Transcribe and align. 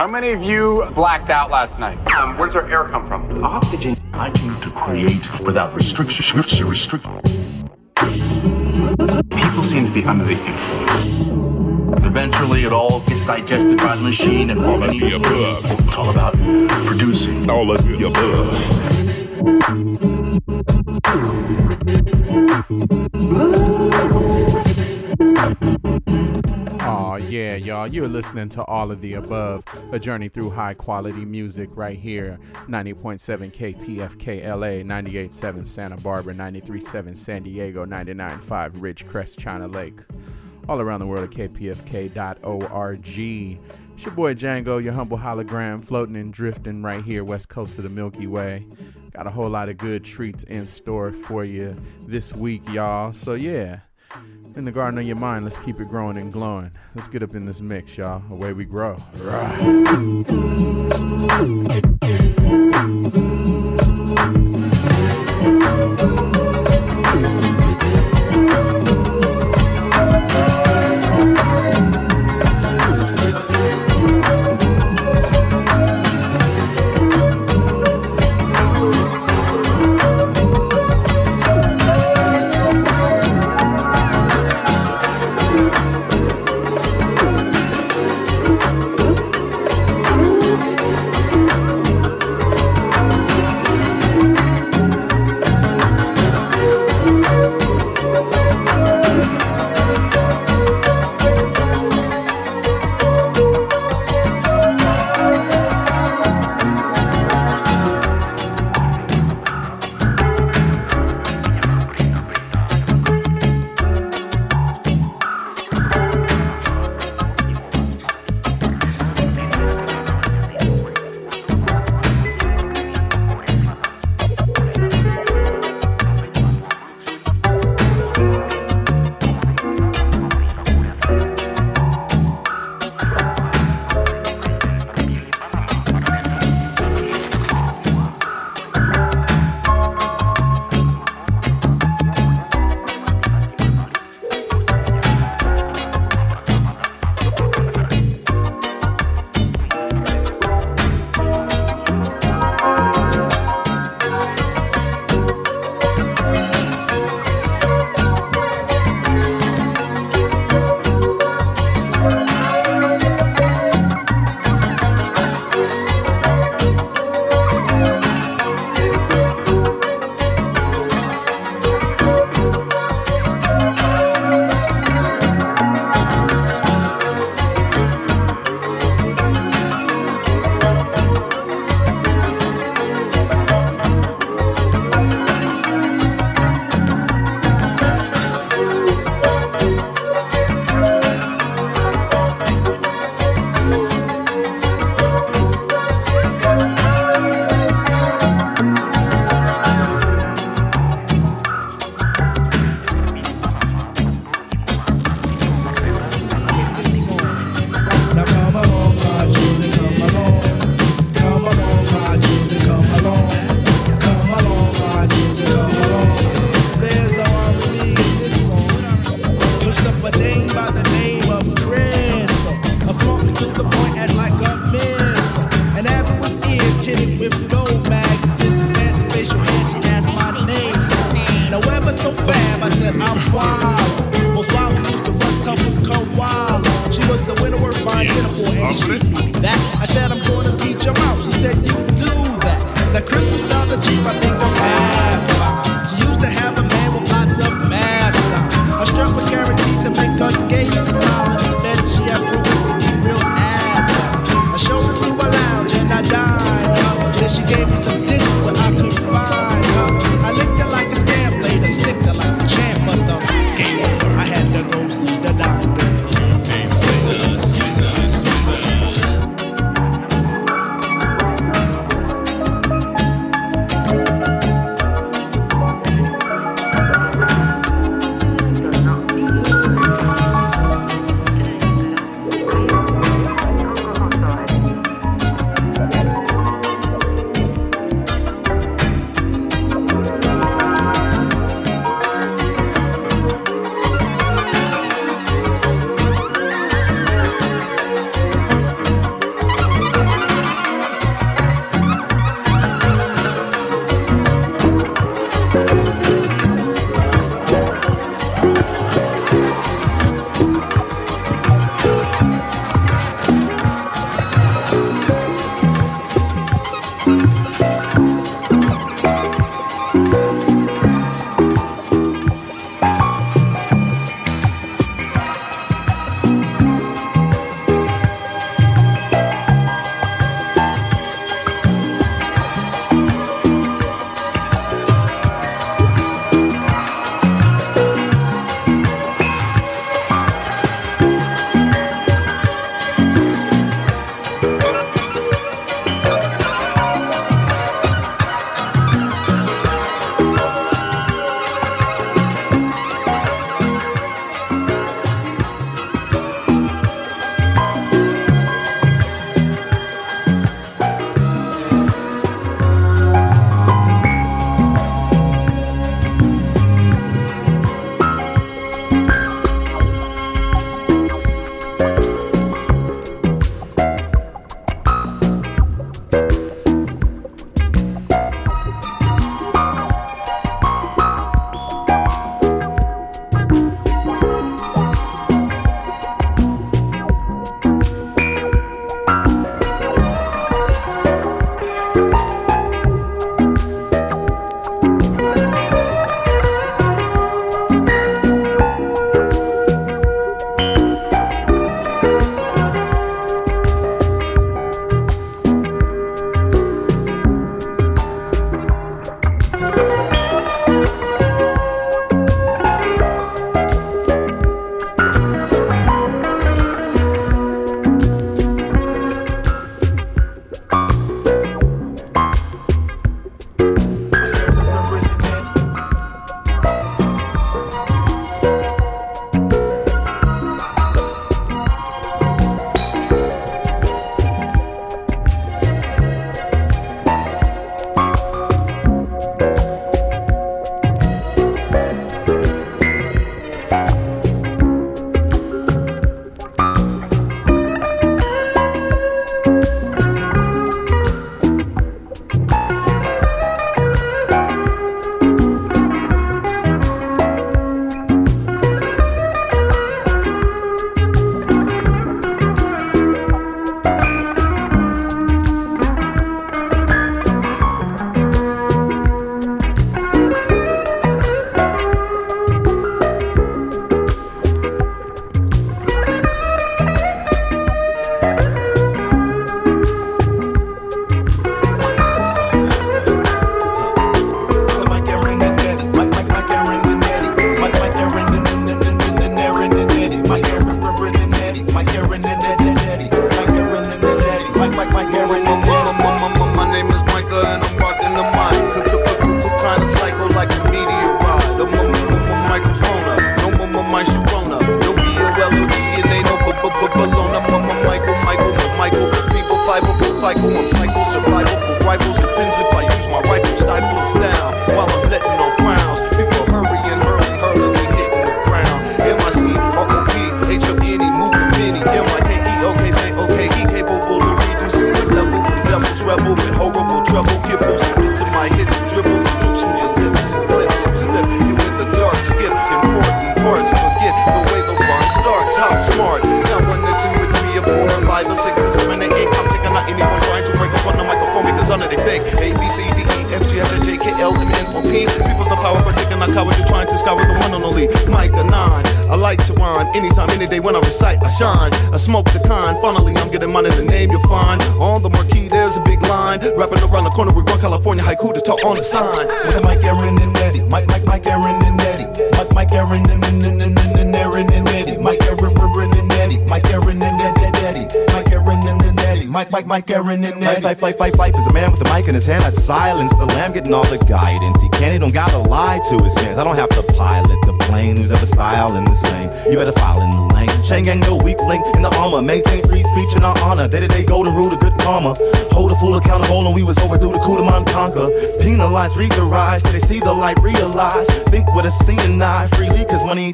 How 0.00 0.06
many 0.06 0.32
of 0.32 0.42
you 0.42 0.86
blacked 0.94 1.28
out 1.28 1.50
last 1.50 1.78
night? 1.78 1.98
Um, 2.14 2.38
where 2.38 2.46
does 2.46 2.56
our 2.56 2.70
air 2.70 2.88
come 2.88 3.06
from? 3.06 3.44
Oxygen. 3.44 4.00
I 4.14 4.30
came 4.30 4.58
to 4.62 4.70
create 4.70 5.40
without 5.42 5.74
restriction. 5.74 6.38
Restrict. 6.38 7.04
People 9.28 9.62
seem 9.64 9.84
to 9.84 9.90
be 9.92 10.02
under 10.02 10.24
the 10.24 10.42
influence. 10.42 11.04
Eventually, 12.02 12.64
it 12.64 12.72
all 12.72 13.00
gets 13.00 13.26
digested 13.26 13.76
by 13.76 13.94
the 13.94 14.00
machine, 14.00 14.48
and 14.48 14.58
all 14.62 14.82
of 14.82 14.90
the 14.90 15.16
above. 15.16 15.70
It's 15.70 15.94
all 15.94 16.08
about 16.08 16.32
producing. 16.86 17.50
All 17.50 17.70
of 17.70 17.84
the 17.86 18.06
above. 18.06 18.80
Yeah, 27.28 27.56
y'all. 27.56 27.86
You're 27.86 28.08
listening 28.08 28.48
to 28.50 28.64
all 28.64 28.90
of 28.90 29.00
the 29.00 29.14
above. 29.14 29.62
A 29.92 29.98
journey 29.98 30.28
through 30.28 30.50
high 30.50 30.74
quality 30.74 31.24
music 31.24 31.68
right 31.74 31.98
here. 31.98 32.38
90.7 32.68 33.52
KPFK 33.52 34.44
LA, 34.46 34.82
98.7 34.82 35.66
Santa 35.66 35.96
Barbara, 35.98 36.34
93.7 36.34 37.16
San 37.16 37.42
Diego, 37.42 37.84
99.5 37.84 38.70
Ridgecrest, 38.72 39.38
China 39.38 39.68
Lake. 39.68 40.00
All 40.68 40.80
around 40.80 41.00
the 41.00 41.06
world 41.06 41.24
at 41.24 41.30
kpfk.org. 41.30 43.08
It's 43.08 44.04
your 44.04 44.14
boy 44.14 44.34
Django, 44.34 44.82
your 44.82 44.92
humble 44.92 45.18
hologram, 45.18 45.84
floating 45.84 46.16
and 46.16 46.32
drifting 46.32 46.82
right 46.82 47.04
here, 47.04 47.22
west 47.22 47.48
coast 47.48 47.78
of 47.78 47.84
the 47.84 47.90
Milky 47.90 48.26
Way. 48.26 48.66
Got 49.12 49.26
a 49.26 49.30
whole 49.30 49.50
lot 49.50 49.68
of 49.68 49.76
good 49.76 50.04
treats 50.04 50.44
in 50.44 50.66
store 50.66 51.10
for 51.10 51.44
you 51.44 51.76
this 52.06 52.32
week, 52.32 52.62
y'all. 52.72 53.12
So 53.12 53.34
yeah 53.34 53.80
in 54.56 54.64
the 54.64 54.72
garden 54.72 54.98
of 54.98 55.04
your 55.06 55.16
mind. 55.16 55.44
Let's 55.44 55.58
keep 55.58 55.80
it 55.80 55.88
growing 55.88 56.16
and 56.16 56.32
glowing. 56.32 56.70
Let's 56.94 57.08
get 57.08 57.22
up 57.22 57.34
in 57.34 57.46
this 57.46 57.60
mix, 57.60 57.96
y'all. 57.96 58.22
Away 58.30 58.52
we 58.52 58.64
grow. 58.64 58.96
Right. 59.16 60.26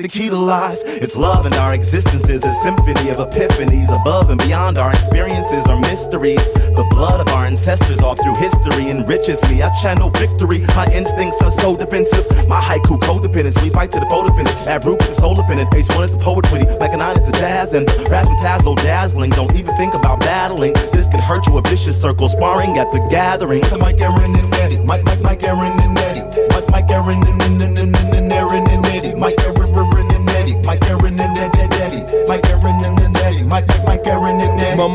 The 0.07 0.19
key 0.19 0.29
to 0.29 0.37
life. 0.37 0.79
It's 0.85 1.17
love, 1.17 1.47
and 1.47 1.55
our 1.57 1.75
existence 1.75 2.29
is 2.29 2.45
a 2.45 2.53
symphony 2.63 3.11
of 3.11 3.19
epiphanies 3.19 3.91
above 3.91 4.31
and 4.31 4.39
beyond 4.39 4.79
our 4.79 4.93
experiences 4.93 5.67
are 5.67 5.81
mysteries. 5.81 6.45
The 6.79 6.87
blood 6.91 7.19
of 7.21 7.29
our 7.35 7.45
ancestors 7.45 8.01
all 8.01 8.15
through 8.15 8.37
history 8.37 8.89
enriches 8.89 9.43
me. 9.51 9.63
I 9.63 9.75
channel 9.83 10.11
victory. 10.11 10.61
My 10.79 10.87
instincts 10.93 11.43
are 11.43 11.51
so 11.51 11.77
defensive. 11.77 12.25
My 12.47 12.61
haiku 12.61 13.01
codependence. 13.03 13.61
We 13.65 13.71
fight 13.71 13.91
to 13.93 14.01
the 14.01 14.07
photo 14.07 14.33
finish. 14.35 14.55
Add 14.67 14.85
root 14.85 15.01
the 15.01 15.13
soul 15.13 15.35
dependent. 15.35 15.75
Ace 15.75 15.89
one 15.89 16.05
is 16.05 16.13
the 16.13 16.23
poet 16.23 16.47
witty. 16.53 16.67
Like 16.79 16.93
a 16.93 16.97
nine 16.97 17.17
is 17.17 17.27
the 17.27 17.33
jazz, 17.33 17.75
and 17.75 17.89
the 17.89 18.07
razzmatazz 18.07 18.63
dazzling. 18.77 19.31
Don't 19.31 19.55
even 19.57 19.75
think 19.75 19.95
about 19.95 20.21
battling. 20.21 20.75
This 20.93 21.11
could 21.11 21.21
hurt 21.21 21.47
you 21.49 21.59
a 21.59 21.63
vicious 21.63 22.01
circle 22.01 22.29
sparring 22.29 22.79
at 22.79 22.93
the 22.93 23.01
gathering. 23.11 23.63
Mike, 23.81 23.99
Aaron, 24.01 24.37
and 24.37 24.55
Eddie. 24.55 24.79
Mike, 24.85 25.03
Mike, 25.03 25.21
Mike, 25.21 25.43
Aaron, 25.43 25.75
and 25.81 25.99
Eddie. 25.99 26.23
Mike, 26.55 26.69
Mike, 26.71 26.91
Aaron, 26.91 27.19
and, 27.27 27.43
and, 27.43 27.79
and, 27.79 27.97
and 27.97 28.16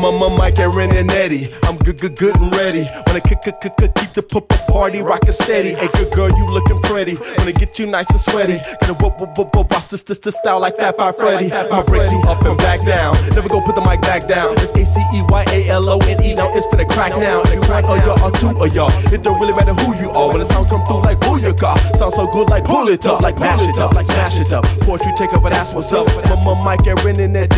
Eddie. 0.04 0.18
My, 0.18 0.36
Mike, 0.36 0.58
Aaron, 0.58 0.90
and 0.92 1.10
Eddie. 1.10 1.48
I'm 1.64 1.76
good, 1.76 1.98
good, 2.00 2.16
good 2.16 2.36
and 2.36 2.54
ready. 2.56 2.86
Wanna 3.06 3.20
kick, 3.20 3.42
kick, 3.42 3.60
kick, 3.60 3.76
keep 3.76 4.12
the 4.12 4.22
p- 4.22 4.72
party 4.72 5.00
rockin' 5.00 5.32
steady. 5.32 5.74
Hey, 5.74 5.88
good 5.94 6.12
girl, 6.12 6.28
you 6.28 6.46
looking 6.46 6.80
pretty. 6.82 7.16
Wanna 7.38 7.52
get 7.52 7.78
you 7.78 7.86
nice 7.86 8.10
and 8.10 8.20
sweaty. 8.20 8.60
Gonna 8.80 8.94
whoop, 8.94 9.20
whoop, 9.20 9.38
whoop, 9.38 9.54
whoop, 9.54 9.70
watch 9.70 9.88
this, 9.88 10.02
this, 10.02 10.18
this 10.18 10.36
style 10.36 10.60
like 10.60 10.76
Fat 10.76 10.96
Fire 10.96 11.12
Freddy. 11.12 11.52
I'll 11.52 11.84
break 11.84 12.10
you 12.10 12.20
up 12.26 12.42
and 12.42 12.58
back 12.58 12.84
down. 12.84 13.14
Never 13.34 13.48
go 13.48 13.60
put 13.60 13.74
the 13.74 13.80
mic 13.80 14.00
back 14.02 14.26
down. 14.26 14.52
It's 14.54 14.70
A 14.70 14.84
C 14.84 15.00
E 15.14 15.22
Y 15.28 15.44
A 15.48 15.68
L 15.68 15.88
O 15.88 15.98
N 15.98 16.22
E. 16.22 16.34
Now 16.34 16.52
it's 16.54 16.66
for 16.66 16.76
the 16.76 16.84
crack 16.84 17.10
now. 17.16 17.42
And 17.42 17.60
one 17.68 17.84
of 17.84 18.06
y'all 18.06 18.22
or 18.22 18.32
two 18.32 18.48
of 18.48 18.74
y'all. 18.74 18.90
It 19.12 19.22
don't 19.22 19.38
really 19.40 19.54
matter 19.54 19.74
who 19.74 19.94
you 20.02 20.10
are. 20.10 20.28
When 20.28 20.38
the 20.38 20.44
sound 20.44 20.68
come 20.68 20.84
through 20.86 21.02
like 21.02 21.18
booyaka. 21.18 21.78
Sound 21.96 22.12
so 22.12 22.26
good 22.26 22.48
like 22.50 22.64
pull 22.64 22.88
it 22.88 23.06
up, 23.06 23.20
like 23.20 23.38
mash 23.38 23.62
it 23.68 23.78
up, 23.78 23.94
like 23.94 24.06
smash 24.06 24.40
it 24.40 24.52
up. 24.52 24.64
Poetry 24.82 25.12
take 25.16 25.32
over, 25.32 25.50
that's 25.50 25.72
what's 25.72 25.92
up. 25.92 26.06
Mama, 26.28 26.60
Mike, 26.64 26.86
Aaron, 26.86 27.20
and 27.20 27.34
that 27.36 27.50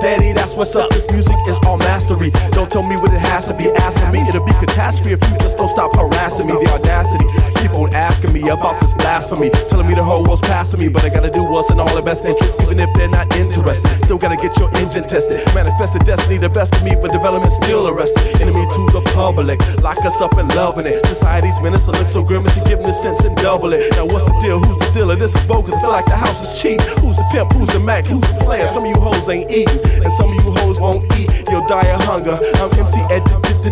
daddy, 0.00 0.32
that's 0.32 0.54
what's 0.54 0.74
up. 0.76 0.90
This 0.90 1.10
music 1.10 1.36
is 1.48 1.58
all 1.66 1.78
mastery. 1.88 2.30
Don't 2.52 2.70
tell 2.70 2.84
me 2.84 2.96
what 3.00 3.12
it 3.16 3.24
has 3.32 3.48
to 3.48 3.54
be. 3.56 3.72
Ask 3.80 3.96
for 3.96 4.12
me, 4.12 4.20
it'll 4.28 4.44
be 4.44 4.52
catastrophe 4.60 5.16
if 5.16 5.20
you 5.24 5.38
just 5.40 5.56
don't 5.56 5.72
stop 5.72 5.96
harassing 5.96 6.46
me. 6.46 6.52
The 6.60 6.68
audacity. 6.76 7.24
Keep 7.60 7.72
on 7.80 7.94
asking 7.94 8.32
me 8.36 8.42
about 8.52 8.76
this 8.80 8.92
blasphemy. 8.92 9.48
Telling 9.72 9.88
me 9.88 9.94
the 9.94 10.04
whole 10.04 10.22
world's 10.22 10.42
passing 10.42 10.80
me. 10.80 10.88
But 10.88 11.04
I 11.04 11.08
gotta 11.08 11.30
do 11.30 11.42
what's 11.42 11.70
in 11.72 11.80
all 11.80 11.92
their 11.96 12.04
best 12.04 12.24
interest, 12.24 12.60
even 12.62 12.78
if 12.78 12.90
they're 12.94 13.08
not 13.08 13.26
interested. 13.36 13.88
Still 14.04 14.18
gotta 14.18 14.36
get 14.36 14.52
your 14.60 14.68
engine 14.76 15.04
tested. 15.08 15.40
Manifest 15.54 15.94
the 15.96 16.02
destiny, 16.04 16.36
the 16.36 16.50
best 16.50 16.76
of 16.76 16.84
me 16.84 16.92
for 17.00 17.08
development, 17.08 17.52
still 17.52 17.88
arrested. 17.88 18.20
Enemy 18.42 18.64
to 18.76 18.82
the 18.92 19.02
public. 19.14 19.58
Lock 19.80 20.04
us 20.04 20.20
up 20.20 20.36
and 20.36 20.48
loving 20.54 20.86
it. 20.86 21.04
Society's 21.06 21.60
minutes 21.60 21.88
look 21.88 22.08
so 22.08 22.22
grimace 22.22 22.56
and 22.58 22.66
giving 22.66 22.86
the 22.86 22.92
sense 22.92 23.24
and 23.24 23.34
double 23.38 23.72
it. 23.72 23.80
Now 23.96 24.04
what's 24.04 24.24
the 24.24 24.36
deal? 24.44 24.58
Who's 24.60 24.78
the 24.84 24.90
dealer? 24.92 25.16
This 25.16 25.34
is 25.34 25.44
bogus. 25.46 25.74
I 25.74 25.80
feel 25.80 25.90
like 25.90 26.04
the 26.06 26.16
house 26.16 26.42
is 26.42 26.50
cheap. 26.60 26.80
Who's 27.00 27.16
the 27.16 27.26
pimp? 27.32 27.52
Who's 27.52 27.70
the 27.70 27.80
Mac? 27.80 28.04
Who's 28.06 28.20
the 28.20 28.44
player? 28.44 28.68
Some 28.68 28.84
of 28.84 28.90
you 28.90 29.00
hoes 29.00 29.28
ain't 29.28 29.50
eating. 29.50 29.80
And 30.02 30.12
some 30.12 30.28
of 30.28 30.34
you 30.34 30.50
hoes 30.60 30.78
won't 30.80 31.04
eat. 31.16 31.30
You'll 31.50 31.66
die 31.66 31.77
of 31.86 32.02
hunger. 32.04 32.36
I'm 32.58 32.70
MC 32.74 33.00
Ed, 33.10 33.22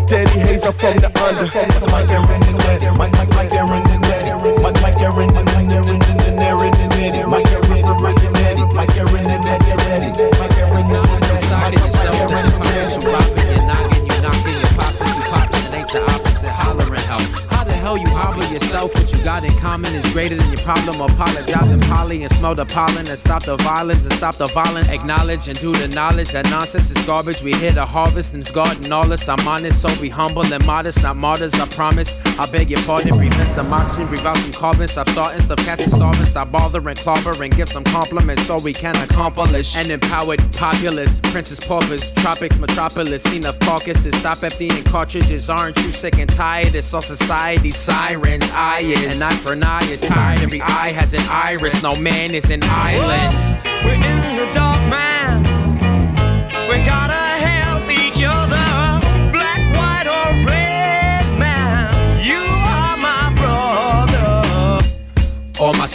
Daddy 0.06 0.38
Hayes. 0.46 0.64
I'm 0.64 0.72
from 0.75 0.98
the 0.98 1.10
under. 1.18 1.46
Mike, 1.90 2.10
Aaron, 2.10 2.42
and 2.42 2.60
Eddie. 2.70 2.90
Mike, 2.98 3.12
Mike, 3.18 3.32
Mike, 3.34 3.52
Aaron, 3.52 3.82
and 3.82 4.04
Eddie. 4.06 4.62
Mike, 4.62 4.78
Mike, 4.82 5.00
Aaron, 5.02 5.30
and 5.34 5.48
and 5.48 5.72
and 5.72 5.88
and 5.90 6.20
and 6.22 6.40
Aaron, 6.40 6.75
and 6.76 6.92
Eddie. 6.94 7.26
Mike, 7.26 7.50
Aaron, 7.50 7.82
Aaron, 7.82 8.16
and 8.16 8.36
Eddie. 8.46 8.66
Mike, 8.75 8.96
Aaron, 8.96 9.26
and 9.26 9.44
Eddie, 9.44 9.75
Eddie. 9.90 10.12
Mike, 10.38 10.56
Aaron, 10.60 10.86
and 10.86 11.08
and 11.08 11.25
Just 11.26 11.48
socking 11.50 11.82
yourself 11.82 12.16
with 12.30 12.40
some 12.40 12.54
financial 12.60 13.02
robbing. 13.10 13.48
You're 13.50 13.66
knocking, 13.66 14.02
you 14.06 14.16
knocking 14.22 14.58
your 14.60 14.72
pops 14.78 15.00
and 15.02 15.12
you 15.16 15.25
popping. 15.26 15.64
It 15.66 15.75
ain't 15.75 15.90
the 15.90 16.00
opposite. 16.06 16.54
Hollering 16.54 17.06
help. 17.10 17.26
How 17.50 17.64
the 17.64 17.75
hell 17.75 17.96
you 17.96 18.08
hobble 18.10 18.44
yourself? 18.46 18.94
What 18.94 19.10
you 19.10 19.15
got 19.26 19.42
in 19.42 19.50
common 19.59 19.92
is 19.92 20.09
greater 20.12 20.37
than 20.37 20.47
your 20.52 20.62
problem. 20.62 21.00
Apologize 21.00 21.73
and 21.73 21.83
poly 21.83 22.23
and 22.23 22.33
smell 22.33 22.54
the 22.54 22.64
pollen 22.64 23.09
and 23.09 23.18
stop 23.18 23.42
the 23.42 23.56
violence 23.56 24.04
and 24.04 24.14
stop 24.14 24.37
the 24.37 24.47
violence. 24.47 24.88
Acknowledge 24.88 25.49
and 25.49 25.59
do 25.59 25.73
the 25.73 25.88
knowledge 25.88 26.28
that 26.28 26.49
nonsense 26.49 26.92
is 26.92 27.04
garbage. 27.04 27.42
We 27.42 27.52
hit 27.54 27.76
a 27.76 27.85
harvest 27.85 28.35
and 28.35 28.42
it's 28.42 28.52
garden 28.52 28.92
all 28.92 29.04
this. 29.04 29.28
I'm 29.28 29.49
honest, 29.49 29.83
so 29.83 29.88
be 30.00 30.09
humble 30.09 30.47
and 30.54 30.64
modest, 30.64 31.02
not 31.02 31.16
martyrs. 31.16 31.54
I 31.54 31.66
promise. 31.66 32.16
I 32.38 32.49
beg 32.52 32.71
your 32.71 32.80
pardon. 32.83 33.18
Prevent 33.18 33.49
some 33.49 33.73
oxygen, 33.73 34.06
breathe 34.06 34.21
some 34.21 34.52
carbon. 34.52 34.87
Stop 34.87 35.09
starting, 35.09 35.42
stop 35.42 35.59
casting 35.59 35.92
starving. 35.92 36.26
Stop 36.26 36.52
bothering, 36.52 36.95
clobber 36.95 37.35
and 37.42 37.52
give 37.52 37.68
some 37.68 37.83
compliments 37.83 38.47
so 38.47 38.59
we 38.62 38.73
can 38.73 38.95
accomplish 38.95 39.75
an 39.75 39.90
empowered 39.90 40.40
populace. 40.52 41.18
Princess 41.18 41.59
paupers, 41.59 42.12
tropics, 42.23 42.61
metropolis. 42.61 43.26
Enough 43.35 43.59
carcasses. 43.59 44.16
Stop 44.21 44.40
emptying 44.45 44.85
cartridges. 44.85 45.50
Aren't 45.50 45.78
you 45.78 45.90
sick 45.90 46.16
and 46.21 46.30
tired? 46.30 46.76
It's 46.76 46.95
all 46.95 47.02
society 47.02 47.71
sirens. 47.71 48.49
I 48.52 48.83
an 49.16 49.23
eye 49.23 49.37
for 49.37 49.52
an 49.52 49.62
eye 49.62 49.85
is 49.90 50.02
tired. 50.02 50.40
Every 50.40 50.61
eye 50.61 50.92
has 50.92 51.14
an 51.14 51.23
iris. 51.30 51.82
No 51.82 51.96
man 51.96 52.35
is 52.35 52.50
an 52.50 52.61
island. 52.64 53.62
We're 53.85 53.94
in 53.94 54.37
the 54.37 54.50
dark, 54.52 54.78
man. 54.90 55.05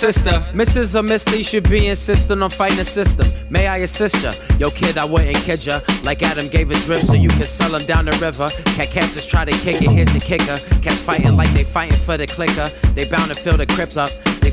Sister, 0.02 0.44
Mrs. 0.54 1.00
or 1.00 1.04
Miss 1.04 1.30
Lee 1.32 1.44
should 1.44 1.70
be 1.70 1.86
insisting 1.86 2.42
on 2.42 2.50
fighting 2.50 2.80
the 2.80 2.84
system. 2.84 3.28
May 3.52 3.68
I 3.68 3.78
assist 3.86 4.24
ya? 4.24 4.32
Yo, 4.58 4.72
kid, 4.72 4.98
I 4.98 5.06
wouldn't 5.06 5.38
kid 5.38 5.64
ya. 5.64 5.80
Like 6.04 6.24
Adam 6.24 6.48
gave 6.48 6.70
his 6.70 6.84
ribs 6.90 7.06
so 7.06 7.14
you 7.14 7.30
can 7.30 7.44
sell 7.44 7.76
him 7.76 7.86
down 7.86 8.06
the 8.06 8.14
river. 8.14 8.50
Cat 8.74 8.88
cats 8.88 9.24
try 9.28 9.46
to 9.46 9.52
kick 9.52 9.80
it, 9.80 9.92
here's 9.92 10.12
the 10.12 10.20
kicker. 10.20 10.58
Cats 10.82 11.00
fighting 11.02 11.36
like 11.38 11.52
they 11.52 11.64
fighting 11.64 12.00
for 12.00 12.18
the 12.18 12.26
clicker. 12.26 12.68
They 12.96 13.08
bound 13.08 13.30
to 13.30 13.36
fill 13.36 13.58
the 13.58 13.68
crypt 13.68 13.96
up. 13.96 14.10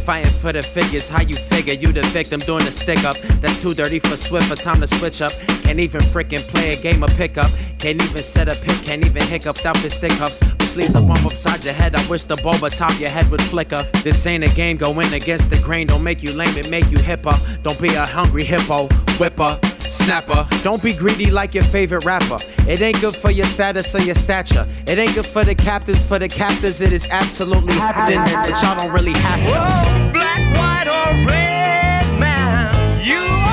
Fighting 0.09 0.33
for 0.41 0.55
the 0.55 0.63
figures. 0.63 1.07
How 1.07 1.21
you 1.21 1.37
figure 1.37 1.75
you 1.75 1.93
the 1.93 2.01
victim 2.01 2.41
doing 2.41 2.65
the 2.65 2.73
stick 2.73 3.05
up? 3.05 3.19
That's 3.43 3.61
too 3.61 3.75
dirty 3.75 3.99
for 3.99 4.17
Swift. 4.17 4.49
For 4.49 4.57
time 4.57 4.81
to 4.81 4.87
switch 4.87 5.21
up. 5.21 5.33
Can't 5.65 5.79
even 5.79 6.01
frickin' 6.01 6.41
play 6.49 6.73
a 6.73 6.81
game 6.81 7.03
of 7.03 7.11
pickup. 7.11 7.51
Can't 7.79 8.03
even 8.03 8.23
set 8.23 8.49
a 8.49 8.59
pick. 8.59 8.87
Can't 8.87 9.05
even 9.05 9.23
hiccup 9.25 9.57
without 9.57 9.77
the 9.77 9.91
stick 9.91 10.19
ups. 10.23 10.43
Which 10.43 10.77
leaves 10.77 10.95
a 10.95 11.03
bump 11.03 11.27
upside 11.27 11.63
your 11.63 11.75
head. 11.75 11.95
I 11.95 12.09
wish 12.09 12.25
the 12.25 12.37
bulb 12.37 12.63
atop 12.63 12.99
your 12.99 13.11
head 13.11 13.31
would 13.31 13.43
flicker. 13.43 13.83
This 14.03 14.27
ain't 14.27 14.45
a 14.45 14.49
game. 14.55 14.79
Going 14.79 15.13
against 15.13 15.51
the 15.51 15.59
grain. 15.59 15.89
Don't 15.89 16.03
make 16.03 16.23
you 16.23 16.33
lame. 16.33 16.57
It 16.57 16.71
make 16.71 16.91
you 16.91 16.97
hipper. 16.97 17.37
Don't 17.63 17.79
be 17.79 17.89
a 17.89 18.07
hungry 18.07 18.45
hippo. 18.45 18.89
Whipper. 19.19 19.61
Snapper, 19.89 20.47
don't 20.63 20.83
be 20.83 20.93
greedy 20.93 21.31
like 21.31 21.55
your 21.55 21.65
favorite 21.65 22.05
rapper. 22.05 22.39
It 22.69 22.81
ain't 22.83 23.01
good 23.01 23.17
for 23.17 23.31
your 23.31 23.47
status 23.47 23.95
or 23.95 24.01
your 24.01 24.15
stature. 24.15 24.67
It 24.87 24.99
ain't 24.99 25.15
good 25.15 25.27
for 25.27 25.45
the 25.45 25.55
captors, 25.55 26.01
for 26.03 26.19
the 26.19 26.29
captors, 26.29 26.81
it 26.81 26.93
is 26.93 27.09
absolutely 27.11 27.75
happening, 27.75 28.19
but 28.25 28.63
y'all 28.63 28.77
don't 28.77 28.93
really 28.93 29.19
have 29.19 29.41
to. 29.41 29.47
Whoa, 29.47 30.13
black, 30.13 30.57
white, 30.57 30.89
or 30.89 31.27
red 31.27 32.21
man, 32.21 33.01
you 33.03 33.48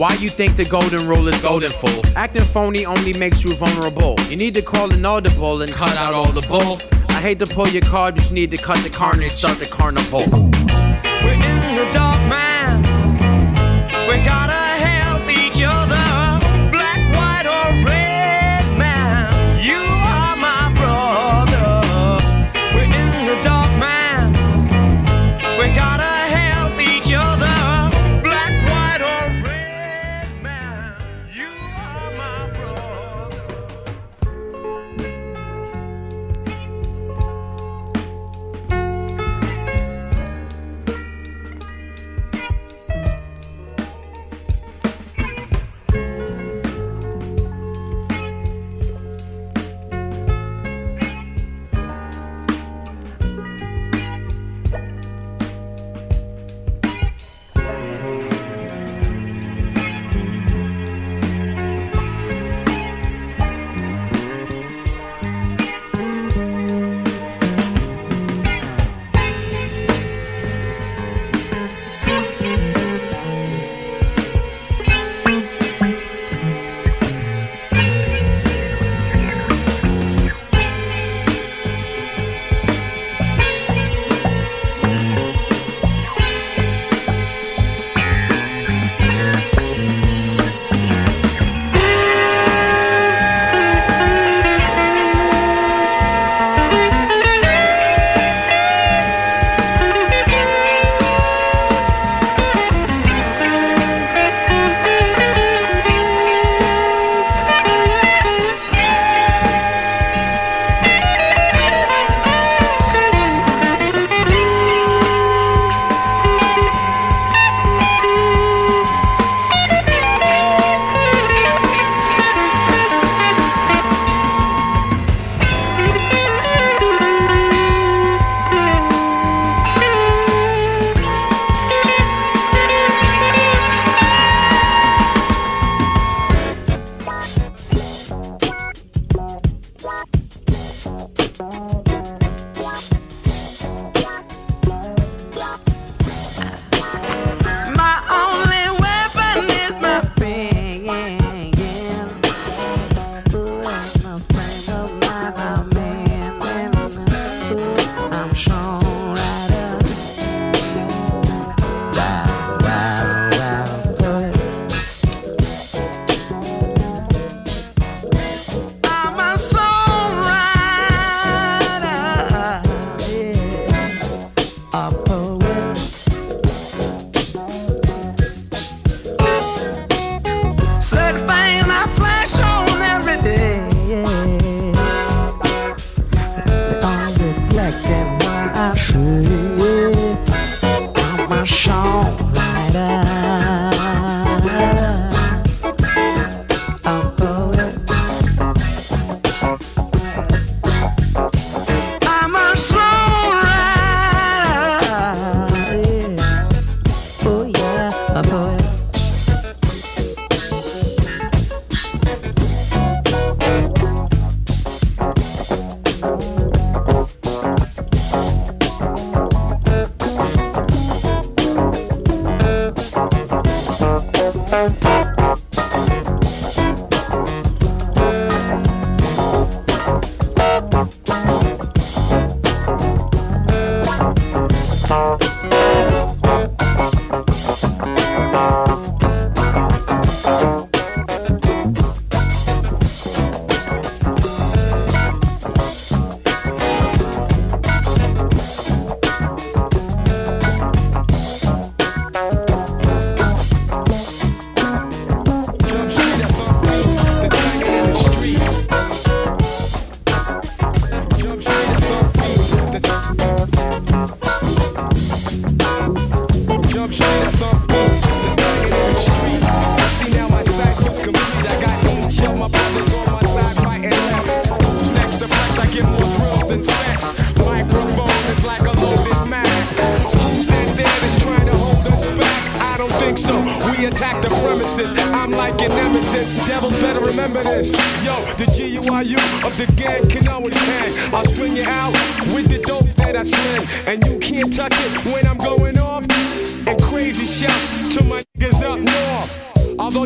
Why 0.00 0.14
you 0.14 0.30
think 0.30 0.56
the 0.56 0.64
golden 0.64 1.06
rule 1.06 1.28
is 1.28 1.42
golden 1.42 1.68
fool? 1.68 2.00
Acting 2.16 2.40
phony 2.40 2.86
only 2.86 3.12
makes 3.18 3.44
you 3.44 3.52
vulnerable. 3.52 4.16
You 4.30 4.36
need 4.38 4.54
to 4.54 4.62
call 4.62 4.90
an 4.90 5.04
audible 5.04 5.60
and 5.60 5.70
cut 5.70 5.94
out 5.94 6.14
all 6.14 6.32
the 6.32 6.40
bull. 6.48 6.78
I 7.10 7.20
hate 7.20 7.38
to 7.40 7.46
pull 7.46 7.68
your 7.68 7.82
card, 7.82 8.14
but 8.14 8.26
you 8.30 8.34
need 8.34 8.50
to 8.52 8.56
cut 8.56 8.78
the 8.78 8.88
carnage, 8.88 9.32
start 9.32 9.58
the 9.58 9.66
carnival. 9.66 10.20
We're 10.20 11.34
in 11.34 11.74
the 11.76 11.86
dark, 11.92 12.18
man. 12.30 12.80
We 14.08 14.24
gotta 14.24 14.59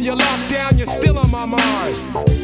you're 0.05 0.17
locked 0.17 0.51
down, 0.51 0.77
you're 0.77 0.87
still 0.87 1.19
on 1.19 1.31
my 1.31 1.47
mind. 1.47 1.95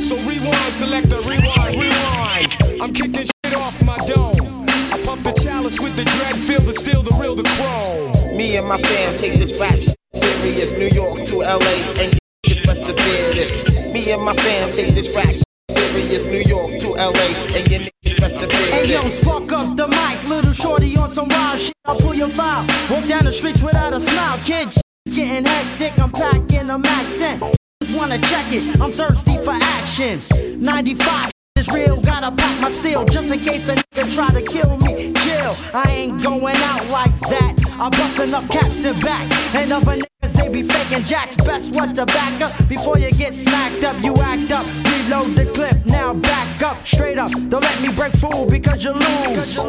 So 0.00 0.16
rewind, 0.24 0.72
select 0.72 1.10
the 1.10 1.20
rewind, 1.28 1.78
rewind. 1.78 2.80
I'm 2.82 2.92
kicking 2.94 3.26
shit 3.26 3.54
off 3.54 3.82
my 3.84 3.98
dome. 4.06 4.64
I 4.90 5.00
puff 5.04 5.22
the 5.22 5.32
chalice 5.32 5.78
with 5.78 5.94
the 5.94 6.04
dread, 6.04 6.36
feel 6.36 6.62
the 6.62 6.72
steel, 6.72 7.02
the 7.02 7.14
real, 7.20 7.34
the 7.34 7.42
chrome. 7.42 8.36
Me 8.36 8.56
and 8.56 8.66
my 8.66 8.80
fam 8.80 9.18
take 9.18 9.38
this 9.38 9.58
rap 9.60 9.74
shit 9.74 9.94
serious. 10.14 10.72
New 10.72 10.88
York 10.88 11.26
to 11.26 11.36
LA, 11.40 11.76
and 12.00 12.14
you 12.14 12.18
niggas 12.46 12.64
best 12.64 12.80
to 12.80 12.94
fear 13.02 13.34
this. 13.34 13.92
Me 13.92 14.10
and 14.10 14.22
my 14.22 14.34
fam 14.36 14.72
take 14.72 14.94
this 14.94 15.14
rap 15.14 15.26
shit 15.26 15.44
serious. 15.70 16.24
New 16.24 16.42
York 16.48 16.80
to 16.80 16.88
LA, 16.94 17.28
and 17.56 17.70
you 17.70 17.78
niggas 17.78 18.20
best 18.20 18.34
to 18.40 18.46
fear 18.46 18.48
this. 18.48 18.70
Hey 18.70 18.86
yo, 18.86 19.02
this. 19.02 19.20
spark 19.20 19.52
up 19.52 19.76
the 19.76 19.86
mic, 19.86 20.28
little 20.28 20.52
shorty 20.52 20.96
on 20.96 21.10
some 21.10 21.28
wild 21.28 21.60
shit. 21.60 21.74
I'll 21.84 21.96
pull 21.96 22.14
your 22.14 22.28
file. 22.28 22.64
Walk 22.90 23.06
down 23.06 23.26
the 23.26 23.32
streets 23.32 23.62
without 23.62 23.92
a 23.92 24.00
smile, 24.00 24.38
kid. 24.38 24.72
Getting 25.06 25.44
hectic, 25.44 25.98
I'm 25.98 26.12
packing 26.12 26.70
a 26.70 26.78
Mac 26.78 27.06
10. 27.18 27.40
Just 27.82 27.96
wanna 27.96 28.18
check 28.18 28.52
it, 28.52 28.80
I'm 28.80 28.92
thirsty 28.92 29.36
for 29.38 29.52
action. 29.52 30.20
95 30.62 31.32
is 31.56 31.68
real, 31.68 32.00
gotta 32.02 32.30
pack 32.30 32.60
my 32.60 32.70
steel 32.70 33.04
just 33.06 33.32
in 33.32 33.40
case 33.40 33.68
a 33.68 33.76
nigga 33.76 34.14
try 34.14 34.30
to 34.30 34.42
kill 34.42 34.76
me. 34.78 35.12
Chill, 35.14 35.56
I 35.74 35.84
ain't 35.88 36.22
going 36.22 36.56
out 36.56 36.88
like 36.90 37.18
that. 37.30 37.54
I 37.80 37.88
bust 37.88 38.20
enough 38.20 38.48
caps 38.50 38.84
and 38.84 39.00
backs, 39.00 39.54
and 39.54 39.72
other 39.72 39.96
niggas 39.96 40.32
they 40.34 40.48
be 40.48 40.62
faking 40.62 41.02
jacks. 41.02 41.36
Best 41.36 41.74
what 41.74 41.94
to 41.96 42.04
back 42.04 42.40
up 42.42 42.68
before 42.68 42.98
you 42.98 43.10
get 43.10 43.32
smacked 43.32 43.82
up. 43.84 44.00
You 44.02 44.14
act 44.16 44.52
up, 44.52 44.66
reload 44.84 45.34
the 45.34 45.46
clip, 45.54 45.84
now 45.86 46.12
back 46.12 46.62
up, 46.62 46.86
straight 46.86 47.18
up. 47.18 47.30
Don't 47.48 47.62
let 47.62 47.80
me 47.82 47.90
break 47.92 48.12
fool 48.12 48.48
because 48.48 48.84
you 48.84 48.92
lose. 48.92 49.66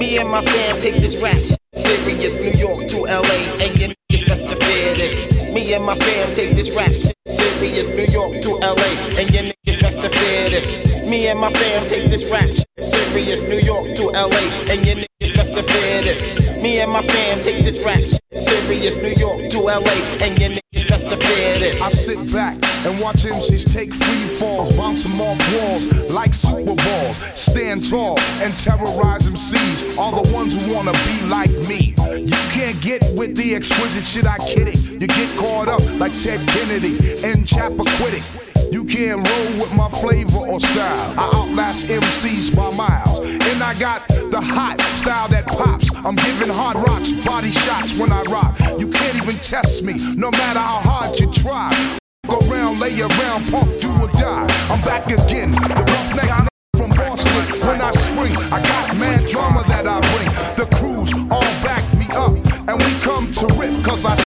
Me 0.00 0.16
and 0.16 0.30
my 0.30 0.42
fam 0.42 0.80
take 0.80 0.94
this 0.94 1.22
rap 1.22 1.36
serious. 1.74 2.36
New 2.36 2.52
York 2.52 2.88
to 2.88 3.00
LA, 3.02 3.36
and 3.60 3.78
you 3.78 3.88
niggas 4.10 4.26
best 4.26 4.40
to 4.40 4.56
fear 4.64 4.94
this. 4.94 5.52
Me 5.52 5.74
and 5.74 5.84
my 5.84 5.94
fam 5.94 6.34
take 6.34 6.56
this 6.56 6.74
rap 6.74 6.90
serious. 7.28 7.86
New 7.88 8.06
York 8.06 8.40
to 8.40 8.48
LA, 8.60 8.90
and 9.20 9.28
you 9.34 9.52
niggas 9.52 9.78
best 9.82 9.96
to 10.00 10.08
fear 10.08 10.48
this. 10.48 10.89
Me 11.10 11.26
and 11.26 11.40
my 11.40 11.52
fam 11.52 11.88
take 11.88 12.08
this 12.08 12.30
rap 12.30 12.48
serious. 12.78 13.42
New 13.42 13.58
York 13.58 13.96
to 13.96 14.10
LA, 14.12 14.38
and 14.70 14.86
your 14.86 14.94
niggas 14.94 15.54
to 15.56 15.62
fear 15.64 16.02
this. 16.02 16.62
Me 16.62 16.78
and 16.78 16.92
my 16.92 17.02
fam 17.02 17.40
take 17.40 17.64
this 17.64 17.84
rap 17.84 17.98
serious. 18.30 18.94
New 18.94 19.14
York 19.18 19.50
to 19.50 19.58
LA, 19.58 19.96
and 20.22 20.38
your 20.38 20.50
niggas 20.50 21.10
to 21.10 21.16
fear 21.16 21.58
this. 21.58 21.82
I 21.82 21.90
sit 21.90 22.32
back 22.32 22.54
and 22.86 23.00
watch 23.00 23.24
MCs 23.24 23.72
take 23.72 23.92
free 23.92 24.28
falls, 24.28 24.70
bounce 24.76 25.02
them 25.02 25.20
off 25.20 25.36
walls 25.52 25.88
like 26.12 26.32
Super 26.32 26.76
Balls. 26.76 27.16
Stand 27.34 27.90
tall 27.90 28.16
and 28.40 28.56
terrorize 28.56 29.28
MCs, 29.28 29.98
all 29.98 30.22
the 30.22 30.32
ones 30.32 30.54
who 30.54 30.72
wanna 30.72 30.92
be 30.92 31.20
like 31.26 31.50
me. 31.68 31.96
You 32.20 32.40
can't 32.52 32.80
get 32.80 33.02
with 33.16 33.36
the 33.36 33.56
exquisite 33.56 34.04
shit 34.04 34.26
I 34.26 34.38
kid 34.46 34.68
it. 34.68 34.78
You 35.00 35.08
get 35.08 35.36
caught 35.36 35.66
up 35.66 35.82
like 35.98 36.16
Ted 36.16 36.38
Kennedy 36.50 36.98
and 37.26 37.44
Chappaquiddick. 37.44 38.49
You 38.70 38.84
can't 38.84 39.26
roll 39.26 39.52
with 39.58 39.74
my 39.74 39.88
flavor 39.88 40.38
or 40.38 40.60
style. 40.60 41.14
I 41.18 41.30
outlast 41.34 41.88
MCs 41.88 42.54
by 42.54 42.70
miles. 42.76 43.18
And 43.18 43.62
I 43.62 43.74
got 43.80 44.06
the 44.06 44.40
hot 44.40 44.80
style 44.94 45.26
that 45.28 45.46
pops. 45.46 45.90
I'm 46.04 46.14
giving 46.14 46.48
hard 46.48 46.76
rocks, 46.76 47.10
body 47.24 47.50
shots 47.50 47.98
when 47.98 48.12
I 48.12 48.22
rock. 48.30 48.56
You 48.78 48.86
can't 48.86 49.16
even 49.16 49.34
test 49.36 49.82
me, 49.82 49.94
no 50.14 50.30
matter 50.30 50.60
how 50.60 50.80
hard 50.86 51.18
you 51.18 51.32
try. 51.32 51.74
Go 52.28 52.38
around, 52.48 52.78
lay 52.78 53.00
around, 53.00 53.50
pump, 53.50 53.76
do 53.80 53.90
or 54.00 54.08
die. 54.12 54.46
I'm 54.70 54.80
back 54.82 55.06
again, 55.10 55.50
the 55.50 55.82
roughneck 55.90 56.48
from 56.76 56.90
Boston. 56.90 57.66
When 57.66 57.80
I 57.80 57.90
spring, 57.90 58.36
I 58.52 58.62
got 58.62 58.96
mad 58.98 59.26
drama 59.28 59.64
that 59.66 59.88
I 59.88 59.98
bring. 60.14 60.30
The 60.54 60.76
crews 60.76 61.12
all 61.28 61.52
back 61.66 61.82
me 61.98 62.06
up, 62.14 62.38
and 62.68 62.78
we 62.78 63.00
come 63.00 63.32
to 63.32 63.46
rip, 63.58 63.84
cause 63.84 64.04
I 64.04 64.29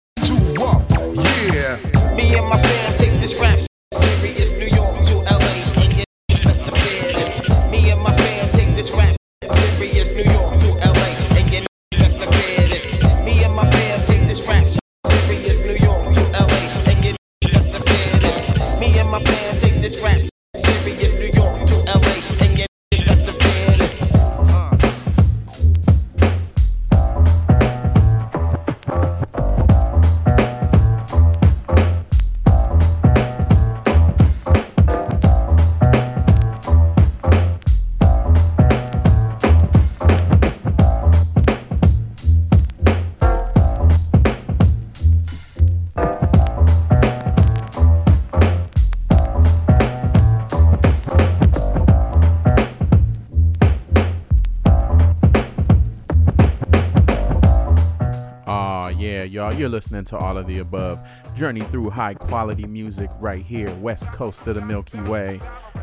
You're 59.59 59.69
listening 59.69 60.05
to 60.05 60.17
all 60.17 60.39
of 60.39 60.47
the 60.47 60.61
above. 60.61 61.05
Journey 61.35 61.63
through 61.63 61.91
high 61.91 62.15
quality 62.15 62.65
music 62.65 63.11
right 63.19 63.45
here, 63.45 63.75
west 63.75 64.13
coast 64.13 64.47
of 64.47 64.55
the 64.55 64.61
Milky 64.61 65.01
Way. 65.01 65.41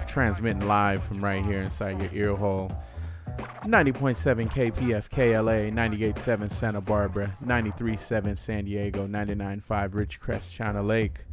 Transmitting 0.08 0.66
live 0.66 1.04
from 1.04 1.22
right 1.22 1.44
here 1.44 1.62
inside 1.62 2.00
your 2.00 2.10
ear 2.14 2.34
hole. 2.38 2.72
90.7 3.66 4.50
KPFK 4.50 5.44
LA, 5.44 5.70
98.7 5.76 6.50
Santa 6.50 6.80
Barbara, 6.80 7.36
93.7 7.44 8.38
San 8.38 8.64
Diego, 8.64 9.08
99.5 9.08 9.90
Ridgecrest, 9.90 10.56
China 10.56 10.82
Lake. 10.82 11.26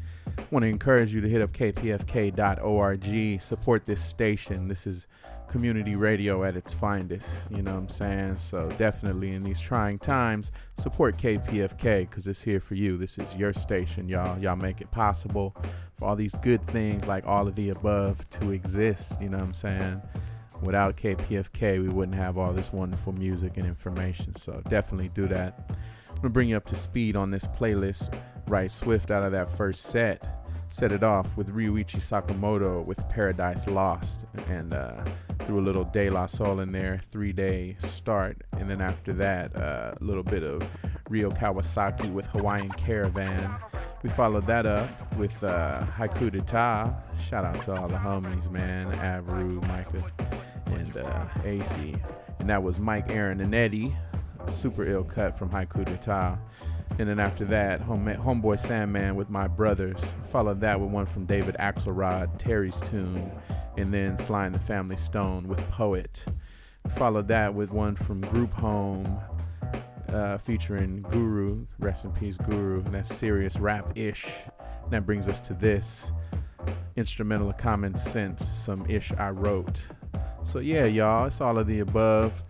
Want 0.50 0.64
to 0.64 0.68
encourage 0.68 1.14
you 1.14 1.20
to 1.20 1.28
hit 1.28 1.42
up 1.42 1.52
kpfk.org, 1.52 3.40
support 3.40 3.86
this 3.86 4.02
station. 4.02 4.66
This 4.66 4.88
is 4.88 5.06
community 5.52 5.96
radio 5.96 6.44
at 6.44 6.56
its 6.56 6.72
finest, 6.72 7.50
you 7.50 7.62
know 7.62 7.72
what 7.74 7.80
I'm 7.80 7.88
saying? 7.88 8.38
So 8.38 8.70
definitely 8.78 9.32
in 9.32 9.42
these 9.42 9.60
trying 9.60 9.98
times, 9.98 10.50
support 10.78 11.18
KPFK 11.18 12.08
because 12.08 12.26
it's 12.26 12.40
here 12.40 12.58
for 12.58 12.74
you. 12.74 12.96
This 12.96 13.18
is 13.18 13.36
your 13.36 13.52
station, 13.52 14.08
y'all. 14.08 14.38
Y'all 14.38 14.56
make 14.56 14.80
it 14.80 14.90
possible 14.90 15.54
for 15.98 16.06
all 16.06 16.16
these 16.16 16.34
good 16.36 16.64
things 16.64 17.06
like 17.06 17.26
all 17.26 17.46
of 17.46 17.54
the 17.54 17.68
above 17.68 18.28
to 18.30 18.52
exist, 18.52 19.20
you 19.20 19.28
know 19.28 19.36
what 19.36 19.44
I'm 19.44 19.54
saying? 19.54 20.02
Without 20.62 20.96
KPFK, 20.96 21.82
we 21.82 21.88
wouldn't 21.90 22.16
have 22.16 22.38
all 22.38 22.54
this 22.54 22.72
wonderful 22.72 23.12
music 23.12 23.58
and 23.58 23.66
information. 23.66 24.34
So 24.34 24.62
definitely 24.70 25.10
do 25.10 25.28
that. 25.28 25.70
I'm 26.08 26.16
gonna 26.16 26.30
bring 26.30 26.48
you 26.48 26.56
up 26.56 26.64
to 26.66 26.76
speed 26.76 27.14
on 27.14 27.30
this 27.30 27.46
playlist 27.46 28.16
right 28.46 28.70
swift 28.70 29.10
out 29.10 29.22
of 29.22 29.32
that 29.32 29.50
first 29.50 29.82
set. 29.82 30.38
Set 30.70 30.90
it 30.90 31.02
off 31.02 31.36
with 31.36 31.54
Ryuichi 31.54 31.98
Sakamoto 32.00 32.82
with 32.86 33.06
Paradise 33.10 33.66
Lost 33.66 34.24
and 34.48 34.72
uh, 34.72 35.04
threw 35.44 35.60
a 35.60 35.62
little 35.62 35.84
De 35.84 36.08
La 36.08 36.26
Soul 36.26 36.60
in 36.60 36.72
there, 36.72 36.98
three 36.98 37.32
day 37.32 37.76
start. 37.78 38.42
And 38.52 38.70
then 38.70 38.80
after 38.80 39.12
that, 39.14 39.54
uh, 39.56 39.94
a 40.00 40.04
little 40.04 40.22
bit 40.22 40.42
of 40.42 40.62
Ryo 41.08 41.30
Kawasaki 41.30 42.12
with 42.12 42.26
Hawaiian 42.28 42.70
Caravan. 42.70 43.54
We 44.02 44.10
followed 44.10 44.46
that 44.46 44.66
up 44.66 44.88
with 45.16 45.42
uh, 45.44 45.84
Haiku 45.96 46.32
d'Etat. 46.32 46.94
Shout 47.20 47.44
out 47.44 47.60
to 47.62 47.74
all 47.76 47.88
the 47.88 47.96
homies, 47.96 48.50
man. 48.50 48.90
Avru, 48.98 49.60
Mikah, 49.62 50.10
and 50.66 50.96
uh, 50.96 51.26
AC. 51.44 51.96
And 52.38 52.48
that 52.48 52.62
was 52.62 52.80
Mike, 52.80 53.10
Aaron, 53.10 53.40
and 53.40 53.54
Eddie. 53.54 53.94
Super 54.48 54.84
ill 54.86 55.04
cut 55.04 55.38
from 55.38 55.50
Haiku 55.50 55.84
d'Etat. 55.84 56.38
And 56.98 57.08
then 57.08 57.18
after 57.18 57.44
that, 57.46 57.80
home, 57.80 58.04
Homeboy 58.04 58.60
Sandman 58.60 59.16
with 59.16 59.30
My 59.30 59.48
Brothers. 59.48 60.12
Followed 60.24 60.60
that 60.60 60.78
with 60.78 60.90
one 60.90 61.06
from 61.06 61.24
David 61.24 61.56
Axelrod, 61.58 62.38
Terry's 62.38 62.80
Tune. 62.80 63.32
And 63.76 63.92
then 63.92 64.18
Sly 64.18 64.46
and 64.46 64.54
the 64.54 64.60
Family 64.60 64.96
Stone 64.96 65.48
with 65.48 65.58
Poet. 65.70 66.24
Followed 66.90 67.28
that 67.28 67.54
with 67.54 67.70
one 67.70 67.96
from 67.96 68.20
Group 68.20 68.52
Home 68.54 69.18
uh, 70.12 70.36
featuring 70.36 71.02
Guru. 71.02 71.66
Rest 71.78 72.04
in 72.04 72.12
peace, 72.12 72.36
Guru. 72.36 72.82
And 72.84 72.94
that's 72.94 73.14
serious 73.14 73.58
rap 73.58 73.90
ish. 73.96 74.26
That 74.90 75.06
brings 75.06 75.28
us 75.28 75.40
to 75.42 75.54
this 75.54 76.12
instrumental 76.96 77.48
of 77.48 77.56
common 77.56 77.96
sense, 77.96 78.46
some 78.46 78.84
ish 78.88 79.12
I 79.12 79.30
wrote. 79.30 79.88
So, 80.44 80.58
yeah, 80.58 80.84
y'all, 80.84 81.26
it's 81.26 81.40
all 81.40 81.56
of 81.56 81.66
the 81.66 81.80
above. 81.80 82.44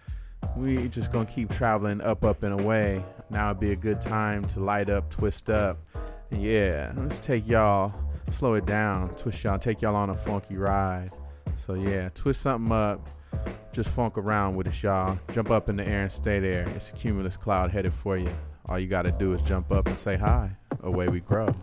we 0.56 0.88
just 0.88 1.12
gonna 1.12 1.26
keep 1.26 1.50
traveling 1.50 2.00
up, 2.00 2.24
up, 2.24 2.42
and 2.42 2.58
away. 2.58 3.04
Now 3.32 3.48
would 3.48 3.60
be 3.60 3.72
a 3.72 3.76
good 3.76 4.02
time 4.02 4.44
to 4.48 4.60
light 4.60 4.90
up, 4.90 5.08
twist 5.08 5.48
up. 5.48 5.78
Yeah, 6.30 6.92
let's 6.98 7.18
take 7.18 7.48
y'all, 7.48 7.94
slow 8.30 8.52
it 8.54 8.66
down, 8.66 9.08
twist 9.16 9.42
y'all, 9.42 9.58
take 9.58 9.80
y'all 9.80 9.96
on 9.96 10.10
a 10.10 10.14
funky 10.14 10.56
ride. 10.56 11.10
So 11.56 11.72
yeah, 11.72 12.10
twist 12.14 12.42
something 12.42 12.70
up, 12.70 13.08
just 13.72 13.88
funk 13.88 14.18
around 14.18 14.56
with 14.56 14.66
us, 14.66 14.82
y'all. 14.82 15.18
Jump 15.32 15.50
up 15.50 15.70
in 15.70 15.76
the 15.76 15.88
air 15.88 16.02
and 16.02 16.12
stay 16.12 16.40
there. 16.40 16.68
It's 16.76 16.90
a 16.90 16.92
cumulus 16.92 17.38
cloud 17.38 17.70
headed 17.70 17.94
for 17.94 18.18
you. 18.18 18.28
All 18.66 18.78
you 18.78 18.86
gotta 18.86 19.12
do 19.12 19.32
is 19.32 19.40
jump 19.40 19.72
up 19.72 19.86
and 19.86 19.98
say 19.98 20.16
hi. 20.18 20.50
Away 20.82 21.08
we 21.08 21.20
grow. 21.20 21.54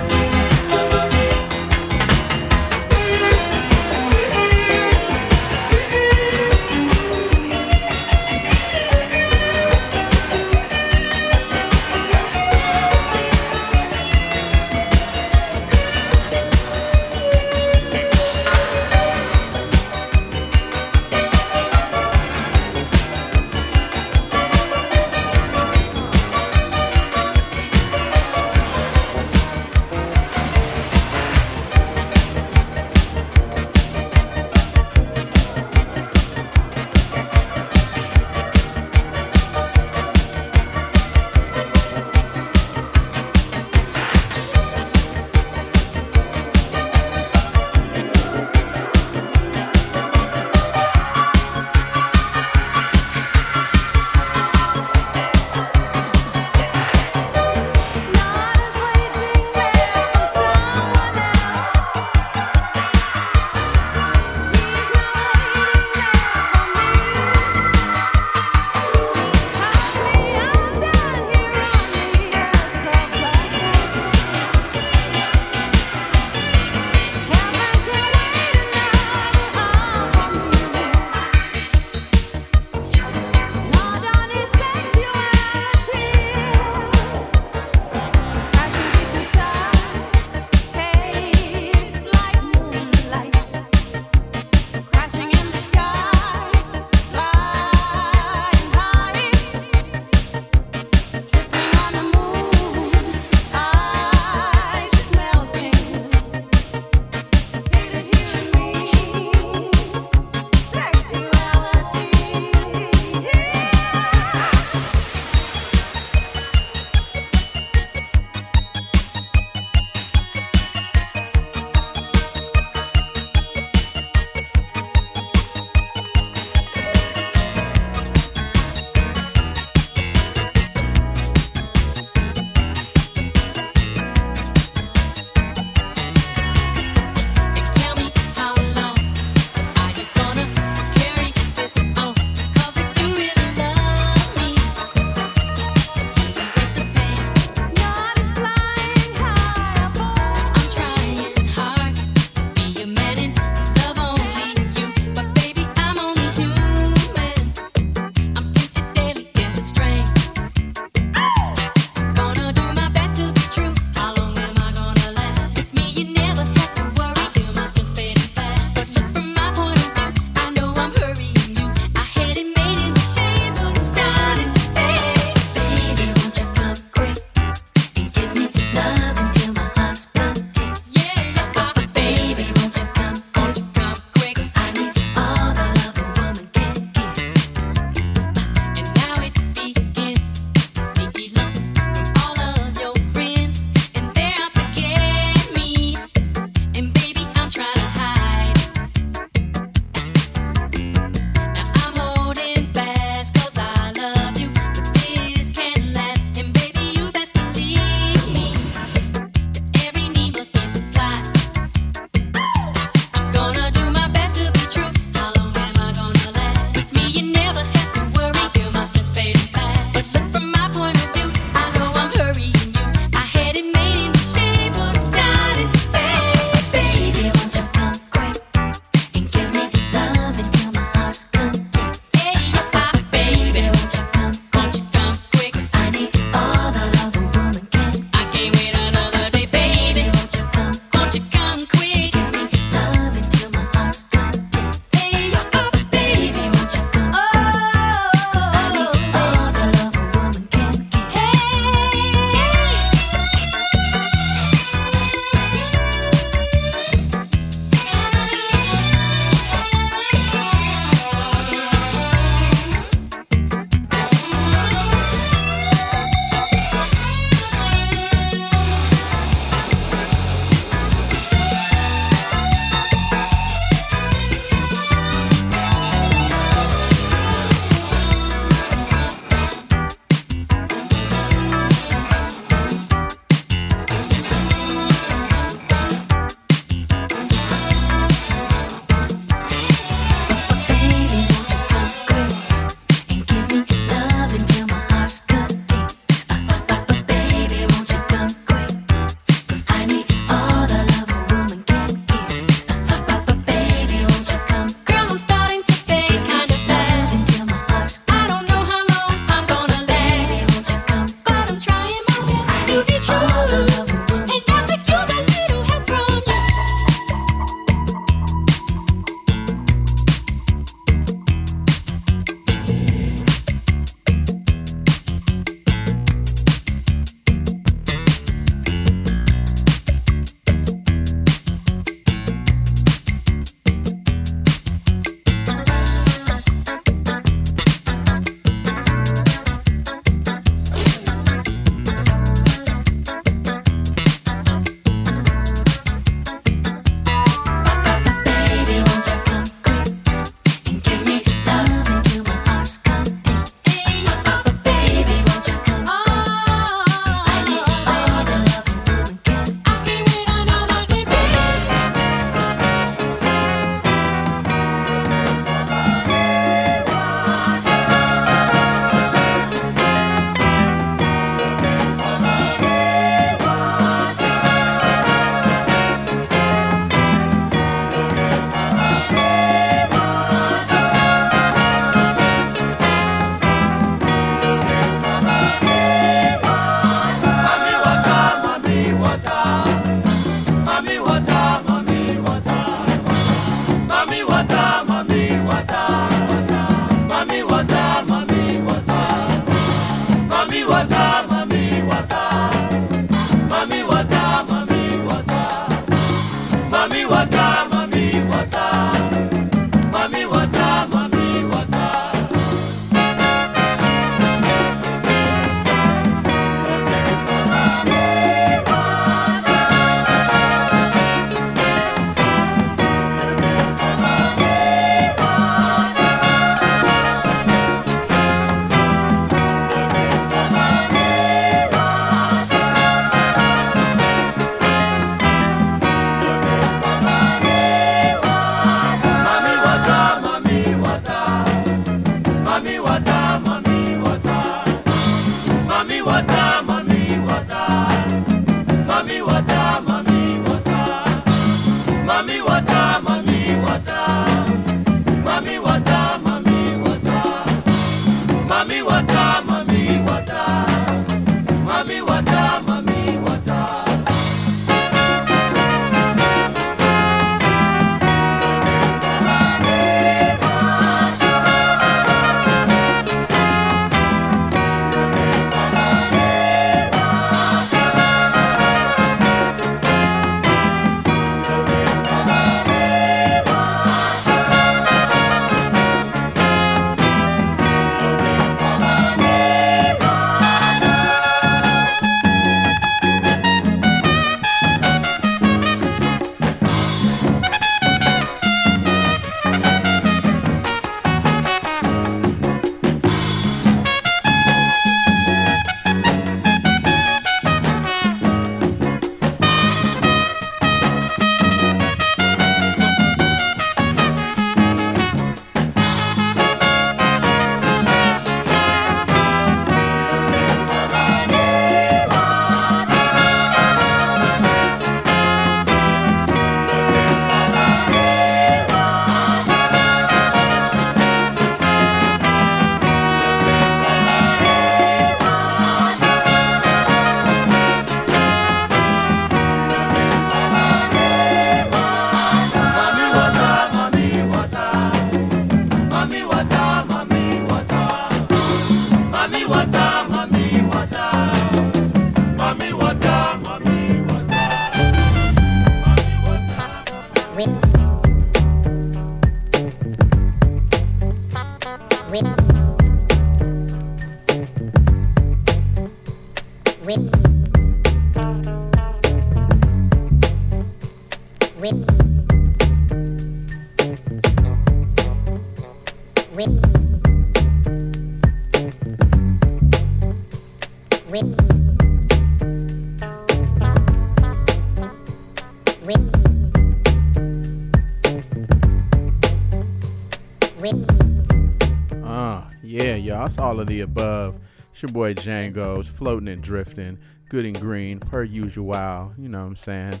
It's 593.24 593.38
all 593.38 593.58
of 593.60 593.66
the 593.66 593.80
above. 593.80 594.36
It's 594.72 594.82
your 594.82 594.92
boy 594.92 595.14
Django's 595.14 595.88
floating 595.88 596.28
and 596.28 596.42
drifting, 596.42 596.98
good 597.28 597.46
and 597.46 597.58
green, 597.58 598.00
per 598.00 598.22
usual. 598.22 599.12
You 599.16 599.28
know 599.28 599.40
what 599.40 599.46
I'm 599.46 599.56
saying? 599.56 600.00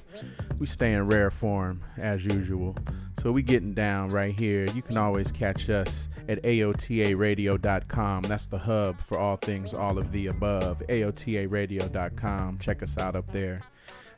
We 0.58 0.66
stay 0.66 0.92
in 0.92 1.06
rare 1.06 1.30
form 1.30 1.82
as 1.96 2.24
usual. 2.24 2.76
So 3.18 3.32
we 3.32 3.42
getting 3.42 3.72
down 3.72 4.10
right 4.10 4.34
here. 4.34 4.66
You 4.66 4.82
can 4.82 4.96
always 4.96 5.32
catch 5.32 5.70
us 5.70 6.08
at 6.28 6.42
AOTARadio.com. 6.42 8.22
That's 8.24 8.46
the 8.46 8.58
hub 8.58 9.00
for 9.00 9.18
all 9.18 9.36
things 9.36 9.74
all 9.74 9.98
of 9.98 10.12
the 10.12 10.26
above. 10.26 10.82
AOTARadio.com. 10.88 12.58
Check 12.58 12.82
us 12.82 12.98
out 12.98 13.16
up 13.16 13.30
there. 13.32 13.62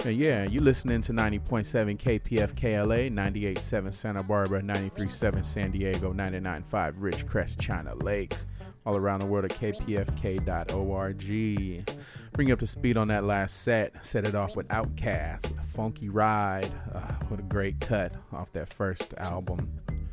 And 0.05 0.17
yeah, 0.17 0.45
you 0.45 0.61
listening 0.61 1.01
to 1.03 1.13
90.7 1.13 1.99
KPFK 1.99 2.87
LA, 2.87 3.25
98.7 3.25 3.95
Santa 3.95 4.23
Barbara, 4.23 4.61
93.7 4.61 5.45
San 5.45 5.71
Diego, 5.71 6.13
99.5 6.13 6.95
Ridgecrest, 6.95 7.59
China 7.59 7.95
Lake. 7.95 8.35
All 8.87 8.97
around 8.97 9.21
the 9.21 9.27
world 9.27 9.45
at 9.45 9.51
kpfk.org. 9.51 11.19
Bring 12.33 12.49
you 12.49 12.55
up 12.55 12.61
to 12.61 12.67
speed 12.67 12.97
on 12.97 13.09
that 13.09 13.25
last 13.25 13.63
set. 13.63 14.07
Set 14.07 14.25
it 14.25 14.35
off 14.35 14.55
with 14.55 14.67
a 14.71 15.39
funky 15.65 16.09
ride. 16.09 16.73
Uh, 16.95 17.13
what 17.29 17.41
a 17.41 17.43
great 17.43 17.81
cut 17.81 18.13
off 18.33 18.53
that 18.53 18.69
first 18.69 19.13
album. 19.19 19.71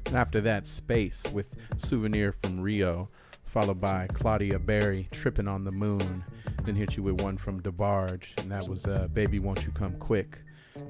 And 0.08 0.16
after 0.16 0.42
that, 0.42 0.68
Space 0.68 1.26
with 1.32 1.56
Souvenir 1.78 2.32
from 2.32 2.60
Rio, 2.60 3.10
followed 3.44 3.80
by 3.80 4.08
Claudia 4.08 4.58
Berry, 4.60 5.08
Tripping 5.12 5.48
on 5.48 5.64
the 5.64 5.72
Moon. 5.72 6.24
Then 6.64 6.76
hit 6.76 6.98
you 6.98 7.04
with 7.04 7.22
one 7.22 7.38
from 7.38 7.62
DeBarge, 7.62 8.38
and 8.40 8.52
that 8.52 8.68
was 8.68 8.86
uh, 8.86 9.08
Baby 9.14 9.40
Won't 9.40 9.66
You 9.66 9.72
Come 9.72 9.94
Quick. 9.98 10.42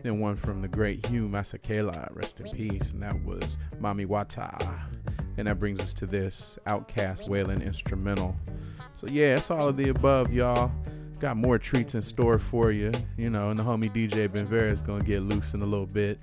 Then 0.02 0.20
one 0.20 0.36
from 0.36 0.62
the 0.62 0.68
great 0.68 1.06
Hugh 1.08 1.28
Masekela, 1.28 2.16
rest 2.16 2.40
in 2.40 2.50
peace, 2.52 2.94
and 2.94 3.04
that 3.04 3.22
was 3.24 3.58
Mami 3.82 4.06
Wata. 4.06 4.93
And 5.38 5.48
that 5.48 5.60
brings 5.60 5.80
us 5.80 5.94
to 5.96 6.06
this 6.06 6.58
OutKast 6.68 7.28
Wailing 7.28 7.62
instrumental. 7.62 8.36
So 8.94 9.08
yeah, 9.08 9.38
it's 9.38 9.50
all 9.50 9.68
of 9.68 9.78
the 9.78 9.90
above, 9.90 10.32
y'all. 10.32 10.72
Got 11.20 11.38
more 11.38 11.58
treats 11.58 11.96
in 11.96 12.02
store 12.02 12.38
for 12.38 12.72
you, 12.72 12.92
you 13.18 13.30
know, 13.30 13.50
and 13.50 13.60
the 13.60 13.64
homie 13.64 13.90
DJ 13.90 14.32
Ben 14.32 14.46
Vera 14.46 14.70
is 14.70 14.82
gonna 14.82 15.04
get 15.04 15.24
loose 15.24 15.54
in 15.54 15.62
a 15.62 15.66
little 15.66 15.86
bit. 15.86 16.20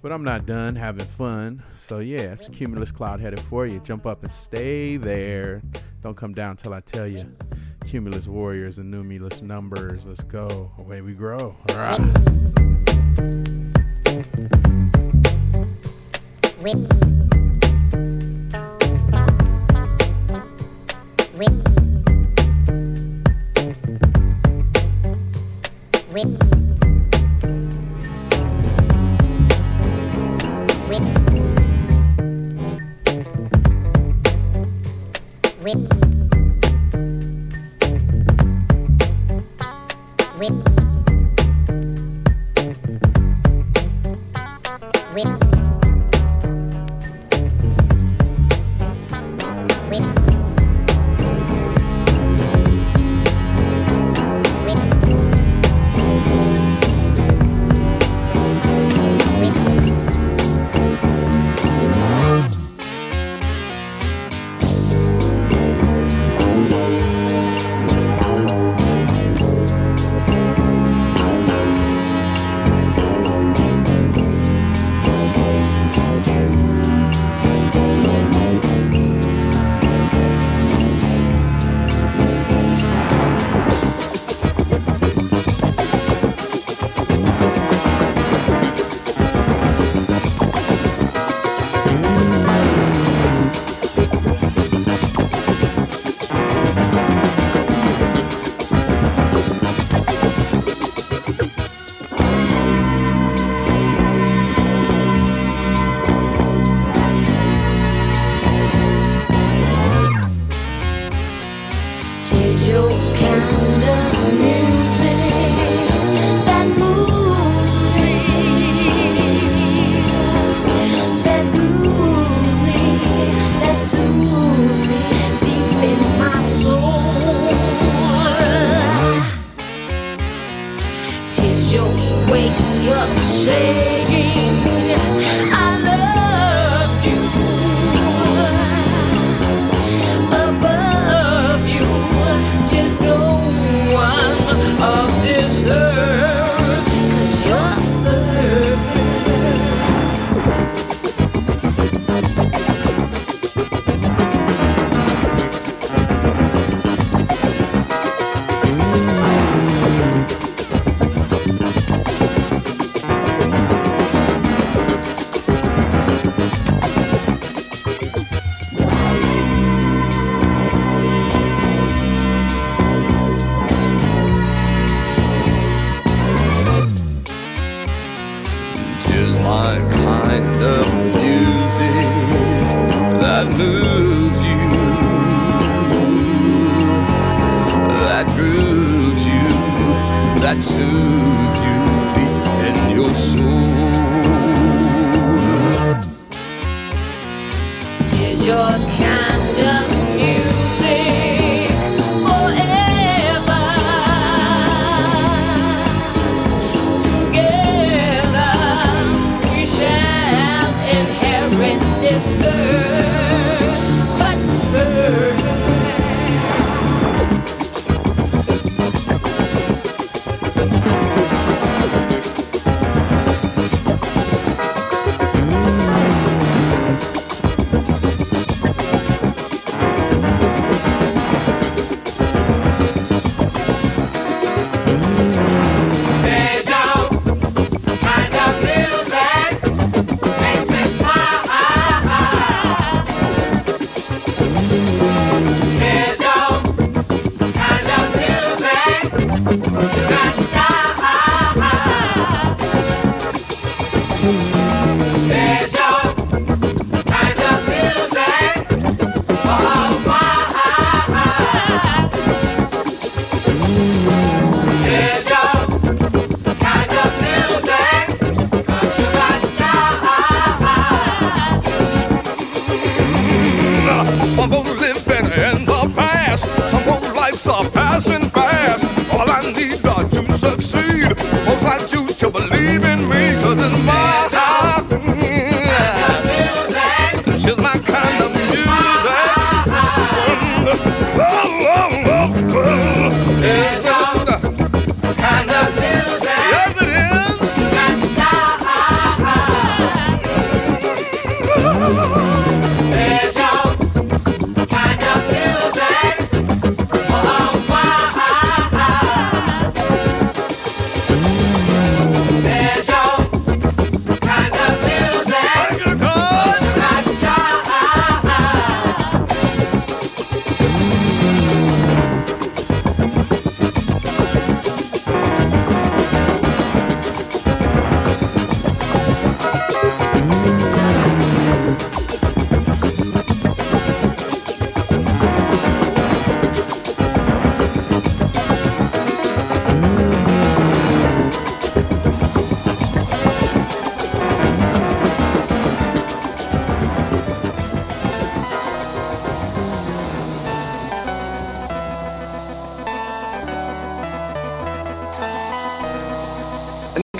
But 0.00 0.12
I'm 0.12 0.22
not 0.22 0.46
done 0.46 0.76
having 0.76 1.06
fun. 1.06 1.62
So 1.76 1.98
yeah, 1.98 2.32
it's 2.32 2.46
a 2.46 2.50
cumulus 2.50 2.92
cloud 2.92 3.20
headed 3.20 3.40
for 3.40 3.66
you. 3.66 3.80
Jump 3.80 4.06
up 4.06 4.22
and 4.22 4.30
stay 4.30 4.96
there. 4.96 5.60
Don't 6.02 6.16
come 6.16 6.34
down 6.34 6.56
till 6.56 6.72
I 6.72 6.80
tell 6.80 7.06
you. 7.06 7.26
Cumulus 7.86 8.28
warriors 8.28 8.78
and 8.78 8.90
numulus 8.90 9.42
numbers. 9.42 10.06
Let's 10.06 10.24
go. 10.24 10.70
Away 10.78 11.00
we 11.00 11.14
grow. 11.14 11.56
All 11.68 11.76
right. 11.76 12.00
Tis 16.64 17.23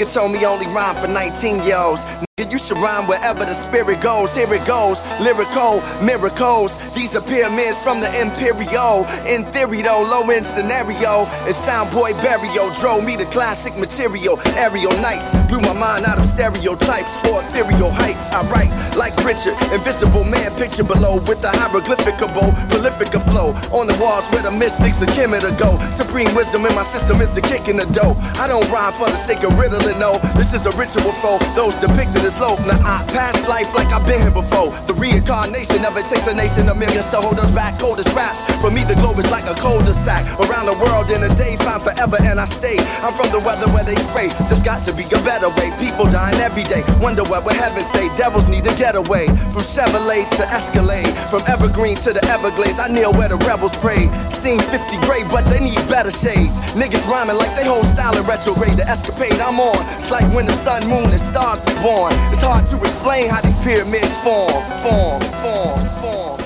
Nigga 0.04 0.12
told 0.12 0.32
me 0.32 0.44
only 0.44 0.66
rhyme 0.66 0.96
for 0.96 1.08
19 1.08 1.62
year 1.64 1.78
olds. 1.78 2.23
You 2.36 2.58
should 2.58 2.78
rhyme 2.78 3.06
wherever 3.06 3.44
the 3.44 3.54
spirit 3.54 4.00
goes. 4.00 4.34
Here 4.34 4.52
it 4.52 4.66
goes, 4.66 5.04
lyrical 5.20 5.78
miracles. 6.02 6.78
These 6.92 7.14
are 7.14 7.22
pyramids 7.22 7.80
from 7.80 8.00
the 8.00 8.10
Imperio. 8.10 9.06
In 9.24 9.46
theory, 9.52 9.82
though, 9.82 10.02
low 10.02 10.28
end 10.28 10.44
scenario. 10.44 11.30
And 11.46 11.54
Soundboy 11.54 12.18
Barrio 12.18 12.74
drove 12.74 13.04
me 13.04 13.16
to 13.18 13.24
classic 13.26 13.78
material. 13.78 14.40
Aerial 14.58 14.90
nights 14.98 15.30
blew 15.46 15.60
my 15.60 15.78
mind 15.78 16.06
out 16.06 16.18
of 16.18 16.24
stereotypes 16.24 17.20
for 17.20 17.38
ethereal 17.44 17.92
heights. 17.92 18.28
I 18.30 18.42
write 18.50 18.74
like 18.96 19.14
Richard, 19.22 19.54
invisible 19.70 20.24
man 20.24 20.50
picture 20.58 20.82
below 20.82 21.22
with 21.30 21.40
the 21.40 21.54
hieroglyphicable, 21.54 22.50
prolific 22.68 23.14
flow. 23.30 23.54
On 23.70 23.86
the 23.86 23.96
walls 24.02 24.26
where 24.34 24.42
the 24.42 24.50
mystics 24.50 25.00
are 25.00 25.06
Kim 25.14 25.30
to 25.38 25.54
go. 25.54 25.78
Supreme 25.92 26.34
wisdom 26.34 26.66
in 26.66 26.74
my 26.74 26.82
system 26.82 27.20
is 27.20 27.32
the 27.32 27.42
kick 27.42 27.68
in 27.68 27.76
the 27.76 27.86
dough. 27.94 28.18
I 28.42 28.48
don't 28.48 28.68
rhyme 28.74 28.92
for 28.94 29.06
the 29.06 29.22
sake 29.22 29.44
of 29.44 29.56
riddling, 29.56 30.00
no. 30.00 30.18
This 30.34 30.52
is 30.52 30.66
a 30.66 30.74
ritual 30.74 31.12
for 31.22 31.38
those 31.54 31.76
depicted 31.76 32.23
as 32.24 32.40
low. 32.40 32.56
Now 32.64 32.80
I 32.80 33.04
pass 33.12 33.46
life 33.46 33.72
like 33.74 33.88
I've 33.92 34.06
been 34.06 34.20
here 34.20 34.30
before. 34.30 34.72
The 34.88 34.94
reincarnation 34.94 35.84
of 35.84 35.96
it 35.96 36.06
takes 36.06 36.26
a 36.26 36.34
nation, 36.34 36.68
a 36.68 36.74
million 36.74 37.02
so 37.02 37.20
hold 37.20 37.38
us 37.38 37.52
back, 37.52 37.78
coldest 37.78 38.14
raps. 38.16 38.42
For 38.60 38.70
me, 38.70 38.82
the 38.82 38.94
globe 38.96 39.18
is 39.18 39.30
like 39.30 39.48
a 39.48 39.54
cul-de-sac. 39.54 40.24
Around 40.40 40.66
the 40.66 40.78
world 40.80 41.10
in 41.10 41.22
a 41.22 41.28
day, 41.36 41.56
find 41.60 41.82
forever, 41.82 42.16
and 42.22 42.40
I 42.40 42.46
stay. 42.46 42.80
I'm 43.04 43.12
from 43.12 43.30
the 43.30 43.40
weather 43.40 43.68
where 43.70 43.84
they 43.84 43.96
spray. 43.96 44.28
There's 44.48 44.62
got 44.62 44.82
to 44.88 44.92
be 44.92 45.04
a 45.04 45.20
better 45.22 45.50
way. 45.50 45.70
People 45.78 46.06
dying 46.08 46.40
every 46.40 46.64
day. 46.64 46.82
Wonder 46.98 47.22
what 47.24 47.44
would 47.44 47.56
heaven 47.56 47.84
say? 47.84 48.08
Devils 48.16 48.48
need 48.48 48.64
to 48.64 48.74
get 48.74 48.96
away. 48.96 49.26
From 49.52 49.62
Chevrolet 49.62 50.28
to 50.40 50.48
Escalade. 50.48 51.12
From 51.28 51.42
Evergreen 51.46 51.96
to 52.08 52.12
the 52.12 52.24
Everglades. 52.24 52.78
I 52.78 52.88
kneel 52.88 53.12
where 53.12 53.28
the 53.28 53.36
rebels 53.44 53.76
pray. 53.78 54.08
Seen 54.44 54.60
50 54.60 54.98
grave, 55.08 55.24
but 55.30 55.40
they 55.46 55.58
need 55.58 55.80
better 55.88 56.10
shades. 56.10 56.60
Niggas 56.76 57.08
rhyming 57.08 57.38
like 57.38 57.56
they 57.56 57.64
whole 57.64 57.82
style 57.82 58.14
in 58.14 58.26
retrograde. 58.26 58.76
The 58.76 58.86
escapade 58.86 59.40
I'm 59.40 59.58
on. 59.58 59.72
It's 59.94 60.10
like 60.10 60.30
when 60.34 60.44
the 60.44 60.52
sun, 60.52 60.86
moon, 60.86 61.08
and 61.08 61.18
stars 61.18 61.66
is 61.66 61.72
born. 61.80 62.12
It's 62.28 62.42
hard 62.42 62.66
to 62.66 62.76
explain 62.76 63.30
how 63.30 63.40
these 63.40 63.56
pyramids 63.64 64.20
form. 64.20 64.60
Form, 64.84 65.24
form, 65.40 65.80
form. 66.04 66.38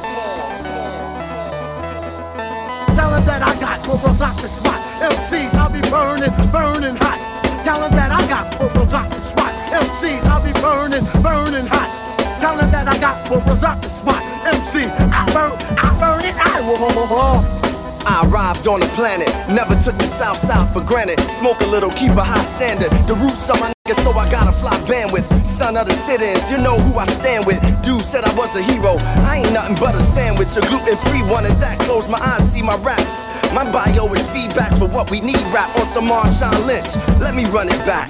Tell 2.94 3.11
him 3.18 3.24
that 3.26 3.42
I 3.42 3.59
got 3.59 3.82
bubbles 3.82 4.20
off 4.20 4.42
the 4.42 4.49
spot. 4.49 4.78
MCs, 5.03 5.53
I'll 5.59 5.68
be 5.68 5.82
burning, 5.90 6.30
burning 6.55 6.94
hot. 7.03 7.18
Tell 7.66 7.82
him 7.82 7.90
that 7.99 8.12
I 8.12 8.22
got 8.28 8.57
bubbles 8.61 8.92
off 8.94 9.11
the 9.11 9.20
spot. 9.26 9.51
MCs, 9.74 10.22
I'll 10.30 10.38
be 10.38 10.53
burning, 10.62 11.03
burning 11.20 11.66
hot. 11.66 11.90
Tell 12.38 12.57
him 12.57 12.70
that 12.70 12.86
I 12.86 12.96
got 13.01 13.28
bubbles 13.28 13.64
off 13.64 13.82
the 13.82 13.88
spot. 13.88 14.22
MC, 14.46 14.86
I 14.86 15.26
burn, 15.34 15.59
I 15.76 15.90
burn 15.99 16.22
it, 16.24 16.36
I 16.38 16.62
whoa. 16.62 17.68
I 18.09 18.24
arrived 18.26 18.66
on 18.66 18.80
the 18.80 18.88
planet, 18.96 19.28
never 19.52 19.76
took 19.76 19.98
the 19.98 20.09
south 20.09 20.38
side 20.38 20.72
for 20.72 20.80
granted. 20.80 21.20
Smoke 21.28 21.61
a 21.61 21.66
little, 21.66 21.90
keep 21.90 22.12
a 22.12 22.24
high 22.24 22.44
standard. 22.44 22.90
The 23.06 23.14
roots 23.14 23.50
of 23.50 23.61
my 23.61 23.70
niggas, 23.84 24.00
so 24.02 24.12
I 24.12 24.24
gotta 24.30 24.50
fly 24.50 24.80
bandwidth. 24.88 25.28
Son 25.46 25.76
of 25.76 25.86
the 25.86 25.92
sit-ins, 25.92 26.50
you 26.50 26.56
know 26.56 26.78
who 26.80 26.98
I 26.98 27.04
stand 27.04 27.44
with. 27.44 27.61
Dude 27.82 28.00
said 28.00 28.24
I 28.24 28.32
was 28.34 28.56
a 28.56 28.62
hero. 28.62 28.96
I 29.28 29.44
ain't 29.44 29.52
nothing 29.52 29.76
but 29.76 29.94
a 29.94 30.00
sandwich, 30.00 30.56
a 30.56 30.61
gluten-free 30.61 31.22
one 31.28 31.44
and 31.44 31.54
that. 31.61 31.78
Close 31.80 32.09
my 32.09 32.18
eyes, 32.18 32.50
see 32.50 32.62
my 32.62 32.76
raps. 32.80 33.26
My 33.52 33.70
bio 33.70 34.11
is 34.14 34.24
feedback 34.30 34.74
for 34.78 34.88
what 34.88 35.11
we 35.11 35.20
need. 35.20 35.44
Rap 35.52 35.76
on 35.76 35.84
some 35.84 36.09
Marshawn 36.09 36.64
Lynch. 36.64 36.96
Let 37.20 37.34
me 37.34 37.44
run 37.52 37.68
it 37.68 37.84
back. 37.84 38.09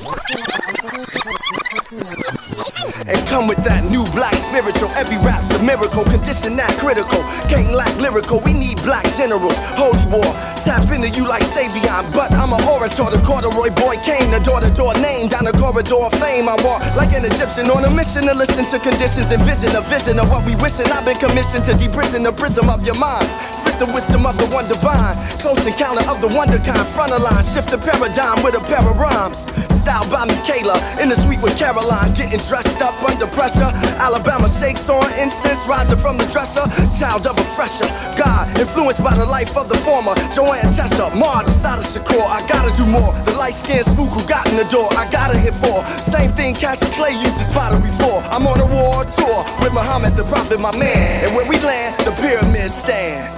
And 3.08 3.16
come 3.26 3.48
with 3.48 3.64
that 3.64 3.88
new 3.88 4.04
black 4.12 4.36
spiritual. 4.36 4.92
Every 4.92 5.16
rap's 5.24 5.48
a 5.56 5.62
miracle, 5.64 6.04
condition 6.04 6.60
that 6.60 6.76
critical. 6.76 7.24
Can't 7.48 7.72
lack 7.72 7.88
lyrical, 7.96 8.40
we 8.44 8.52
need 8.52 8.76
black 8.84 9.08
generals. 9.16 9.56
Holy 9.80 10.04
war, 10.12 10.28
tap 10.60 10.84
into 10.92 11.08
you 11.08 11.24
like 11.24 11.40
Savion. 11.40 12.12
But 12.12 12.36
I'm 12.36 12.52
an 12.52 12.60
orator, 12.68 13.08
the 13.08 13.16
corduroy 13.24 13.72
boy 13.72 13.96
came, 14.04 14.28
the 14.28 14.44
door 14.44 14.60
to 14.60 14.68
door 14.68 14.92
name. 15.00 15.32
Down 15.32 15.48
the 15.48 15.56
corridor 15.56 15.96
of 16.04 16.12
fame, 16.20 16.52
I 16.52 16.60
walk 16.60 16.84
like 17.00 17.16
an 17.16 17.24
Egyptian 17.24 17.72
on 17.72 17.88
a 17.88 17.90
mission 17.90 18.28
to 18.28 18.34
listen 18.36 18.68
to 18.72 18.78
conditions 18.78 19.32
and 19.32 19.40
vision. 19.40 19.72
A 19.72 19.80
vision 19.80 20.20
of 20.20 20.28
what 20.28 20.44
we 20.44 20.52
wishing. 20.60 20.92
I've 20.92 21.08
been 21.08 21.16
commissioned 21.16 21.64
to 21.64 21.72
deprison 21.80 22.28
the 22.28 22.32
prism 22.36 22.68
of 22.68 22.84
your 22.84 23.00
mind. 23.00 23.24
Spit 23.56 23.80
the 23.80 23.88
wisdom 23.88 24.28
of 24.28 24.36
the 24.36 24.44
one 24.52 24.68
divine. 24.68 25.16
Close 25.40 25.64
encounter 25.64 26.04
of 26.12 26.20
the 26.20 26.28
wonder 26.36 26.60
kind. 26.60 26.84
Front 26.92 27.16
of 27.16 27.24
line, 27.24 27.40
shift 27.40 27.72
the 27.72 27.80
paradigm 27.80 28.44
with 28.44 28.52
a 28.52 28.60
pair 28.68 28.84
of 28.84 29.00
rhymes. 29.00 29.48
Styled 29.72 30.12
by 30.12 30.28
Michaela, 30.28 30.76
in 31.00 31.08
the 31.08 31.16
suite 31.16 31.40
with 31.40 31.56
Caroline. 31.56 32.12
Getting 32.12 32.40
dressed 32.44 32.82
up 32.84 32.97
under 33.04 33.26
pressure. 33.26 33.70
Alabama 33.98 34.48
shakes 34.48 34.88
on 34.88 35.06
incense, 35.18 35.66
rising 35.66 35.98
from 35.98 36.18
the 36.18 36.26
dresser. 36.26 36.66
Child 36.98 37.26
of 37.26 37.38
a 37.38 37.44
fresher. 37.56 37.86
God, 38.16 38.50
influenced 38.58 39.02
by 39.02 39.14
the 39.14 39.26
life 39.26 39.56
of 39.56 39.68
the 39.68 39.76
former. 39.78 40.14
Joanne 40.34 40.70
Mar, 41.18 41.44
the 41.44 41.50
side 41.50 41.78
of 41.78 41.86
Shakur. 41.86 42.22
I 42.22 42.46
gotta 42.46 42.74
do 42.76 42.86
more. 42.86 43.12
The 43.24 43.32
light 43.32 43.54
skinned 43.54 43.86
spook 43.86 44.10
who 44.10 44.26
got 44.28 44.48
in 44.48 44.56
the 44.56 44.64
door. 44.64 44.88
I 44.96 45.08
gotta 45.10 45.38
hit 45.38 45.54
for. 45.54 45.84
Same 46.00 46.32
thing 46.32 46.54
Cassius 46.54 46.94
Clay 46.94 47.12
uses 47.12 47.48
pottery 47.48 47.90
for. 47.98 48.22
I'm 48.34 48.46
on 48.46 48.60
a 48.60 48.66
war 48.66 49.04
tour 49.04 49.44
with 49.60 49.72
Muhammad 49.72 50.14
the 50.14 50.24
Prophet, 50.24 50.60
my 50.60 50.76
man. 50.76 51.24
And 51.24 51.36
when 51.36 51.48
we 51.48 51.58
land, 51.60 51.96
the 52.00 52.12
pyramids 52.12 52.74
stand. 52.74 53.34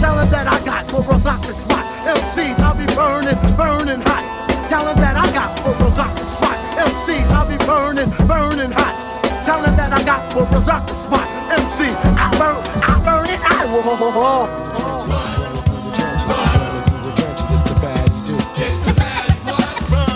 Tell 0.00 0.18
him 0.18 0.30
that 0.30 0.46
I 0.46 0.64
got 0.64 0.86
off 0.94 1.46
the 1.46 1.54
spot. 1.54 1.84
MCs, 2.06 2.58
I'll 2.60 2.74
be 2.74 2.86
burning, 2.94 3.56
burning 3.56 4.00
hot. 4.00 4.45
Tell 4.68 4.84
that 4.84 5.16
I 5.16 5.30
got 5.32 5.56
bubbles 5.62 5.96
off 5.96 6.16
the 6.16 6.24
spot. 6.26 6.58
MCs, 6.74 7.30
I'll 7.30 7.46
be 7.46 7.56
burning, 7.66 8.10
burning 8.26 8.72
hot. 8.72 8.96
Tell 9.44 9.62
that 9.62 9.92
I 9.92 10.02
got 10.02 10.34
bubbles 10.34 10.68
off 10.68 10.88
the 10.88 10.94
spot. 10.94 11.28
MC, 11.54 11.84
I 11.94 12.30
burn, 12.34 12.64
I 12.82 12.98
burn 13.06 13.28
it, 13.30 13.38
I 13.42 13.64
Running 13.66 13.82
through 16.82 17.02
the 17.06 17.12
trenches. 17.14 17.50
it's 17.54 17.62
the 17.64 17.74
bad. 17.78 18.10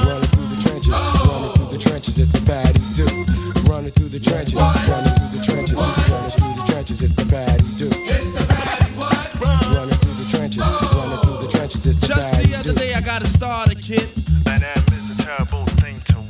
Running 0.05 0.31
through 0.31 0.49
the 0.51 0.59
trenches, 0.61 0.95
running 0.99 1.53
through 1.55 1.71
the 1.71 1.79
trenches, 1.79 2.19
it's 2.19 2.33
the 2.33 2.41
bad 2.45 2.75
running 3.71 3.93
through 3.93 4.09
the 4.09 4.19
trenches, 4.19 4.55
running 4.55 5.15
through 5.15 5.39
the 5.39 5.45
trenches, 6.67 7.03
it's 7.03 7.15
the 7.15 7.25
bad. 7.25 7.61
It's 7.61 8.33
the 8.33 8.45
bad? 8.47 8.91
Running 9.75 9.95
through 9.95 10.15
the 10.21 10.27
trenches, 10.29 10.65
running 10.93 11.19
through 11.25 11.39
the 11.47 11.51
trenches, 11.51 11.87
it's 11.87 11.97
the 11.97 12.09
bad. 12.09 12.35
Just 12.35 12.51
the 12.51 12.57
other 12.59 12.75
day 12.79 12.93
I 12.95 13.01
got 13.01 13.23
a 13.23 13.27
starter 13.27 13.75
kit. 13.75 14.20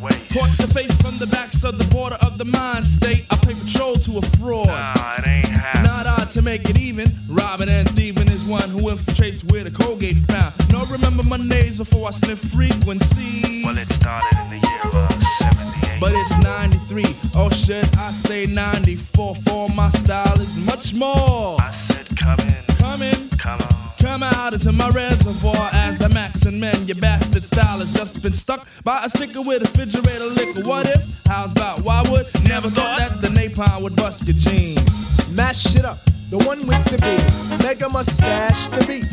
Caught 0.00 0.56
the 0.56 0.70
face 0.72 0.96
from 0.96 1.18
the 1.18 1.26
backs 1.26 1.62
of 1.62 1.76
the 1.76 1.84
border 1.88 2.16
of 2.22 2.38
the 2.38 2.44
mind 2.46 2.86
state. 2.86 3.26
I 3.30 3.36
pay 3.36 3.52
patrol 3.52 3.96
to 3.96 4.18
a 4.18 4.22
fraud. 4.38 4.66
Nah, 4.68 4.94
it 5.18 5.26
ain't 5.28 5.48
half. 5.48 5.84
Not 5.84 6.06
odd 6.06 6.32
to 6.32 6.42
make 6.42 6.70
it 6.70 6.78
even. 6.78 7.06
Robbing 7.28 7.68
and 7.68 7.88
thieving 7.90 8.28
is 8.28 8.48
one 8.48 8.70
who 8.70 8.88
infiltrates 8.88 9.44
where 9.52 9.62
the 9.62 9.70
Colgate 9.70 10.16
found. 10.16 10.54
No, 10.72 10.86
remember 10.86 11.22
my 11.22 11.36
Mondays 11.36 11.78
before 11.78 12.08
I 12.08 12.12
sniff 12.12 12.38
frequencies. 12.38 13.64
Well, 13.64 13.76
it 13.76 13.86
started 13.92 14.38
in 14.40 14.50
the 14.50 14.68
year 14.68 14.80
of 14.84 15.12
78. 15.42 15.69
But 16.00 16.12
it's 16.14 16.38
93. 16.38 17.04
Oh, 17.34 17.50
should 17.50 17.84
I 17.98 18.10
say 18.10 18.46
94? 18.46 19.34
For 19.34 19.68
my 19.76 19.90
style 19.90 20.40
is 20.40 20.56
much 20.64 20.94
more. 20.94 21.60
I 21.60 21.72
said, 21.88 22.08
come 22.16 22.40
in. 22.40 22.64
Come 22.78 23.02
in. 23.02 23.28
Come 23.38 23.60
on. 23.60 23.80
Come 24.00 24.22
out 24.22 24.54
into 24.54 24.72
my 24.72 24.88
reservoir 24.88 25.68
as 25.72 26.00
a 26.00 26.08
max 26.08 26.46
and 26.46 26.58
men. 26.58 26.86
Your 26.86 26.96
bastard 26.96 27.44
style 27.44 27.80
has 27.80 27.92
just 27.92 28.22
been 28.22 28.32
stuck 28.32 28.66
by 28.82 29.04
a 29.04 29.10
sticker 29.10 29.42
with 29.42 29.58
a 29.62 29.66
refrigerator 29.66 30.24
liquor. 30.24 30.66
What 30.66 30.88
if? 30.88 31.20
How's 31.26 31.52
about 31.52 31.80
why 31.80 32.02
would? 32.10 32.26
Never 32.48 32.70
thought 32.70 32.98
that 32.98 33.20
the 33.20 33.28
napalm 33.28 33.82
would 33.82 33.94
bust 33.96 34.26
your 34.26 34.36
jeans. 34.36 35.28
Mash 35.30 35.76
it 35.76 35.84
up, 35.84 35.98
the 36.30 36.38
one 36.38 36.66
with 36.66 36.82
the 36.86 36.96
beat. 37.04 37.62
Mega 37.62 37.88
mustache, 37.90 38.68
the 38.68 38.84
beat. 38.86 39.06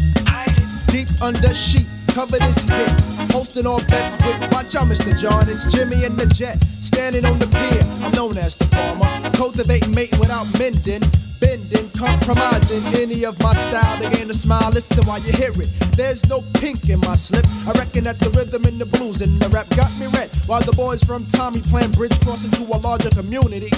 Deep 0.87 1.09
under 1.21 1.53
sheet, 1.53 1.85
covered 2.17 2.41
his 2.41 2.57
hip. 2.65 2.89
Hosting 3.29 3.67
all 3.67 3.77
bets 3.85 4.17
with, 4.25 4.41
watch 4.49 4.73
out, 4.73 4.89
Mr. 4.89 5.13
John. 5.13 5.45
It's 5.45 5.69
Jimmy 5.69 6.01
and 6.03 6.17
the 6.17 6.25
Jet. 6.33 6.57
Standing 6.81 7.23
on 7.29 7.37
the 7.37 7.45
pier, 7.45 7.85
I'm 8.01 8.11
known 8.17 8.35
as 8.41 8.57
the 8.57 8.65
farmer. 8.73 9.05
Cultivating, 9.37 9.93
mate 9.93 10.09
without 10.17 10.49
mending. 10.57 11.05
Bending, 11.37 11.85
compromising 11.93 12.81
any 12.97 13.23
of 13.23 13.37
my 13.45 13.53
style 13.53 14.01
They 14.01 14.09
gain 14.09 14.27
a 14.31 14.33
smile. 14.33 14.71
Listen 14.73 15.05
while 15.05 15.21
you 15.21 15.31
hear 15.37 15.53
it. 15.61 15.69
There's 15.93 16.27
no 16.27 16.41
pink 16.57 16.89
in 16.89 16.97
my 17.05 17.13
slip. 17.13 17.45
I 17.69 17.77
reckon 17.77 18.09
that 18.09 18.17
the 18.17 18.33
rhythm 18.33 18.65
and 18.65 18.81
the 18.81 18.89
blues 18.97 19.21
and 19.21 19.37
the 19.37 19.49
rap 19.53 19.69
got 19.77 19.93
me 20.01 20.09
red. 20.17 20.33
While 20.49 20.65
the 20.65 20.73
boys 20.73 21.03
from 21.03 21.21
Tommy 21.37 21.61
playing 21.69 21.91
bridge 21.91 22.17
crossing 22.25 22.49
to 22.57 22.63
a 22.73 22.81
larger 22.81 23.13
community. 23.13 23.69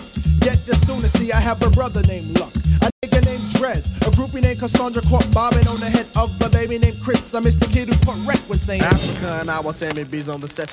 Yet 0.48 0.64
the 0.64 0.80
sooner 0.88 1.12
see 1.12 1.34
I 1.36 1.44
have 1.44 1.60
a 1.60 1.70
brother 1.70 2.08
named 2.08 2.40
Luck. 2.40 2.56
A 2.80 2.88
nigga 3.04 3.20
named 3.20 3.49
Drez. 3.60 3.92
A 4.08 4.12
groupie 4.16 4.42
named 4.42 4.58
Cassandra 4.58 5.02
caught 5.02 5.28
bobbing 5.34 5.68
on 5.68 5.76
the 5.84 5.92
head 5.92 6.08
of 6.16 6.32
a 6.40 6.50
baby 6.50 6.80
named 6.80 6.96
Chris. 7.04 7.36
I 7.36 7.42
miss 7.42 7.58
the 7.58 7.68
kid 7.68 7.90
who 7.90 7.96
put 8.08 8.16
wreck 8.26 8.40
with 8.48 8.64
saying 8.64 8.82
Africa 8.82 9.40
and 9.42 9.52
I 9.52 9.60
was 9.60 9.76
Sammy 9.76 10.06
B's 10.06 10.30
on 10.30 10.40
the 10.40 10.48
set. 10.48 10.72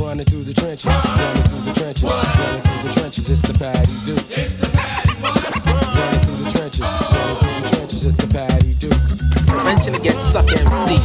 Running 0.00 0.24
through 0.24 0.44
the 0.48 0.54
trenches, 0.54 0.88
running 0.88 1.44
through 1.44 1.68
the 1.68 1.74
trenches, 1.76 2.08
running 2.08 2.62
through 2.64 2.88
the 2.88 2.92
trenches. 2.96 3.28
It's 3.28 3.42
the 3.42 3.52
patty 3.52 3.92
duke. 4.08 4.24
It's 4.32 4.56
the 4.56 4.72
patty 4.72 5.12
Running 5.20 6.20
through 6.24 6.40
the 6.40 6.50
trenches, 6.50 6.88
running 7.12 7.36
through 7.44 7.60
the 7.60 7.68
trenches. 7.76 8.04
It's 8.08 8.16
the 8.16 8.28
patty 8.32 8.72
duke. 8.80 9.04
Prevention 9.44 9.94
against 9.94 10.24
suck 10.32 10.48
MC. 10.48 10.96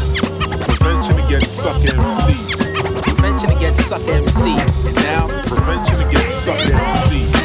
Prevention 0.71 1.19
against 1.19 1.51
suck 1.59 1.83
MC. 1.83 2.31
Prevention 2.95 3.51
against 3.51 3.89
suck 3.91 4.07
MC. 4.07 4.55
And 4.87 4.95
now, 5.03 5.27
prevention 5.51 5.99
against 5.99 6.47
suck 6.47 6.63
MC. 6.63 7.38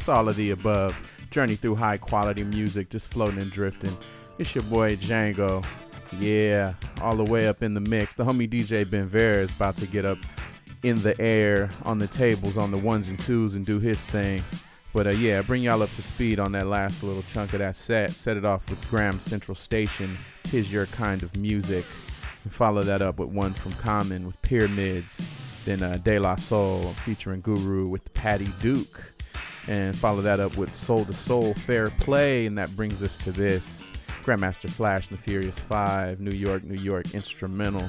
It's 0.00 0.08
all 0.08 0.30
of 0.30 0.36
the 0.36 0.52
above. 0.52 0.98
Journey 1.30 1.56
through 1.56 1.74
high 1.74 1.98
quality 1.98 2.42
music, 2.42 2.88
just 2.88 3.08
floating 3.08 3.38
and 3.38 3.52
drifting. 3.52 3.94
It's 4.38 4.54
your 4.54 4.64
boy 4.64 4.96
Django. 4.96 5.62
Yeah, 6.18 6.72
all 7.02 7.16
the 7.16 7.24
way 7.24 7.48
up 7.48 7.62
in 7.62 7.74
the 7.74 7.82
mix. 7.82 8.14
The 8.14 8.24
homie 8.24 8.48
DJ 8.48 8.90
Ben 8.90 9.04
Vera 9.04 9.42
is 9.42 9.52
about 9.52 9.76
to 9.76 9.86
get 9.86 10.06
up 10.06 10.16
in 10.82 11.02
the 11.02 11.20
air 11.20 11.68
on 11.84 11.98
the 11.98 12.06
tables 12.06 12.56
on 12.56 12.70
the 12.70 12.78
ones 12.78 13.10
and 13.10 13.18
twos 13.18 13.56
and 13.56 13.66
do 13.66 13.78
his 13.78 14.02
thing. 14.02 14.42
But 14.94 15.06
uh, 15.06 15.10
yeah, 15.10 15.42
bring 15.42 15.62
y'all 15.62 15.82
up 15.82 15.92
to 15.92 16.00
speed 16.00 16.40
on 16.40 16.52
that 16.52 16.66
last 16.66 17.02
little 17.02 17.22
chunk 17.24 17.52
of 17.52 17.58
that 17.58 17.76
set. 17.76 18.12
Set 18.12 18.38
it 18.38 18.44
off 18.46 18.70
with 18.70 18.88
Graham 18.88 19.20
Central 19.20 19.54
Station, 19.54 20.16
Tis 20.44 20.72
Your 20.72 20.86
Kind 20.86 21.22
of 21.22 21.36
Music. 21.36 21.84
And 22.44 22.50
follow 22.50 22.82
that 22.84 23.02
up 23.02 23.18
with 23.18 23.28
one 23.28 23.52
from 23.52 23.72
Common 23.72 24.24
with 24.24 24.40
Pyramids. 24.40 25.20
Then 25.66 25.82
uh, 25.82 25.98
De 26.02 26.18
La 26.18 26.36
Soul 26.36 26.84
featuring 27.04 27.42
Guru 27.42 27.86
with 27.86 28.14
Patty 28.14 28.48
Duke. 28.62 29.09
And 29.68 29.96
follow 29.96 30.22
that 30.22 30.40
up 30.40 30.56
with 30.56 30.74
Soul 30.74 31.04
II 31.06 31.12
Soul 31.12 31.54
Fair 31.54 31.90
Play. 31.90 32.46
And 32.46 32.56
that 32.58 32.74
brings 32.76 33.02
us 33.02 33.16
to 33.18 33.32
this 33.32 33.92
Grandmaster 34.22 34.70
Flash 34.70 35.08
and 35.08 35.18
the 35.18 35.22
Furious 35.22 35.58
Five, 35.58 36.20
New 36.20 36.30
York, 36.30 36.64
New 36.64 36.80
York 36.80 37.14
instrumental. 37.14 37.88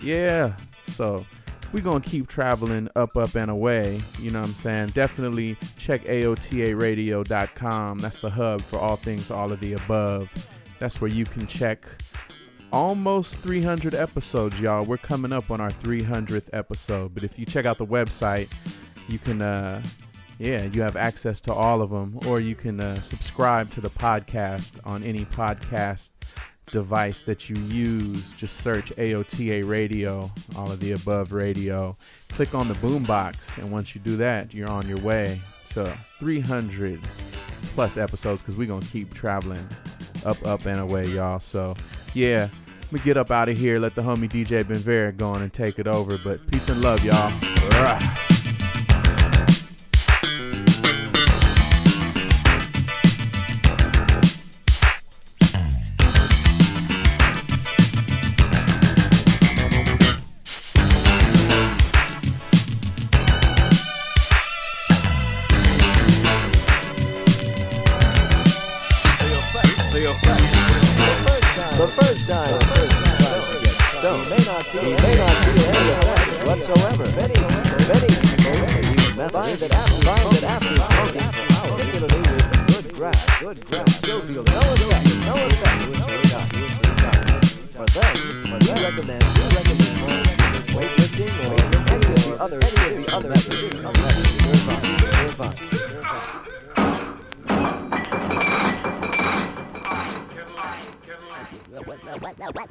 Yeah, 0.00 0.54
so 0.88 1.24
we're 1.72 1.82
to 1.82 2.00
keep 2.00 2.28
traveling 2.28 2.88
up, 2.96 3.16
up, 3.16 3.34
and 3.34 3.50
away. 3.50 4.00
You 4.18 4.30
know 4.30 4.40
what 4.40 4.48
I'm 4.48 4.54
saying? 4.54 4.88
Definitely 4.88 5.56
check 5.78 6.04
AOTARadio.com. 6.04 7.98
That's 7.98 8.18
the 8.18 8.30
hub 8.30 8.62
for 8.62 8.78
all 8.78 8.96
things, 8.96 9.30
all 9.30 9.52
of 9.52 9.60
the 9.60 9.74
above. 9.74 10.32
That's 10.78 11.00
where 11.00 11.10
you 11.10 11.24
can 11.24 11.46
check 11.46 11.86
almost 12.72 13.40
300 13.40 13.94
episodes, 13.94 14.60
y'all. 14.60 14.84
We're 14.84 14.96
coming 14.96 15.32
up 15.32 15.50
on 15.50 15.60
our 15.60 15.70
300th 15.70 16.48
episode. 16.52 17.14
But 17.14 17.24
if 17.24 17.38
you 17.38 17.46
check 17.46 17.66
out 17.66 17.78
the 17.78 17.86
website, 17.86 18.50
you 19.08 19.18
can, 19.18 19.42
uh, 19.42 19.82
yeah, 20.38 20.64
you 20.64 20.82
have 20.82 20.96
access 20.96 21.40
to 21.42 21.52
all 21.52 21.82
of 21.82 21.90
them. 21.90 22.18
Or 22.26 22.40
you 22.40 22.54
can 22.54 22.80
uh, 22.80 23.00
subscribe 23.00 23.70
to 23.70 23.80
the 23.80 23.90
podcast 23.90 24.78
on 24.84 25.02
any 25.02 25.24
podcast 25.24 26.10
device 26.70 27.22
that 27.22 27.48
you 27.48 27.56
use. 27.56 28.32
Just 28.32 28.58
search 28.58 28.92
AOTA 28.96 29.66
Radio, 29.66 30.30
all 30.56 30.70
of 30.70 30.80
the 30.80 30.92
above 30.92 31.32
radio. 31.32 31.96
Click 32.30 32.54
on 32.54 32.68
the 32.68 32.74
boombox, 32.74 33.58
and 33.58 33.70
once 33.70 33.94
you 33.94 34.00
do 34.00 34.16
that, 34.16 34.52
you're 34.52 34.68
on 34.68 34.88
your 34.88 34.98
way 34.98 35.40
to 35.70 35.96
300 36.18 37.00
plus 37.74 37.96
episodes 37.96 38.42
because 38.42 38.56
we're 38.56 38.66
going 38.66 38.82
to 38.82 38.88
keep 38.88 39.12
traveling 39.14 39.66
up, 40.24 40.44
up, 40.44 40.66
and 40.66 40.80
away, 40.80 41.06
y'all. 41.06 41.40
So, 41.40 41.76
yeah, 42.14 42.48
me 42.92 43.00
get 43.00 43.16
up 43.16 43.30
out 43.30 43.48
of 43.48 43.56
here. 43.56 43.78
Let 43.78 43.94
the 43.94 44.02
homie 44.02 44.28
DJ 44.28 44.66
Ben 44.66 44.78
Vera 44.78 45.12
go 45.12 45.30
on 45.30 45.42
and 45.42 45.52
take 45.52 45.78
it 45.78 45.86
over. 45.86 46.18
But 46.18 46.46
peace 46.50 46.68
and 46.68 46.80
love, 46.80 47.04
y'all. 47.04 47.32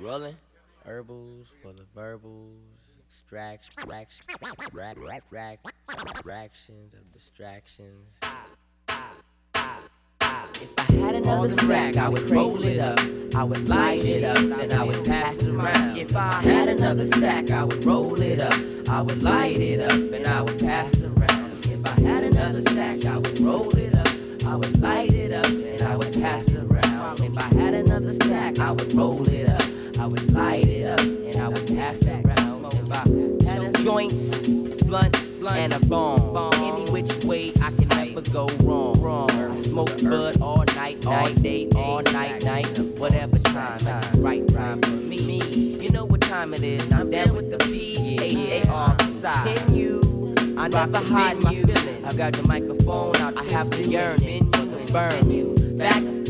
Rolling. 0.05 0.37
Herbals 0.85 1.47
for 1.63 1.73
the 1.73 1.85
verbals. 1.95 2.59
Extraction. 3.09 3.73
Rack, 3.87 4.11
rack, 4.71 4.97
rack, 5.01 5.23
rack, 5.31 5.59
fractions 6.21 6.93
of 6.93 7.11
distractions. 7.11 8.19
If 10.61 10.77
I 10.77 10.83
had 10.93 11.15
another 11.15 11.49
sack, 11.49 11.97
I 11.97 12.07
would 12.07 12.29
roll 12.29 12.63
it 12.63 12.79
up. 12.79 12.99
I 13.33 13.43
would 13.43 13.67
light 13.67 14.05
it 14.05 14.23
up, 14.23 14.37
then 14.59 14.71
I 14.73 14.83
would 14.83 15.03
pass 15.05 15.39
it 15.39 15.49
around. 15.49 15.97
If 15.97 16.15
I 16.15 16.33
had 16.33 16.69
another 16.69 17.07
sack, 17.07 17.49
I 17.49 17.63
would 17.63 17.83
roll 17.83 18.21
it 18.21 18.39
up. 18.39 18.53
I 18.87 19.01
would 19.01 19.23
light 19.23 19.57
it 19.57 19.79
up, 19.81 19.89
and 19.89 20.27
I 20.27 20.43
would 20.43 20.59
pass 20.59 20.93
it 20.93 21.05
around. 21.05 21.65
If 21.65 21.83
I 21.83 21.99
had 22.01 22.23
another 22.23 22.61
sack, 22.61 23.05
I 23.05 23.17
would 23.17 23.39
roll 23.39 23.75
it 23.75 23.95
up. 23.95 24.07
I 24.45 24.55
would 24.55 24.79
light 24.79 25.13
it 25.13 25.13
up, 25.13 25.14
blunts, 34.95 35.41
and 35.41 35.73
a 35.73 35.85
bomb, 35.87 36.53
any 36.63 36.89
which 36.91 37.23
way 37.25 37.51
I 37.61 37.71
can 37.71 37.87
never 37.89 38.21
go 38.31 38.47
wrong. 38.63 39.29
I 39.31 39.55
smoke 39.55 40.01
bud 40.03 40.41
all 40.41 40.63
night, 40.75 41.05
all 41.05 41.29
day, 41.33 41.67
all 41.75 42.01
night, 42.01 42.43
night, 42.43 42.79
whatever 42.97 43.37
time. 43.39 43.79
That's 43.79 44.11
the 44.11 44.21
right 44.21 44.47
time 44.47 44.81
for 44.81 44.91
me. 44.91 45.41
You 45.81 45.89
know 45.89 46.05
what 46.05 46.21
time 46.21 46.53
it 46.53 46.63
is? 46.63 46.91
I'm 46.91 47.09
down 47.11 47.35
with 47.35 47.51
the 47.51 47.57
B 47.65 48.17
H 48.21 48.49
A 48.49 48.69
R 48.69 48.97
side. 49.09 49.57
Can 49.57 49.75
you? 49.75 50.35
I 50.57 50.69
never 50.69 50.99
hide 50.99 51.41
my 51.43 51.53
feelings. 51.53 52.05
I 52.05 52.13
got 52.13 52.33
the 52.33 52.47
microphone 52.47 53.15
out. 53.17 53.37
I 53.37 53.43
have 53.51 53.69
the 53.69 53.83
yearning 53.89 54.49
for 54.51 54.65
the 54.65 54.91
burn 54.93 55.29
you 55.29 55.55
back 55.75 56.24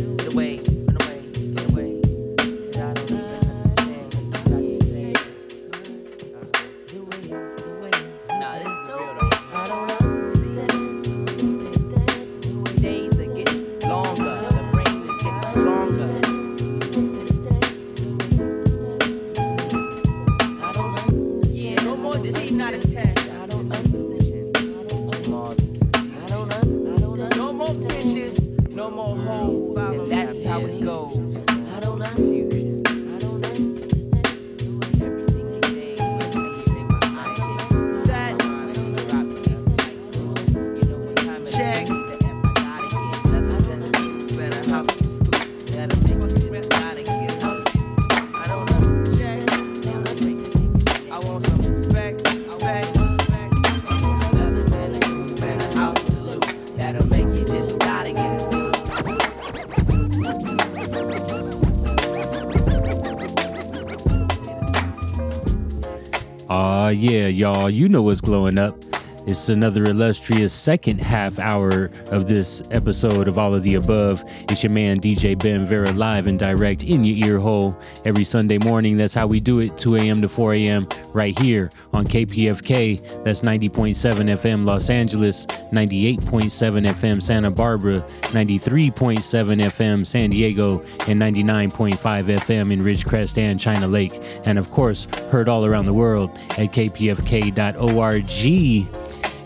yeah, 66.96 67.28
y'all, 67.28 67.70
you 67.70 67.90
know 67.90 68.02
what's 68.02 68.22
glowing 68.22 68.58
up. 68.58 68.95
It's 69.28 69.50
another 69.50 69.86
illustrious 69.86 70.54
second 70.54 71.00
half 71.00 71.40
hour 71.40 71.90
of 72.12 72.28
this 72.28 72.62
episode 72.70 73.28
of 73.28 73.40
All 73.40 73.56
of 73.56 73.64
the 73.64 73.74
Above. 73.74 74.24
It's 74.50 74.62
your 74.62 74.72
man 74.72 75.02
DJ 75.02 75.36
Ben 75.36 75.66
Vera 75.66 75.92
live 75.94 76.28
and 76.28 76.38
direct 76.38 76.84
in 76.84 77.04
your 77.04 77.28
ear 77.28 77.40
hole 77.40 77.76
every 78.06 78.24
Sunday 78.24 78.60
morning. 78.60 78.98
That's 78.98 79.16
how 79.16 79.26
we 79.26 79.40
do 79.40 79.62
it, 79.62 79.80
2 79.80 79.96
a.m. 79.96 80.22
to 80.22 80.30
4 80.30 80.54
a.m. 80.54 80.88
right 81.12 81.38
here 81.40 81.72
on 81.92 82.06
KPFK. 82.06 83.24
That's 83.24 83.42
90.7 83.42 83.96
FM 83.96 84.64
Los 84.64 84.92
Angeles, 84.92 85.48
98.7 85.48 86.20
FM 86.22 87.20
Santa 87.20 87.50
Barbara, 87.50 88.06
93.7 88.26 89.22
FM 89.24 90.06
San 90.06 90.30
Diego, 90.30 90.82
and 91.08 91.20
99.5 91.20 91.98
FM 91.98 92.72
in 92.72 92.84
Ridgecrest 92.84 93.40
and 93.40 93.60
China 93.60 93.88
Lake. 93.88 94.14
And 94.46 94.60
of 94.60 94.70
course, 94.70 95.06
heard 95.32 95.50
all 95.50 95.66
around 95.66 95.86
the 95.86 95.94
world 95.94 96.30
at 96.52 96.72
kpfk.org. 96.72 98.26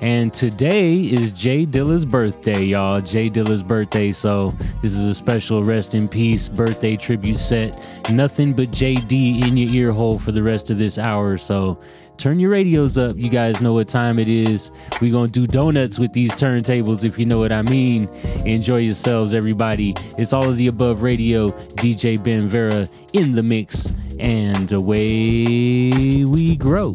And 0.02 0.34
today 0.34 0.96
is 0.96 1.34
Jay 1.34 1.66
Dilla's 1.66 2.06
birthday, 2.06 2.64
y'all. 2.64 3.02
Jay 3.02 3.30
Dilla's 3.30 3.62
birthday. 3.62 4.14
So 4.14 4.52
this 4.82 4.94
is 4.94 5.10
a 5.10 5.14
special 5.14 5.64
rest 5.64 5.94
in 5.94 6.08
peace 6.08 6.48
birthday 6.48 6.96
tribute 6.96 7.38
set. 7.38 7.78
Nothing 8.10 8.54
but 8.54 8.70
JD 8.70 9.46
in 9.46 9.58
your 9.58 9.70
ear 9.70 9.92
hole 9.92 10.18
for 10.18 10.32
the 10.32 10.42
rest 10.42 10.72
of 10.72 10.78
this 10.78 10.98
hour. 10.98 11.38
So 11.38 11.82
turn 12.18 12.40
your 12.40 12.52
radios 12.52 12.98
up. 12.98 13.18
You 13.18 13.30
guys 13.30 13.60
know 13.60 13.74
what 13.74 13.90
time 13.90 14.20
it 14.20 14.30
is. 14.30 14.72
We're 15.02 15.12
going 15.12 15.32
to 15.32 15.34
do 15.34 15.46
donuts 15.46 16.00
with 16.00 16.14
these 16.14 16.32
turntables, 16.32 17.04
if 17.04 17.20
you 17.20 17.26
know 17.26 17.40
what 17.40 17.52
I 17.52 17.62
mean. 17.62 18.08
Enjoy 18.46 18.78
yourselves, 18.78 19.34
everybody. 19.34 19.96
It's 20.18 20.32
all 20.32 20.50
of 20.50 20.56
the 20.56 20.68
above 20.68 21.04
radio. 21.04 21.50
DJ 21.76 22.24
Ben 22.24 22.48
Vera 22.48 22.88
in 23.12 23.34
the 23.34 23.44
mix. 23.44 23.98
And 24.18 24.72
away 24.72 26.24
we 26.26 26.56
grow. 26.56 26.94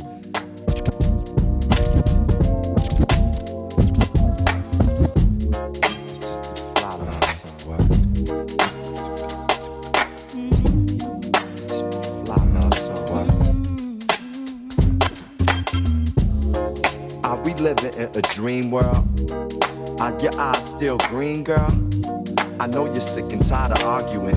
Dream 18.45 18.71
world? 18.71 19.09
Are 20.03 20.15
your 20.21 20.39
eyes 20.39 20.69
still 20.69 20.99
green, 21.09 21.45
girl? 21.45 21.73
I 22.61 22.67
know 22.67 22.85
you're 22.85 23.01
sick 23.01 23.33
and 23.33 23.43
tired 23.43 23.73
of 23.73 23.83
arguing, 23.85 24.37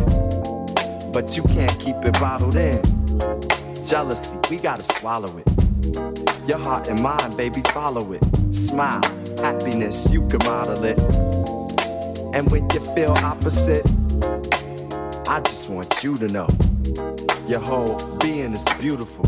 but 1.11 1.35
you 1.35 1.43
can't 1.43 1.77
keep 1.77 1.97
it 2.05 2.13
bottled 2.13 2.55
in. 2.55 2.81
Jealousy, 3.85 4.37
we 4.49 4.59
gotta 4.59 4.85
swallow 4.85 5.29
it. 5.39 5.45
Your 6.47 6.57
heart 6.57 6.87
and 6.87 7.03
mind, 7.03 7.35
baby, 7.35 7.61
follow 7.73 8.13
it. 8.13 8.23
Smile, 8.55 9.03
happiness, 9.39 10.09
you 10.09 10.25
can 10.29 10.39
model 10.45 10.85
it. 10.85 10.97
And 12.33 12.49
when 12.49 12.69
you 12.69 12.79
feel 12.95 13.11
opposite, 13.11 13.85
I 15.27 15.41
just 15.43 15.67
want 15.69 16.01
you 16.01 16.15
to 16.15 16.29
know 16.29 16.47
your 17.45 17.59
whole 17.59 18.17
being 18.19 18.53
is 18.53 18.65
beautiful. 18.79 19.25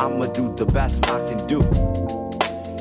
I'ma 0.00 0.32
do 0.32 0.54
the 0.56 0.64
best 0.72 1.06
I 1.10 1.22
can 1.26 1.46
do. 1.46 2.27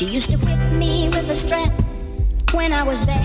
She 0.00 0.06
used 0.06 0.30
to 0.30 0.38
whip 0.38 0.58
me 0.72 1.10
with 1.10 1.28
a 1.28 1.36
strap 1.36 1.70
when 2.54 2.72
I 2.72 2.82
was 2.82 3.04
when 3.04 3.20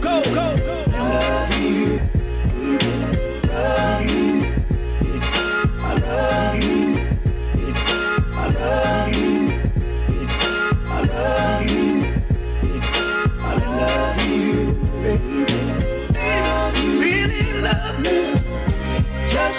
Go, 0.00 0.22
go, 0.22 0.56
go. 0.56 0.84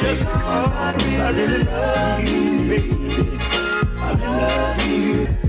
just 0.02 0.22
because 0.22 0.72
I 0.72 1.32
really 1.32 1.64
love 1.64 2.30
you, 2.30 2.60
baby. 2.68 3.38
I 3.98 4.12
love 4.14 4.88
you. 4.88 5.45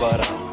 But 0.00 0.26
um, 0.30 0.50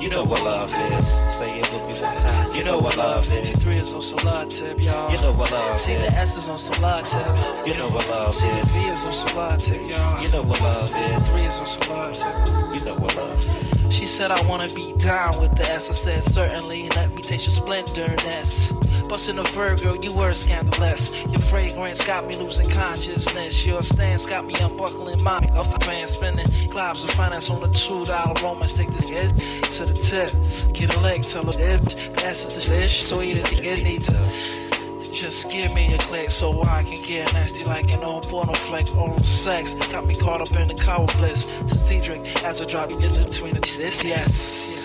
you 0.00 0.08
know 0.08 0.22
what 0.22 0.44
love 0.44 0.72
is. 0.72 1.06
Say 1.34 1.58
it 1.58 1.72
with 1.72 1.88
me 1.88 2.00
one 2.00 2.16
time. 2.18 2.54
You 2.54 2.62
know 2.62 2.78
what 2.78 2.96
love 2.96 3.28
is. 3.32 3.50
G3 3.50 3.80
is 3.80 3.92
on 3.92 4.00
Solatip, 4.00 4.84
y'all. 4.84 5.10
You 5.12 5.20
know 5.20 5.32
what 5.32 5.50
love 5.50 5.74
is. 5.74 5.80
See 5.82 5.94
the 5.94 6.06
S 6.12 6.38
is 6.38 6.48
on 6.48 6.58
Solatip. 6.58 7.66
You 7.66 7.76
know 7.76 7.88
what 7.88 8.08
love 8.08 8.36
is. 8.36 8.72
V 8.72 8.86
is 8.86 9.04
on 9.04 9.12
Solatip, 9.12 9.90
y'all. 9.90 10.22
You 10.22 10.28
know 10.28 10.42
what 10.42 10.60
love 10.60 10.84
is. 10.84 11.28
3 11.30 11.42
is 11.46 11.56
on 11.56 11.66
Solatip. 11.66 12.78
You 12.78 12.84
know 12.84 12.94
what 12.94 13.16
love 13.16 13.38
is. 13.38 13.92
She 13.92 14.04
said, 14.04 14.30
I 14.30 14.40
wanna 14.46 14.68
be 14.68 14.92
down 14.92 15.40
with 15.40 15.56
the 15.56 15.68
S. 15.68 15.90
I 15.90 15.94
said, 15.94 16.22
certainly. 16.22 16.88
Let 16.90 17.12
me 17.12 17.22
taste 17.22 17.46
your 17.46 17.52
splendor. 17.52 18.14
That's. 18.18 18.70
Bustin' 19.08 19.38
a 19.38 19.42
Virgo, 19.44 19.94
you 19.94 20.14
were 20.14 20.34
scandalous. 20.34 21.14
Your 21.30 21.40
fragrance 21.40 22.04
got 22.04 22.26
me 22.26 22.36
losing 22.36 22.68
consciousness. 22.68 23.64
Your 23.64 23.82
stance 23.82 24.26
got 24.26 24.44
me 24.44 24.54
unbuckling 24.60 25.22
my 25.22 25.38
off 25.56 25.72
the 25.72 25.78
band 25.78 26.10
spinning. 26.10 26.46
Globs 26.68 27.02
of 27.04 27.10
finance 27.12 27.48
on 27.48 27.62
a 27.64 27.72
two 27.72 28.04
dollar 28.04 28.34
romance. 28.42 28.72
stick 28.72 28.90
to 28.90 28.98
the 28.98 29.68
to 29.72 29.86
the 29.86 29.94
tip. 29.94 30.30
Get 30.74 30.94
a 30.94 31.00
leg, 31.00 31.22
tell 31.22 31.42
her 31.44 31.50
if 31.58 31.84
the 31.84 32.26
S 32.26 32.44
is 32.46 32.68
the 32.68 32.74
dish. 32.74 33.02
So 33.02 33.22
eat 33.22 33.38
it, 33.38 33.64
it 33.64 33.82
need 33.82 34.02
to. 34.02 35.10
Just 35.10 35.48
give 35.48 35.74
me 35.74 35.94
a 35.94 35.98
click 35.98 36.30
so 36.30 36.62
I 36.64 36.82
can 36.82 37.02
get 37.02 37.32
nasty 37.32 37.64
like 37.64 37.90
an 37.94 38.04
old 38.04 38.24
porno 38.24 38.52
flick. 38.52 38.94
Oral 38.94 39.18
sex 39.20 39.72
got 39.72 40.06
me 40.06 40.14
caught 40.14 40.42
up 40.42 40.54
in 40.60 40.68
the 40.68 40.74
cow 40.74 41.06
bliss. 41.16 41.46
To 41.46 41.78
Cedric 41.78 42.44
as 42.44 42.60
a 42.60 42.66
drop 42.66 42.90
in 42.90 42.98
between 42.98 43.54
the 43.54 43.60
this 43.60 44.04
yes. 44.04 44.04
Yes, 44.04 44.77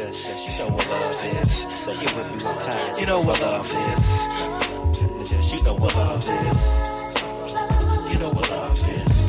yes, 0.00 0.46
you 0.46 0.58
know 0.58 0.68
what 0.70 0.88
love 0.88 1.24
is. 1.24 1.78
Say 1.78 1.94
it 1.94 2.16
with 2.16 2.26
me 2.32 2.44
one 2.44 2.58
time. 2.58 2.98
You 2.98 3.06
know 3.06 3.20
what 3.20 3.40
love 3.40 3.66
is. 3.66 3.72
Yes, 5.32 5.52
you 5.52 5.62
know 5.62 5.74
what 5.74 5.94
love 5.94 6.18
is. 6.18 6.26
You 8.12 8.18
know 8.18 8.30
what 8.30 8.50
love 8.50 8.88
is. 8.88 9.19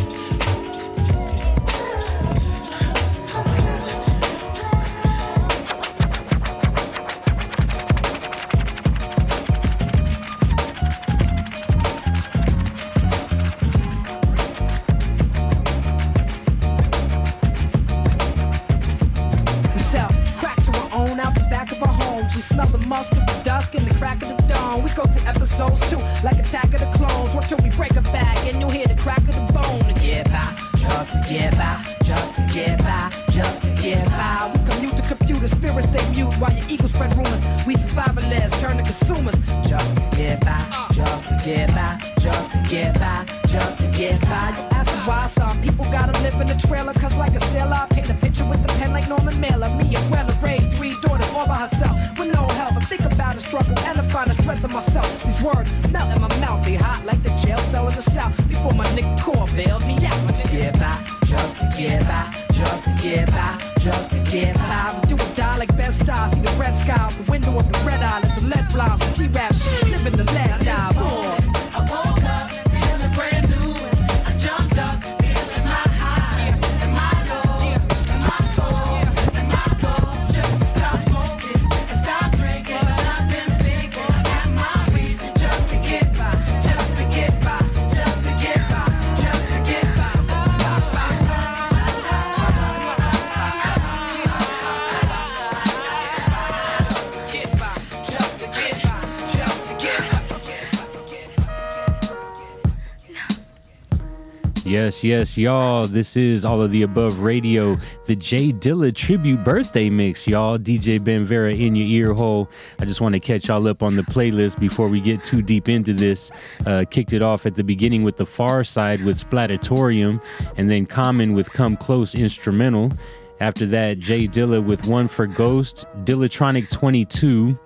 Yes, 104.82 105.04
yes, 105.04 105.38
y'all. 105.38 105.86
This 105.86 106.18
is 106.18 106.44
all 106.44 106.60
of 106.60 106.72
the 106.72 106.82
above 106.82 107.20
radio, 107.20 107.78
the 108.08 108.16
Jay 108.16 108.52
Dilla 108.52 108.92
tribute 108.92 109.44
birthday 109.44 109.92
mix, 109.92 110.26
y'all. 110.26 110.58
DJ 110.58 111.02
Ben 111.02 111.24
Vera 111.24 111.54
in 111.54 111.76
your 111.76 111.86
ear 111.86 112.14
hole. 112.16 112.50
I 112.80 112.86
just 112.86 113.00
want 113.00 113.14
to 113.14 113.20
catch 113.20 113.48
y'all 113.48 113.68
up 113.68 113.84
on 113.84 113.96
the 113.96 114.02
playlist 114.02 114.60
before 114.60 114.88
we 114.88 115.00
get 115.00 115.24
too 115.24 115.44
deep 115.44 115.70
into 115.70 115.94
this. 115.94 116.32
Uh, 116.66 116.84
kicked 116.90 117.14
it 117.14 117.22
off 117.22 117.46
at 117.46 117.54
the 117.54 117.64
beginning 117.64 118.02
with 118.02 118.18
the 118.18 118.26
Pharcyde 118.26 119.06
with 119.06 119.24
Splattitorium, 119.24 120.20
and 120.58 120.68
then 120.68 120.88
Common 120.88 121.34
with 121.34 121.54
Come 121.54 121.78
Close 121.78 122.16
instrumental. 122.16 122.92
After 123.40 123.68
that, 123.68 124.00
Jay 124.00 124.28
Dilla 124.28 124.66
with 124.66 124.88
One 124.88 125.08
for 125.08 125.28
Ghost, 125.28 125.86
Dillatronic 126.06 126.72
22, 126.72 127.58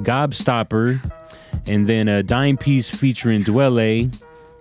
Gobstopper, 0.00 1.00
and 1.68 1.86
then 1.86 2.08
a 2.08 2.24
Dime 2.24 2.56
Piece 2.56 2.90
featuring 2.90 3.44
Dwele, 3.44 4.12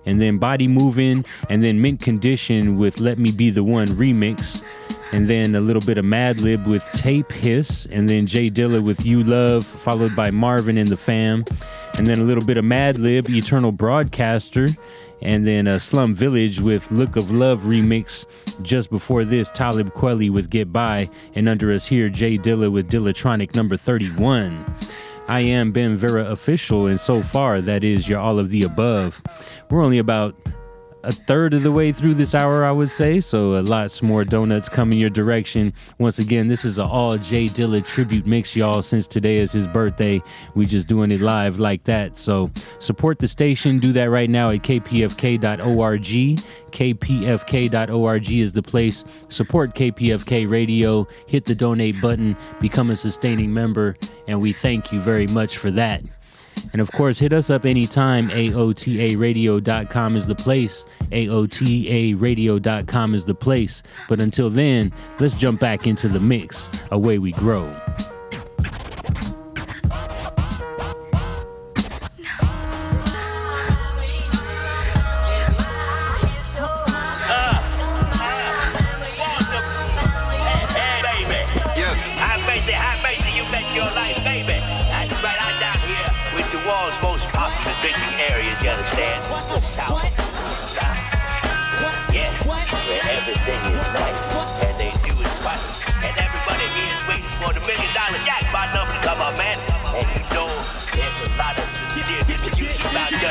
and 0.06 0.20
then 0.20 0.38
Body 0.38 0.68
Moving, 0.68 1.26
and 1.50 1.64
then 1.64 1.82
Mint 1.82 2.02
Condition 2.02 2.78
with 2.78 3.00
Let 3.00 3.18
Me 3.18 3.32
Be 3.32 3.50
the 3.50 3.64
One 3.64 3.88
remix, 3.88 4.64
and 5.12 5.30
then 5.30 5.56
a 5.56 5.60
little 5.60 5.82
bit 5.82 5.98
of 5.98 6.06
Madlib 6.06 6.68
with 6.68 6.88
Tape 6.94 7.32
Hiss, 7.32 7.86
and 7.92 8.10
then 8.10 8.28
Jay 8.28 8.50
Dilla 8.50 8.84
with 8.84 9.06
You 9.06 9.24
Love, 9.24 9.66
followed 9.66 10.16
by 10.16 10.32
Marvin 10.32 10.78
and 10.78 10.90
the 10.90 10.98
Fam, 10.98 11.46
and 11.98 12.06
then 12.06 12.20
a 12.20 12.24
little 12.24 12.46
bit 12.46 12.58
of 12.58 12.66
Madlib, 12.66 13.30
Eternal 13.30 13.72
Broadcaster, 13.72 14.68
and 15.22 15.48
then 15.48 15.68
a 15.68 15.80
Slum 15.80 16.14
Village 16.14 16.60
with 16.60 16.92
Look 16.92 17.16
of 17.16 17.32
Love 17.32 17.62
remix. 17.62 18.26
Just 18.62 18.90
before 18.90 19.24
this, 19.24 19.50
Talib 19.50 19.94
Kweli 19.94 20.30
with 20.30 20.50
Get 20.50 20.74
By, 20.74 21.10
and 21.34 21.48
under 21.48 21.72
us 21.72 21.86
here, 21.86 22.10
Jay 22.10 22.38
Dilla 22.38 22.72
with 22.72 22.90
Dillatronic 22.90 23.56
number 23.56 23.78
31. 23.78 24.66
I 25.28 25.40
am 25.40 25.72
Ben 25.72 25.96
Vera 25.96 26.26
official, 26.26 26.86
and 26.86 27.00
so 27.00 27.24
far 27.24 27.62
that 27.62 27.84
is 27.84 28.08
your 28.08 28.20
all 28.20 28.38
of 28.38 28.52
the 28.52 28.64
above. 28.64 29.22
We're 29.70 29.84
only 29.84 29.98
about 29.98 30.36
a 31.06 31.12
third 31.12 31.54
of 31.54 31.64
the 31.64 31.72
way 31.72 31.92
through 31.92 32.16
this 32.16 32.34
hour, 32.34 32.66
I 32.66 32.72
would 32.72 32.90
say. 32.90 33.22
So, 33.22 33.60
a 33.60 33.62
lots 33.62 34.02
more 34.02 34.24
donuts 34.24 34.68
coming 34.68 35.00
your 35.00 35.10
direction. 35.10 35.74
Once 36.00 36.20
again, 36.20 36.48
this 36.48 36.66
is 36.66 36.78
an 36.78 36.88
all 36.88 37.18
Jay 37.18 37.46
Dilla 37.46 37.86
tribute 37.86 38.26
mix, 38.26 38.56
y'all. 38.56 38.82
Since 38.82 39.08
today 39.08 39.38
is 39.38 39.52
his 39.52 39.68
birthday, 39.68 40.22
we 40.56 40.66
just 40.66 40.88
doing 40.88 41.12
it 41.12 41.22
live 41.22 41.60
like 41.60 41.84
that. 41.86 42.18
So, 42.18 42.52
support 42.80 43.20
the 43.20 43.28
station. 43.28 43.80
Do 43.80 43.94
that 43.94 44.10
right 44.10 44.30
now 44.30 44.50
at 44.50 44.64
kpfk.org. 44.64 46.02
kpfk.org 46.72 48.32
is 48.32 48.54
the 48.54 48.64
place. 48.64 49.06
Support 49.30 49.76
KPFK 49.76 50.50
Radio. 50.50 51.08
Hit 51.28 51.46
the 51.46 51.56
donate 51.56 52.02
button. 52.02 52.36
Become 52.60 52.90
a 52.90 52.96
sustaining 52.96 53.54
member, 53.54 53.96
and 54.28 54.42
we 54.42 54.54
thank 54.54 54.92
you 54.92 55.00
very 55.00 55.28
much 55.28 55.58
for 55.58 55.72
that. 55.72 56.02
And 56.72 56.82
of 56.82 56.92
course, 56.92 57.20
hit 57.20 57.34
us 57.34 57.50
up 57.50 57.66
anytime. 57.66 58.30
AOTARadio.com 58.30 60.16
is 60.16 60.28
the 60.28 60.36
place. 60.36 60.86
AOTARadio.com 61.12 63.16
is 63.16 63.26
the 63.26 63.36
place. 63.36 63.84
But 64.08 64.20
until 64.20 64.50
then, 64.50 64.92
let's 65.20 65.34
jump 65.34 65.60
back 65.60 65.88
into 65.88 66.08
the 66.08 66.20
mix. 66.20 66.70
Away 66.92 67.20
we 67.20 67.32
grow. 67.32 67.74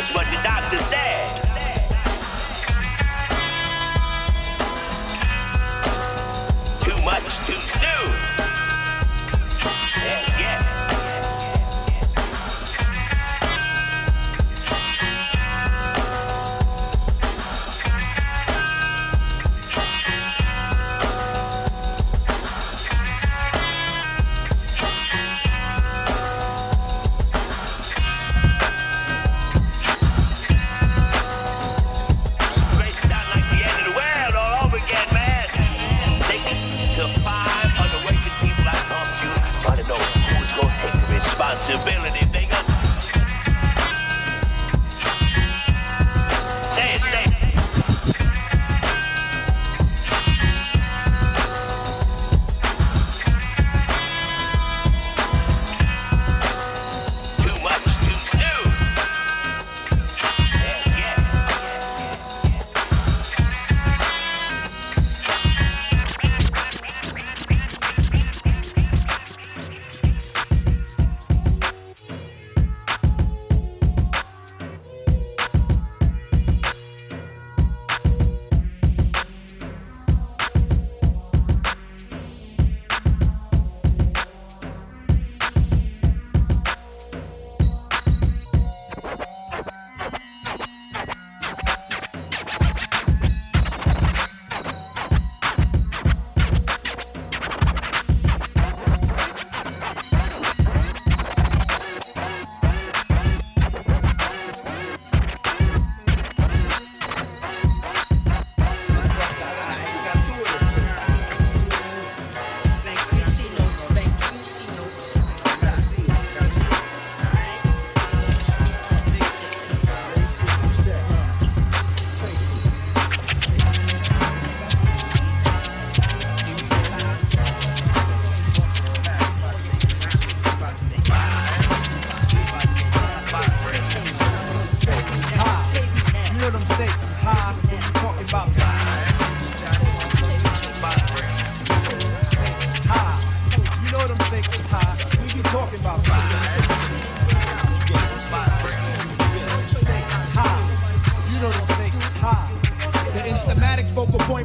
Just 0.05 0.14
what 0.14 0.26
the 0.26 0.36
doctor 0.43 0.84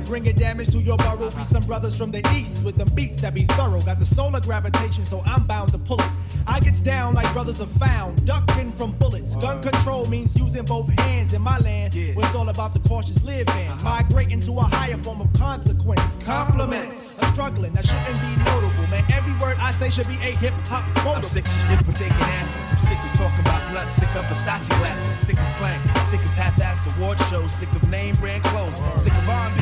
bringing 0.10 0.34
damage 0.34 0.72
to 0.72 0.80
your 0.80 0.98
borough. 0.98 1.30
Be 1.30 1.44
some 1.44 1.61
brothers 1.64 1.95
from 1.95 2.10
the 2.10 2.27
east 2.34 2.65
with 2.65 2.76
them 2.76 2.90
beats 2.95 3.22
that 3.22 3.34
be 3.36 3.44
thorough. 3.44 3.80
Got 3.81 3.99
the 3.99 4.06
solar 4.06 4.41
gravitation, 4.41 5.06
so 5.06 5.22
I'm 5.23 5.44
bound 5.44 5.72
to 5.72 5.77
pull 5.77 6.02
it. 6.02 6.10
I 6.48 6.60
gets 6.60 6.81
down 6.81 7.14
like 7.14 7.31
brothers 7.31 7.61
are 7.61 7.68
found, 7.77 8.26
ducking 8.26 8.72
from 8.72 8.91
bullets. 8.94 9.36
Gun 9.36 9.61
control 9.61 10.07
means 10.07 10.36
using 10.36 10.65
both 10.65 10.90
hands 11.02 11.34
in 11.34 11.44
my 11.44 11.60
land, 11.60 11.94
where 11.94 12.26
it's 12.26 12.36
all 12.36 12.49
about 12.49 12.73
the 12.73 12.80
cautious 12.90 13.23
living. 13.23 13.68
Uh-huh. 13.68 13.84
Migrating 13.84 14.40
to 14.41 14.52
a 14.57 14.64
higher 14.64 14.98
form 14.98 15.22
of 15.22 15.31
consequence. 15.34 16.02
Compliments, 16.26 17.19
a 17.19 17.26
struggling 17.27 17.73
that 17.73 17.86
shouldn't 17.86 18.19
be 18.19 18.44
notable, 18.49 18.88
man. 18.90 19.06
Every 19.14 19.34
word 19.34 19.57
I 19.60 19.69
say 19.69 19.91
should 19.91 20.07
be 20.07 20.15
a 20.15 20.34
hip 20.41 20.53
hop 20.65 20.84
quote. 20.98 21.18
I'm 21.18 21.23
sick 21.23 21.45
of 21.45 21.86
for 21.86 21.94
taking 21.94 22.18
asses. 22.18 22.65
I'm 22.72 22.80
sick 22.80 22.98
of 22.98 23.14
talking 23.14 23.41
about 23.41 23.61
blood, 23.72 23.91
sick 23.91 24.10
of 24.15 24.26
Versace 24.26 24.69
glasses, 24.69 25.15
sick 25.15 25.40
of 25.40 25.48
slang, 25.49 25.80
sick 26.06 26.22
of 26.22 26.31
half-ass 26.31 26.88
award 26.98 27.19
shows, 27.30 27.52
sick 27.53 27.72
of 27.73 27.88
name 27.91 28.15
brand 28.15 28.44
clothes, 28.44 28.80
sick 29.03 29.14
of 29.14 29.30
R&B 29.30 29.60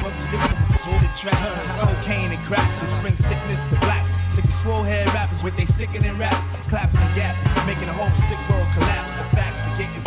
sorted 0.77 1.13
track, 1.15 1.37
cocaine 1.79 2.31
and 2.31 2.43
cracks, 2.45 2.79
which 2.81 3.01
brings 3.01 3.19
sickness 3.25 3.61
to 3.69 3.79
black. 3.81 4.05
Sick 4.31 4.45
of 4.45 4.53
swole 4.53 4.83
head 4.83 5.07
rappers 5.13 5.43
with 5.43 5.55
they 5.55 5.65
sickening 5.65 6.17
raps, 6.17 6.67
claps 6.67 6.97
and 6.97 7.15
gaps, 7.15 7.41
making 7.65 7.87
the 7.87 7.93
whole 7.93 8.13
sick 8.15 8.39
world 8.49 8.67
collapse. 8.73 9.15
The 9.15 9.23
facts 9.35 9.65
are 9.67 9.75
getting 9.75 10.01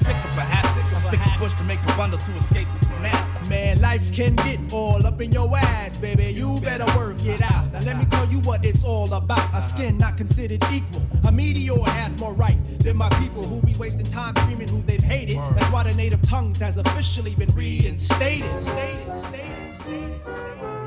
sicker, 0.00 0.10
even 0.10 0.22
sicker 0.22 0.34
perhaps. 0.34 0.76
I 0.94 0.98
stick 1.00 1.20
a 1.20 1.38
bush 1.38 1.54
to 1.56 1.64
make 1.64 1.80
a 1.82 1.96
bundle 1.96 2.18
to 2.18 2.32
escape 2.36 2.68
the 2.72 2.86
synapse. 2.86 3.48
Man, 3.48 3.80
life 3.80 4.12
can 4.14 4.34
get 4.36 4.60
all 4.72 5.06
up 5.06 5.20
in 5.20 5.32
your 5.32 5.48
ass, 5.56 5.96
baby. 5.98 6.32
You 6.32 6.58
better 6.60 6.86
work 6.96 7.24
it 7.24 7.42
out. 7.42 7.72
Now 7.72 7.80
let 7.80 7.98
me 7.98 8.04
tell 8.06 8.26
you 8.26 8.38
what 8.40 8.64
it's 8.64 8.84
all 8.84 9.12
about. 9.12 9.54
A 9.54 9.60
skin 9.60 9.98
not 9.98 10.16
considered 10.16 10.64
equal. 10.72 11.02
A 11.26 11.32
meteor 11.32 11.78
has 11.84 12.18
more 12.18 12.34
right 12.34 12.56
than 12.80 12.96
my 12.96 13.08
people 13.20 13.42
who 13.42 13.60
be 13.62 13.74
wasting 13.78 14.06
time 14.06 14.34
screaming 14.36 14.68
who 14.68 14.82
they've 14.82 15.02
hated. 15.02 15.36
That's 15.36 15.72
why 15.72 15.84
the 15.84 15.94
native 15.94 16.22
tongues 16.22 16.58
has 16.60 16.76
officially 16.76 17.34
been 17.34 17.52
reinstated. 17.54 18.44
Stated, 18.58 18.62
stated, 18.62 19.20
stated. 19.20 19.70
Stakes 19.80 20.79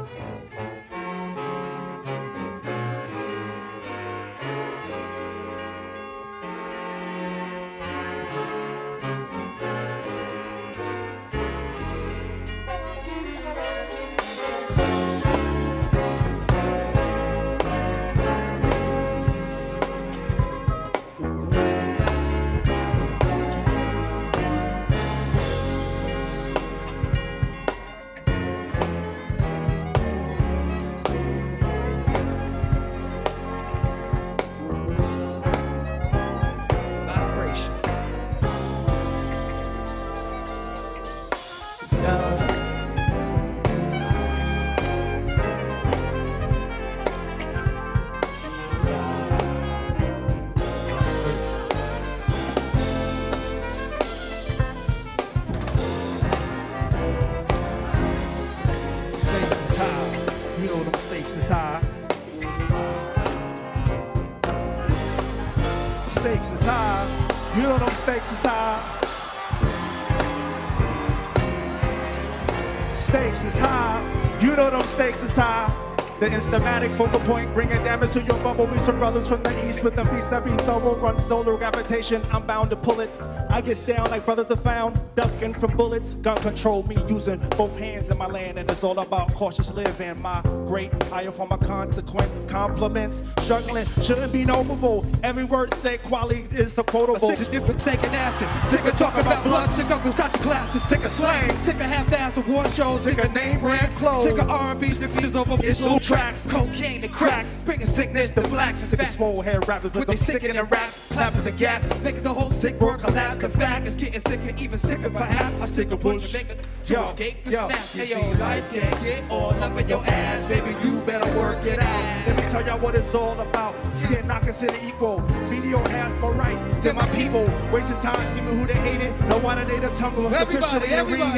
The 76.23 76.29
instamatic 76.29 76.95
focal 76.95 77.19
point 77.19 77.53
bringing 77.53 77.83
damage 77.83 78.13
to 78.13 78.21
your 78.21 78.37
bubble. 78.37 78.65
We 78.65 78.79
some 78.79 78.97
brothers 78.97 79.27
from 79.27 79.43
the 79.43 79.67
east 79.67 79.83
with 79.83 79.97
the 79.97 80.05
beats 80.05 80.27
that 80.27 80.45
be 80.45 80.51
thorough. 80.63 80.95
Run 80.95 81.19
solar 81.19 81.57
gravitation. 81.57 82.25
I'm 82.31 82.47
bound 82.47 82.69
to 82.69 82.77
pull 82.77 83.01
it. 83.01 83.09
I 83.53 83.61
get 83.61 83.85
down 83.85 84.09
like 84.09 84.25
brothers 84.25 84.49
are 84.49 84.57
found, 84.57 84.99
ducking 85.15 85.53
from 85.53 85.77
bullets. 85.77 86.15
Gun 86.15 86.35
control 86.37 86.81
me 86.87 86.97
using 87.07 87.37
both 87.49 87.77
hands 87.77 88.09
in 88.09 88.17
my 88.17 88.25
land, 88.25 88.57
and 88.57 88.67
it's 88.67 88.83
all 88.83 88.97
about 88.97 89.31
cautious 89.35 89.71
living. 89.71 90.19
My 90.23 90.41
great 90.65 90.91
higher 91.03 91.29
form 91.29 91.51
of 91.51 91.59
consequence, 91.59 92.35
compliments, 92.47 93.21
struggling 93.41 93.85
shouldn't 94.01 94.33
be 94.33 94.43
noble. 94.43 95.05
Every 95.21 95.43
word 95.43 95.71
said, 95.75 96.01
quality 96.01 96.47
is 96.51 96.75
a 96.79 96.83
quotable. 96.83 97.19
Sick 97.19 97.41
of 97.41 97.51
different 97.51 97.79
taking 97.79 98.09
acid. 98.15 98.49
Sick 98.71 98.83
of 98.85 98.97
talking 98.97 99.21
about 99.21 99.43
blood. 99.43 99.69
Sick 99.69 99.87
of 99.91 100.01
Versace 100.01 100.33
classes. 100.41 100.81
Sick 100.81 101.03
of 101.03 101.11
slang. 101.11 101.55
Sick 101.59 101.75
of 101.75 101.81
half-assed 101.81 102.37
award 102.37 102.71
shows. 102.71 103.01
Sick 103.01 103.19
of 103.19 103.31
name 103.33 103.59
brand 103.59 103.95
clothes. 103.97 104.23
Sick 104.23 104.39
of 104.39 104.49
R&B. 104.49 104.87
Niggas 104.93 105.35
over 105.35 105.87
all 105.87 105.99
tracks, 105.99 106.47
cocaine 106.47 107.03
and 107.03 107.13
cracks. 107.13 107.53
Bringing 107.65 107.85
sickness 107.85 108.31
to 108.31 108.41
blacks. 108.41 108.79
Sick 108.79 108.99
of 108.99 109.07
small 109.09 109.43
hair 109.43 109.59
rappers 109.67 109.93
with 109.93 110.07
them 110.07 110.17
sickening 110.17 110.59
raps, 110.63 110.97
clappers 111.09 111.45
and 111.45 111.57
gas. 111.59 112.01
Making 112.01 112.23
the 112.23 112.33
whole 112.33 112.49
sick 112.49 112.79
world 112.81 112.99
collapse. 112.99 113.42
The 113.43 113.49
fact 113.49 113.87
is 113.87 113.95
getting 113.95 114.21
sicker, 114.21 114.55
even 114.57 114.77
sicker 114.77 115.09
perhaps. 115.09 115.61
I 115.61 115.65
stick 115.65 115.91
a 115.91 115.97
bush 115.97 116.31
to 116.31 116.45
Yo, 116.85 117.03
escape 117.03 117.43
the 117.43 117.51
yo, 117.51 117.67
snap. 117.67 117.77
Hey 117.77 118.09
yo, 118.09 118.39
life 118.39 118.71
can't 118.71 119.03
get 119.03 119.29
all 119.29 119.51
up 119.51 119.77
in 119.77 119.89
your 119.89 120.05
ass, 120.05 120.43
baby. 120.45 120.71
You 120.81 120.97
better 121.01 121.29
work 121.37 121.61
it 121.65 121.79
out. 121.79 122.25
Let 122.25 122.37
me 122.37 122.43
tell 122.43 122.65
y'all 122.65 122.79
what 122.79 122.95
it's 122.95 123.13
all 123.13 123.37
about. 123.37 123.75
Skin 123.91 124.25
not 124.27 124.43
considered 124.43 124.79
equal. 124.85 125.19
Video 125.49 125.79
has 125.89 126.17
more 126.21 126.31
right 126.33 126.57
than 126.81 126.95
my 126.95 127.07
people. 127.09 127.43
Wasting 127.69 127.97
time 127.97 128.25
scheming 128.27 128.57
who 128.57 128.65
they 128.65 128.75
hated. 128.75 129.19
No 129.27 129.37
wonder 129.39 129.65
they 129.65 129.79
the 129.79 129.91
Everybody, 129.91 130.35
officially 130.35 130.93
in 130.93 131.05
reading. 131.05 131.33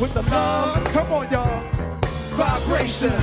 With 0.00 0.14
the 0.14 0.22
love, 0.22 0.84
come 0.86 1.12
on 1.12 1.30
y'all. 1.30 1.62
Vibration, 2.34 3.14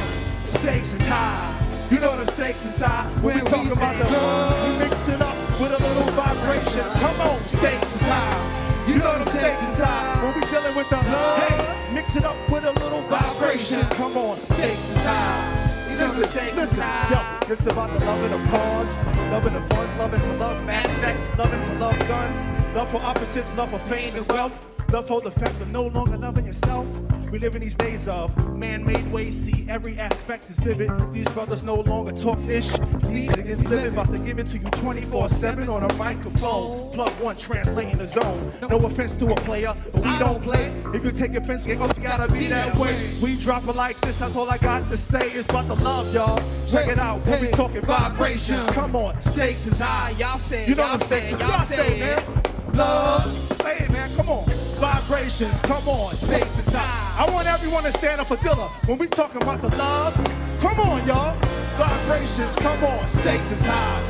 stakes 0.47 0.93
is 0.93 1.07
high. 1.09 1.59
You 1.91 1.99
know 1.99 2.23
the 2.23 2.31
stakes 2.31 2.65
is 2.65 2.79
high. 2.79 3.03
When 3.21 3.35
we 3.35 3.41
When 3.41 3.43
we 3.43 3.49
talk 3.49 3.77
about 3.77 3.97
the 3.97 4.11
love, 4.11 4.79
we 4.79 4.85
mix 4.85 5.09
it 5.09 5.21
up 5.21 5.32
with 5.63 5.79
a 5.79 5.87
little 5.87 6.11
vibration. 6.11 6.83
Come 6.99 7.21
on, 7.21 7.39
stakes 7.47 7.95
is 7.95 8.01
high. 8.01 8.85
You 8.85 8.95
know 8.95 9.23
the 9.23 9.29
stakes 9.31 9.63
is 9.63 9.79
high. 9.79 10.21
When 10.21 10.35
we 10.35 10.41
dealing 10.51 10.75
with 10.75 10.89
the 10.89 10.97
love, 10.97 11.39
hey, 11.39 11.93
mix 11.93 12.15
it 12.17 12.25
up 12.25 12.35
with 12.51 12.65
a 12.65 12.73
little 12.83 13.01
vibration. 13.03 13.81
Come 13.95 14.17
on, 14.17 14.37
stakes 14.45 14.89
is 14.89 15.05
high. 15.05 15.89
You 15.89 15.97
know 15.97 16.11
the 16.11 16.19
Listen, 16.19 16.31
stakes 16.35 16.51
is 16.51 16.57
listen, 16.57 16.81
high. 16.81 17.39
Yo, 17.47 17.53
it's 17.53 17.65
about 17.65 17.97
the 17.97 18.05
love 18.05 18.21
and 18.23 18.33
the 18.43 18.49
cause, 18.49 18.93
loving 19.31 19.53
the 19.53 19.61
funds, 19.61 19.95
loving 19.95 20.19
to 20.19 20.33
love 20.33 20.65
mass 20.65 20.89
sex, 20.97 21.31
loving 21.37 21.63
to 21.63 21.79
love 21.79 21.97
guns, 22.09 22.35
love 22.75 22.91
for 22.91 22.97
opposites, 22.97 23.53
love 23.53 23.69
for 23.69 23.79
fame 23.79 24.13
and 24.17 24.27
wealth, 24.27 24.72
love 24.93 25.07
for 25.07 25.21
the 25.21 25.31
fact 25.31 25.59
of 25.59 25.67
no 25.69 25.87
longer 25.87 26.15
loving 26.17 26.45
yourself. 26.45 26.85
We 27.31 27.39
live 27.39 27.55
in 27.55 27.63
these 27.63 27.73
days 27.73 28.07
of 28.07 28.29
man-made 28.55 29.11
ways, 29.11 29.35
see 29.35 29.65
every 29.67 29.97
aspect 29.97 30.47
is 30.51 30.59
vivid. 30.59 30.91
These 31.11 31.27
brothers 31.29 31.63
no 31.63 31.77
longer 31.77 32.11
talk 32.11 32.37
ish. 32.47 32.67
These 33.07 33.31
niggas 33.31 33.67
living, 33.69 33.93
about 33.93 34.11
to 34.11 34.19
give 34.19 34.37
it 34.37 34.45
to 34.47 34.59
you 34.59 34.65
24-7 34.65 35.67
on 35.67 35.89
a 35.89 35.93
microphone. 35.93 36.91
Plug 36.91 37.11
one, 37.13 37.35
translating 37.35 37.97
the 37.97 38.07
zone. 38.07 38.53
No 38.69 38.77
offense 38.77 39.15
to 39.15 39.31
a 39.31 39.35
player, 39.35 39.75
but 39.93 40.03
we 40.03 40.19
don't 40.19 40.43
play. 40.43 40.71
If 40.93 41.03
you 41.03 41.09
take 41.09 41.33
offense, 41.33 41.65
it 41.65 41.79
gotta 41.79 42.31
be 42.31 42.45
that 42.49 42.77
way. 42.77 42.95
We 43.19 43.35
drop 43.37 43.67
it 43.67 43.75
like 43.75 43.99
this, 44.01 44.19
that's 44.19 44.35
all 44.35 44.47
I 44.47 44.59
got 44.59 44.91
to 44.91 44.97
say. 44.97 45.31
It's 45.31 45.49
about 45.49 45.69
the 45.69 45.75
love, 45.83 46.13
y'all. 46.13 46.37
Check 46.67 46.87
it 46.87 46.99
out, 46.99 47.25
when 47.25 47.41
we 47.41 47.47
talking 47.47 47.81
vibrations. 47.81 48.69
Come 48.69 48.95
on, 48.95 49.19
stakes 49.31 49.65
is 49.65 49.79
high. 49.79 50.11
Y'all 50.19 50.37
say, 50.37 50.67
You 50.67 50.75
know 50.75 50.85
y'all 50.85 50.97
the 50.99 51.05
stakes 51.05 51.29
say, 51.29 51.39
y'all 51.39 51.49
Y'all 51.49 51.65
say 51.65 51.75
say, 51.77 51.99
man. 51.99 52.43
Love. 52.73 53.57
Say 53.63 53.77
it, 53.79 53.91
man. 53.91 54.15
Come 54.15 54.29
on. 54.29 54.62
Vibrations. 54.83 55.57
Come 55.61 55.87
on. 55.87 56.13
Stakes 56.13 56.59
is 56.59 56.73
high. 56.73 57.23
I 57.25 57.31
want 57.31 57.47
everyone 57.47 57.83
to 57.83 57.91
stand 57.93 58.19
up 58.19 58.27
for 58.27 58.35
Dilla. 58.35 58.67
When 58.85 58.97
we 58.97 59.07
talking 59.07 59.41
about 59.41 59.61
the 59.61 59.69
love, 59.77 60.13
come 60.59 60.77
on, 60.81 61.07
y'all. 61.07 61.39
Vibrations. 61.79 62.53
Come 62.57 62.83
on. 62.83 63.07
Stakes 63.07 63.49
is 63.49 63.63
high. 63.63 64.03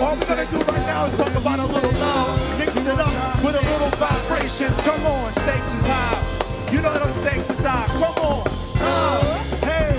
All 0.00 0.14
we're 0.14 0.24
gonna 0.24 0.46
do 0.46 0.58
right 0.58 0.86
now 0.86 1.06
is 1.06 1.16
talk 1.16 1.34
about 1.34 1.58
a 1.58 1.66
little 1.66 1.90
love. 1.98 2.58
Mix 2.60 2.76
it 2.76 2.86
up 2.86 3.10
with 3.42 3.56
a 3.56 3.64
little 3.72 3.90
vibrations. 3.98 4.76
Come 4.86 5.04
on. 5.04 5.32
Stakes 5.32 5.74
is 5.74 5.84
high. 5.84 6.70
You 6.70 6.80
know 6.80 6.94
them 6.96 7.12
stakes 7.14 7.50
is 7.50 7.66
high. 7.66 7.86
Come 7.98 8.14
on. 8.22 8.44
Love. 8.78 9.62
Hey. 9.64 9.98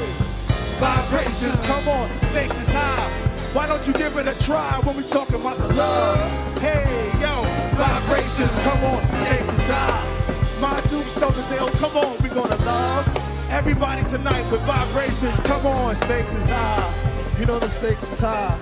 Vibrations. 0.79 1.59
Come 1.67 1.89
on. 1.89 2.09
Stakes 2.31 2.57
is 2.61 2.69
high. 2.69 3.24
Why 3.55 3.67
don't 3.67 3.87
you 3.87 3.93
give 3.93 4.17
it 4.17 4.27
a 4.27 4.37
try 4.43 4.81
when 4.83 4.97
we 4.97 5.03
talking 5.03 5.35
about 5.35 5.55
the 5.55 5.73
love? 5.75 6.59
Hey, 6.59 7.09
yo, 7.21 7.41
vibrations, 7.77 8.51
come 8.65 8.83
on, 8.83 9.01
stakes 9.23 9.47
is 9.47 9.67
high. 9.69 10.59
My 10.59 10.81
Duke 10.89 11.05
Stokesdale, 11.15 11.61
oh, 11.61 11.71
come 11.79 11.95
on, 11.95 12.21
we 12.21 12.27
gonna 12.27 12.61
love 12.65 13.07
everybody 13.49 14.03
tonight 14.09 14.43
with 14.51 14.59
vibrations. 14.63 15.39
Come 15.47 15.65
on, 15.67 15.95
stakes 15.95 16.35
is 16.35 16.49
high. 16.49 17.39
You 17.39 17.45
know 17.45 17.57
the 17.57 17.69
stakes 17.69 18.03
is 18.11 18.19
high. 18.19 18.59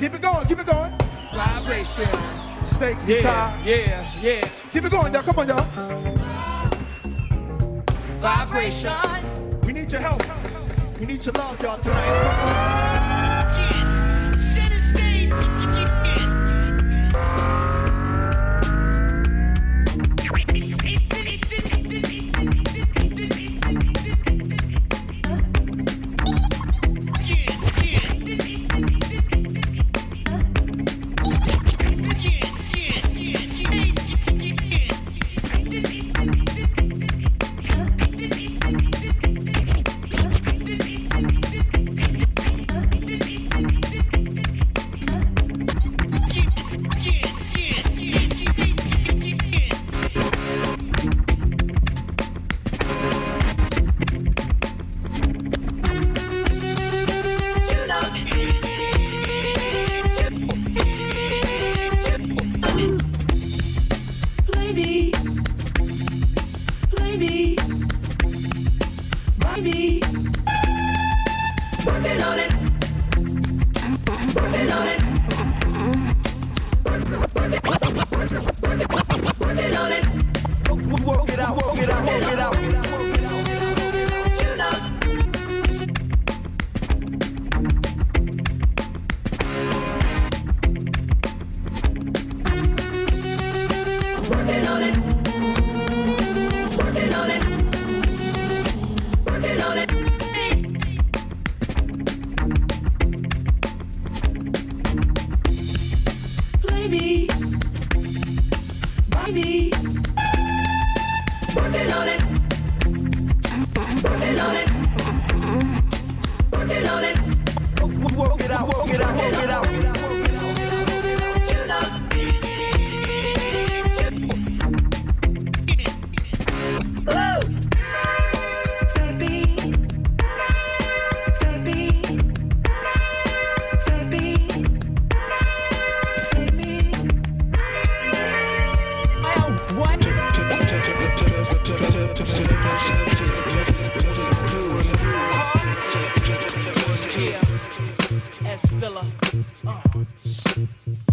Keep 0.00 0.14
it 0.14 0.20
going, 0.20 0.44
keep 0.48 0.58
it 0.58 0.66
going. 0.66 0.92
Vibration. 1.32 2.10
Stakes 2.66 3.08
is 3.08 3.22
high. 3.22 3.62
yeah, 3.64 4.20
yeah. 4.20 4.48
Keep 4.72 4.86
it 4.86 4.90
going, 4.90 5.14
y'all. 5.14 5.22
Come 5.22 5.38
on, 5.38 5.46
y'all. 5.46 5.64
Vibration. 8.18 9.60
We 9.62 9.72
need 9.72 9.92
your 9.92 10.00
help. 10.00 10.24
We 10.98 11.06
need 11.06 11.24
your 11.24 11.34
love, 11.34 11.62
y'all, 11.62 11.78
tonight. 11.78 13.27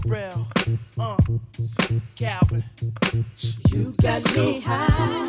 Real, 0.05 0.47
uh, 0.99 1.17
Calvin. 2.15 2.63
You 3.71 3.93
got 4.01 4.35
me 4.35 4.61
high. 4.61 5.24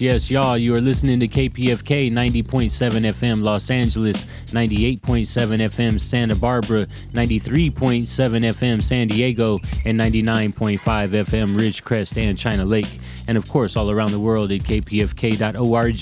Yes, 0.00 0.30
y'all. 0.30 0.56
You 0.56 0.74
are 0.76 0.80
listening 0.80 1.18
to 1.20 1.28
KPFK 1.28 2.12
90.7 2.12 2.42
FM 2.44 3.42
Los 3.42 3.68
Angeles, 3.70 4.26
98.7 4.46 4.98
FM 5.00 5.98
Santa 5.98 6.36
Barbara, 6.36 6.86
93.7 7.12 8.04
FM 8.04 8.82
San 8.82 9.08
Diego, 9.08 9.58
and 9.84 9.98
99.5 9.98 10.78
FM 10.78 11.58
Ridgecrest 11.58 12.16
and 12.20 12.38
China 12.38 12.64
Lake. 12.64 13.00
And 13.26 13.36
of 13.36 13.48
course, 13.48 13.76
all 13.76 13.90
around 13.90 14.12
the 14.12 14.20
world 14.20 14.52
at 14.52 14.60
kpfk.org. 14.60 15.94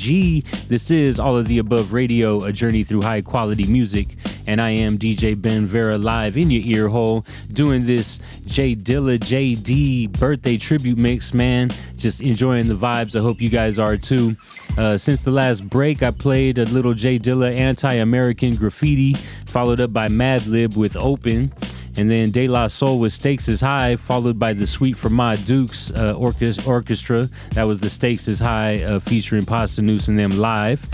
This 0.69 0.91
is 0.91 1.19
All 1.19 1.37
of 1.37 1.49
the 1.49 1.59
Above 1.59 1.93
Radio, 1.93 2.45
a 2.45 2.53
journey 2.53 2.85
through 2.85 3.03
high 3.03 3.23
quality 3.23 3.65
music. 3.65 4.17
And 4.47 4.61
I 4.61 4.71
am 4.71 4.99
DJ 4.99 5.41
Ben 5.41 5.67
Vera 5.67 5.99
live 5.99 6.37
in 6.37 6.51
your 6.51 6.63
ear 6.65 6.89
hole 6.89 7.25
doing 7.53 7.87
this 7.87 8.19
J 8.47 8.77
Dilla 8.77 9.19
JD 9.19 10.19
birthday 10.19 10.57
tribute 10.57 10.99
mix, 10.99 11.35
man. 11.35 11.71
Just 11.97 12.21
enjoying 12.21 12.69
the 12.69 12.75
vibes. 12.75 13.19
I 13.19 13.23
hope 13.23 13.41
you 13.41 13.49
guys 13.49 13.79
are 13.79 13.97
too. 13.97 14.37
Uh, 14.79 14.97
since 14.97 15.23
the 15.23 15.31
last 15.31 15.69
break, 15.69 16.03
I 16.03 16.11
played 16.11 16.59
a 16.59 16.65
little 16.65 16.95
J 16.95 17.19
Dilla 17.19 17.55
anti 17.57 17.95
American 17.95 18.55
graffiti, 18.55 19.15
followed 19.47 19.81
up 19.81 19.93
by 19.93 20.09
Madlib 20.09 20.77
with 20.77 20.97
Open. 20.97 21.53
And 21.99 22.11
then 22.11 22.31
De 22.31 22.47
La 22.47 22.67
Soul 22.67 22.99
with 22.99 23.15
Stakes 23.15 23.49
is 23.49 23.63
High, 23.63 23.97
followed 23.97 24.39
by 24.39 24.53
the 24.53 24.67
Suite 24.67 24.99
for 24.99 25.09
Ma 25.09 25.35
Dukes 25.35 25.91
uh, 25.93 26.13
orchestra. 26.13 27.29
That 27.53 27.63
was 27.63 27.81
the 27.81 27.89
Stakes 27.89 28.29
is 28.29 28.39
High 28.39 28.83
uh, 28.83 29.01
featuring 29.01 29.47
Posdnuos 29.47 30.09
and 30.09 30.19
them 30.19 30.31
live. 30.33 30.87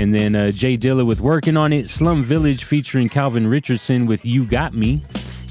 And 0.00 0.14
then 0.14 0.34
uh, 0.34 0.50
J 0.50 0.78
Dilla 0.78 1.04
with 1.04 1.20
Working 1.20 1.58
on 1.58 1.74
It, 1.74 1.90
Slum 1.90 2.24
Village 2.24 2.64
featuring 2.64 3.10
Calvin 3.10 3.46
Richardson 3.46 4.06
with 4.06 4.24
You 4.24 4.46
Got 4.46 4.72
Me. 4.72 5.02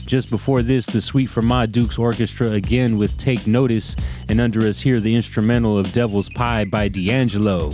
Just 0.07 0.31
before 0.31 0.63
this, 0.63 0.87
the 0.87 1.03
Suite 1.03 1.29
for 1.29 1.43
Ma 1.43 1.67
Dukes 1.67 1.99
Orchestra 1.99 2.49
again 2.49 2.97
with 2.97 3.15
Take 3.19 3.45
Notice. 3.45 3.95
And 4.27 4.41
under 4.41 4.65
us 4.65 4.81
here, 4.81 4.99
the 4.99 5.15
instrumental 5.15 5.77
of 5.77 5.93
Devil's 5.93 6.29
Pie 6.29 6.65
by 6.65 6.87
D'Angelo. 6.87 7.73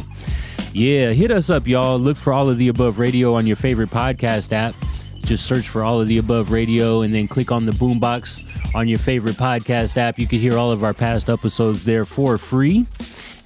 Yeah, 0.74 1.12
hit 1.12 1.32
us 1.32 1.50
up, 1.50 1.66
y'all. 1.66 1.98
Look 1.98 2.18
for 2.18 2.34
all 2.34 2.50
of 2.50 2.58
the 2.58 2.68
above 2.68 3.00
radio 3.00 3.36
on 3.36 3.48
your 3.48 3.56
favorite 3.56 3.90
podcast 3.90 4.52
app. 4.52 4.76
Just 5.22 5.46
search 5.46 5.70
for 5.70 5.82
all 5.82 6.02
of 6.02 6.10
the 6.10 6.18
above 6.18 6.52
radio 6.52 7.04
and 7.04 7.14
then 7.14 7.30
click 7.30 7.54
on 7.54 7.66
the 7.66 7.72
boombox 7.72 8.46
on 8.76 8.90
your 8.90 9.00
favorite 9.00 9.38
podcast 9.38 9.96
app. 9.96 10.20
You 10.20 10.28
can 10.28 10.40
hear 10.40 10.58
all 10.58 10.72
of 10.72 10.84
our 10.84 10.94
past 10.94 11.30
episodes 11.30 11.86
there 11.86 12.04
for 12.04 12.38
free. 12.38 12.86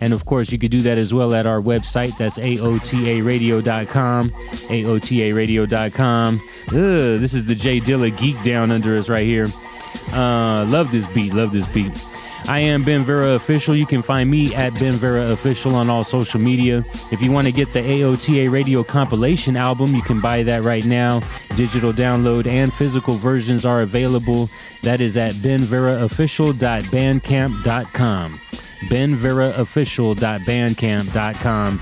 And 0.01 0.13
of 0.13 0.25
course, 0.25 0.51
you 0.51 0.57
could 0.57 0.71
do 0.71 0.81
that 0.83 0.97
as 0.97 1.13
well 1.13 1.33
at 1.33 1.45
our 1.45 1.61
website. 1.61 2.17
That's 2.17 2.37
AOTARadio.com. 2.37 4.29
AOTARadio.com. 4.29 6.41
Ugh, 6.67 7.19
this 7.19 7.33
is 7.33 7.45
the 7.45 7.55
J 7.55 7.79
Dilla 7.79 8.15
geek 8.17 8.41
down 8.43 8.71
under 8.71 8.97
us 8.97 9.09
right 9.09 9.25
here. 9.25 9.47
Uh, 10.13 10.65
love 10.65 10.91
this 10.91 11.07
beat. 11.07 11.33
Love 11.33 11.51
this 11.51 11.67
beat. 11.67 11.91
I 12.47 12.59
am 12.59 12.83
Ben 12.83 13.03
Vera 13.03 13.35
Official. 13.35 13.75
You 13.75 13.85
can 13.85 14.01
find 14.01 14.27
me 14.29 14.53
at 14.55 14.73
Ben 14.79 14.93
Vera 14.93 15.31
Official 15.31 15.75
on 15.75 15.89
all 15.89 16.03
social 16.03 16.39
media. 16.39 16.83
If 17.11 17.21
you 17.21 17.31
want 17.31 17.47
to 17.47 17.51
get 17.51 17.73
the 17.73 17.79
AOTA 17.79 18.51
Radio 18.51 18.83
compilation 18.83 19.55
album, 19.55 19.93
you 19.93 20.01
can 20.01 20.19
buy 20.19 20.41
that 20.43 20.63
right 20.63 20.85
now. 20.85 21.21
Digital 21.55 21.93
download 21.93 22.47
and 22.47 22.73
physical 22.73 23.15
versions 23.15 23.65
are 23.65 23.81
available. 23.81 24.49
That 24.81 25.01
is 25.01 25.17
at 25.17 25.35
benveraofficial.bandcamp.com. 25.35 28.33
benveraofficial.bandcamp.com. 28.89 31.79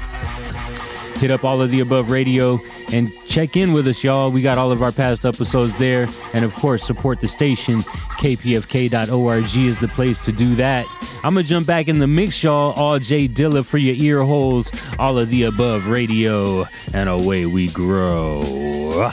Hit 1.17 1.31
up 1.31 1.43
all 1.43 1.61
of 1.61 1.71
the 1.71 1.79
above 1.79 2.11
radio 2.11 2.59
and 2.91 3.11
check 3.27 3.57
in 3.57 3.73
with 3.73 3.87
us, 3.87 4.03
y'all. 4.03 4.29
We 4.29 4.43
got 4.43 4.59
all 4.59 4.71
of 4.71 4.83
our 4.83 4.91
past 4.91 5.25
episodes 5.25 5.75
there. 5.75 6.07
And 6.33 6.45
of 6.45 6.53
course, 6.53 6.83
support 6.83 7.21
the 7.21 7.27
station. 7.27 7.81
KPFK.org 8.19 9.55
is 9.55 9.79
the 9.79 9.87
place 9.87 10.19
to 10.19 10.31
do 10.31 10.53
that. 10.55 10.85
I'm 11.23 11.33
going 11.33 11.43
to 11.45 11.49
jump 11.49 11.65
back 11.65 11.87
in 11.87 11.97
the 11.97 12.07
mix, 12.07 12.43
y'all. 12.43 12.71
All 12.73 12.99
J 12.99 13.27
Dilla 13.27 13.65
for 13.65 13.79
your 13.79 13.95
ear 13.95 14.23
holes. 14.23 14.71
All 14.99 15.17
of 15.17 15.29
the 15.29 15.43
above 15.43 15.87
radio. 15.87 16.65
And 16.93 17.09
away 17.09 17.47
we 17.47 17.67
grow. 17.69 19.11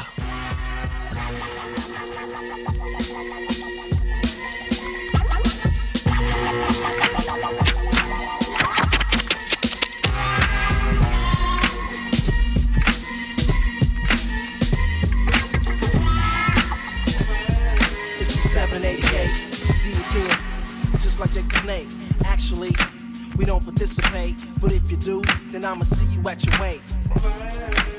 We 22.55 23.45
don't 23.45 23.65
participate, 23.65 24.37
but 24.61 24.73
if 24.73 24.89
you 24.89 24.97
do, 24.97 25.23
then 25.49 25.65
I'ma 25.65 25.83
see 25.83 26.07
you 26.15 26.29
at 26.29 26.47
your 26.47 26.61
weight. 26.61 26.81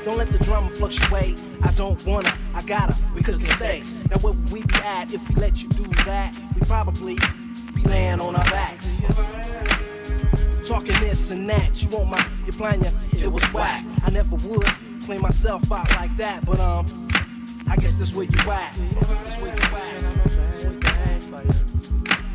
Don't 0.05 0.17
let 0.17 0.29
the 0.29 0.41
drama 0.43 0.69
fluctuate. 0.69 1.37
I 1.61 1.71
don't 1.73 2.03
wanna, 2.05 2.31
I 2.53 2.61
gotta. 2.63 2.95
We 3.13 3.21
cooking 3.21 3.45
sex. 3.45 4.05
Now 4.09 4.17
where 4.19 4.31
would 4.31 4.51
we 4.51 4.61
be 4.63 4.75
at 4.75 5.13
if 5.13 5.27
we 5.27 5.35
let 5.35 5.61
you 5.61 5.67
do 5.69 5.83
that? 6.05 6.37
We 6.55 6.61
probably 6.61 7.15
be 7.75 7.81
laying 7.83 8.21
on 8.21 8.35
our 8.35 8.45
backs. 8.45 8.97
Talking 10.65 10.97
this 11.01 11.31
and 11.31 11.49
that, 11.49 11.83
you 11.83 11.89
want 11.89 12.11
my, 12.11 12.25
your 12.45 12.55
plan, 12.55 12.81
yeah, 12.81 13.25
it 13.25 13.31
was 13.31 13.43
whack. 13.53 13.83
I 14.05 14.11
never 14.11 14.37
would 14.37 14.65
clean 15.03 15.21
myself 15.21 15.69
out 15.69 15.91
like 15.97 16.15
that, 16.15 16.45
but 16.45 16.61
um, 16.61 16.85
I 17.69 17.75
guess 17.75 17.95
that's 17.95 18.13
where 18.15 18.25
you 18.25 18.51
at. 18.51 18.73
That's 18.73 19.41
where 19.41 19.53
you 19.53 19.75
at. 19.75 20.64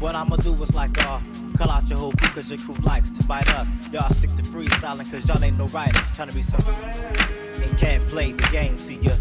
What 0.01 0.15
I'ma 0.15 0.37
do 0.37 0.55
is 0.55 0.75
like, 0.75 0.99
uh, 1.07 1.21
call 1.57 1.71
out 1.71 1.89
your 1.89 1.99
whole 1.99 2.13
crew 2.13 2.29
cause 2.31 2.51
your 2.51 2.59
crew 2.59 2.75
likes 2.85 3.11
to 3.11 3.23
bite 3.25 3.49
us. 3.55 3.69
Y'all 3.93 4.13
stick 4.13 4.31
to 4.37 4.43
freestyling 4.43 5.11
cause 5.11 5.29
y'all 5.29 5.43
ain't 5.43 5.59
no 5.59 5.67
writers. 5.67 6.11
Trying 6.13 6.29
to 6.29 6.35
be 6.35 6.43
something 6.43 6.75
and 7.63 7.79
can't 7.79 8.03
play 8.09 8.33
the 8.33 8.49
game. 8.51 8.79
See 8.79 8.97
you 8.97 9.13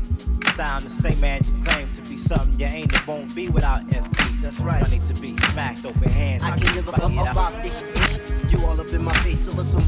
sound 0.59 0.83
the 0.83 0.89
same 0.89 1.17
man 1.21 1.41
you 1.45 1.63
claim 1.63 1.87
to 1.93 2.01
be 2.01 2.17
something 2.17 2.59
you 2.59 2.65
ain't 2.65 2.93
and 2.93 3.05
won't 3.05 3.33
be 3.33 3.47
without 3.47 3.81
SB. 3.87 4.41
That's 4.41 4.59
right. 4.59 4.83
I 4.85 4.89
need 4.89 5.05
to 5.05 5.13
be 5.21 5.37
smacked 5.37 5.85
open 5.85 6.09
hands. 6.09 6.43
I 6.43 6.57
can 6.57 6.73
give 6.73 6.87
a 6.87 6.91
fuck 6.91 7.11
about 7.11 7.63
this 7.63 7.79
shit. 7.79 8.51
You 8.51 8.65
all 8.65 8.79
up 8.79 8.91
in 8.91 9.03
my 9.03 9.13
face, 9.23 9.45
so 9.45 9.51
listen, 9.51 9.81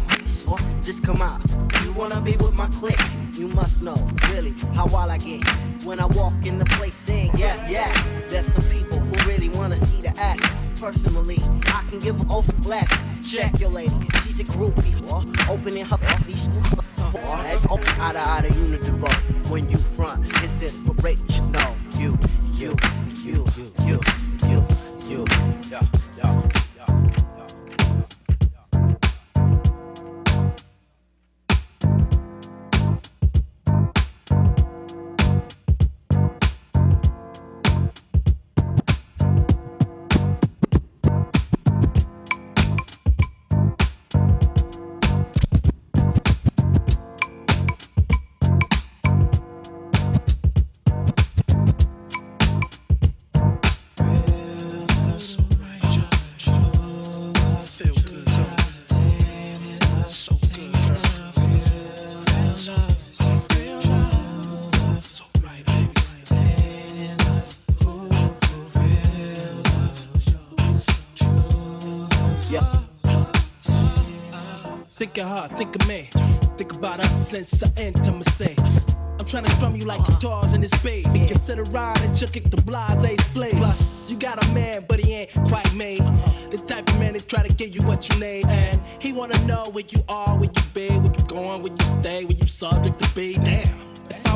just 0.82 1.04
come 1.04 1.22
out. 1.22 1.42
You 1.84 1.92
wanna 1.92 2.22
be 2.22 2.38
with 2.38 2.54
my 2.54 2.68
clique? 2.68 3.00
You 3.42 3.48
must 3.48 3.82
know, 3.82 3.96
really, 4.30 4.54
how 4.76 4.86
wild 4.86 5.10
I 5.10 5.18
get 5.18 5.44
when 5.84 6.00
I 6.00 6.06
walk 6.06 6.34
in 6.46 6.60
the 6.60 6.66
place 6.78 6.94
saying 6.94 7.32
yes, 7.36 7.68
yes. 7.68 7.92
There's 8.30 8.46
some 8.46 8.62
people 8.70 9.00
who 9.00 9.28
really 9.28 9.50
wanna 9.50 9.78
see 9.78 10.00
the 10.00 10.10
ass. 10.20 10.40
Personally, 10.80 11.40
I 11.66 11.84
can 11.90 11.98
give 11.98 12.22
a 12.22 12.26
off 12.26 12.48
less. 12.68 12.88
Check 13.28 13.60
your 13.60 13.72
lady, 13.72 13.96
she's 14.22 14.40
a 14.42 14.44
groupie. 14.44 14.94
Or 15.12 15.24
opening 15.52 15.86
her 15.86 15.98
piece. 16.24 16.48
Out 17.00 18.16
of 18.16 18.22
out 18.22 18.46
of 18.46 18.52
unidivo. 18.52 19.50
When 19.50 19.68
you 19.72 19.78
front, 19.80 20.24
it's 20.44 20.62
inspirational. 20.62 21.76
You, 21.98 22.20
you, 22.54 22.76
you, 23.24 23.44
you, 23.58 24.00
you, 24.46 24.68
you, 25.10 25.26
you. 25.26 26.61
Think 75.22 75.30
of 75.30 75.52
her, 75.52 75.56
think 75.56 75.76
of 75.76 75.88
me. 75.88 76.10
Think 76.58 76.74
about 76.74 77.00
us 77.00 77.30
since 77.30 77.62
our 77.62 77.70
intimacy. 77.78 78.56
I'm 79.20 79.26
trying 79.28 79.44
to 79.44 79.56
drum 79.60 79.76
you 79.76 79.86
like 79.86 80.04
guitars 80.04 80.54
in 80.54 80.62
this 80.62 80.76
bass. 80.82 81.06
Consider 81.06 81.62
riding, 81.66 82.12
just 82.16 82.34
kick 82.34 82.50
the 82.50 82.60
blase 82.64 83.28
blaze. 83.28 83.54
Plus, 83.54 84.10
you 84.10 84.18
got 84.18 84.44
a 84.44 84.52
man, 84.52 84.84
but 84.90 85.00
he 85.00 85.14
ain't 85.14 85.32
quite 85.46 85.72
made. 85.76 86.02
Uh-huh. 86.02 86.50
The 86.50 86.58
type 86.58 86.90
of 86.90 86.98
man 86.98 87.14
that 87.14 87.28
try 87.28 87.48
to 87.48 87.56
get 87.56 87.76
you 87.76 87.84
what 87.84 88.10
you 88.10 88.20
need. 88.20 88.48
And 88.48 88.82
he 88.98 89.14
wanna 89.14 89.38
know 89.46 89.64
where 89.74 89.84
you 89.88 90.02
are, 90.10 90.36
where 90.40 90.50
you 90.50 90.64
be, 90.74 90.88
where 90.88 91.14
you 91.16 91.26
going, 91.28 91.62
where 91.62 91.72
you 91.72 92.02
stay, 92.02 92.26
where 92.26 92.38
you 92.38 92.48
subject 92.48 92.98
to 92.98 93.08
be. 93.14 93.34
Damn. 93.34 93.91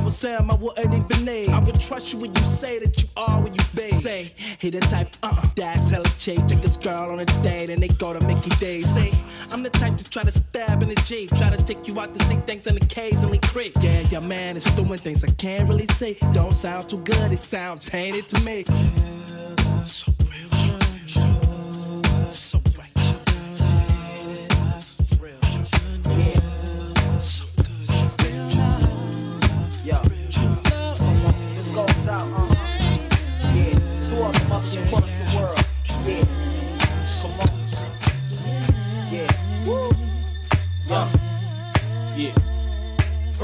Was 0.06 0.18
Sam, 0.18 0.52
I 0.52 0.56
wouldn't 0.56 0.94
even 0.94 1.26
name. 1.26 1.50
I 1.50 1.58
would 1.58 1.82
trust 1.82 2.14
you 2.14 2.20
when 2.20 2.34
you 2.36 2.44
say 2.44 2.78
that 2.78 3.02
you 3.02 3.10
are 3.18 3.42
where 3.42 3.52
you 3.52 3.60
be. 3.74 3.90
Say, 3.90 4.32
he 4.60 4.70
the 4.70 4.80
type, 4.82 5.10
uh, 5.24 5.42
that's 5.56 5.90
hella 5.90 6.06
cheap. 6.20 6.46
Take 6.46 6.62
this 6.62 6.78
girl 6.78 7.10
on 7.10 7.22
a 7.22 7.26
date 7.42 7.72
and 7.72 7.82
they 7.82 7.88
go 7.88 8.14
to 8.14 8.24
Mickey 8.28 8.52
D's. 8.52 8.86
Say, 8.86 9.20
I'm 9.52 9.64
the 9.64 9.72
type 9.72 9.98
to 9.98 10.04
try 10.08 10.22
to 10.22 10.32
stab 10.32 10.84
in 10.84 10.90
the 10.90 10.96
Jeep. 11.06 11.32
Try 11.36 11.50
to 11.50 11.58
take 11.58 11.88
you 11.88 12.00
out 12.00 12.14
to 12.14 12.24
see 12.26 12.36
things 12.36 12.68
and 12.68 12.78
occasionally 12.78 13.40
creep. 13.40 13.74
Yeah, 13.82 14.02
your 14.02 14.22
man 14.22 14.56
is 14.56 14.66
doing 14.76 15.00
things 15.00 15.24
I 15.24 15.32
can't 15.32 15.68
really 15.68 15.88
say. 15.88 16.16
Don't 16.34 16.54
sound 16.54 16.88
too 16.88 17.00
good, 17.00 17.32
it 17.32 17.40
sounds 17.40 17.84
tainted 17.84 18.30
to 18.30 18.42
me. 18.42 18.64
So 19.86 20.14
real, 20.30 20.52
so 22.30 22.60
right. 22.60 22.75
Yo. 22.75 22.75
To 34.62 35.15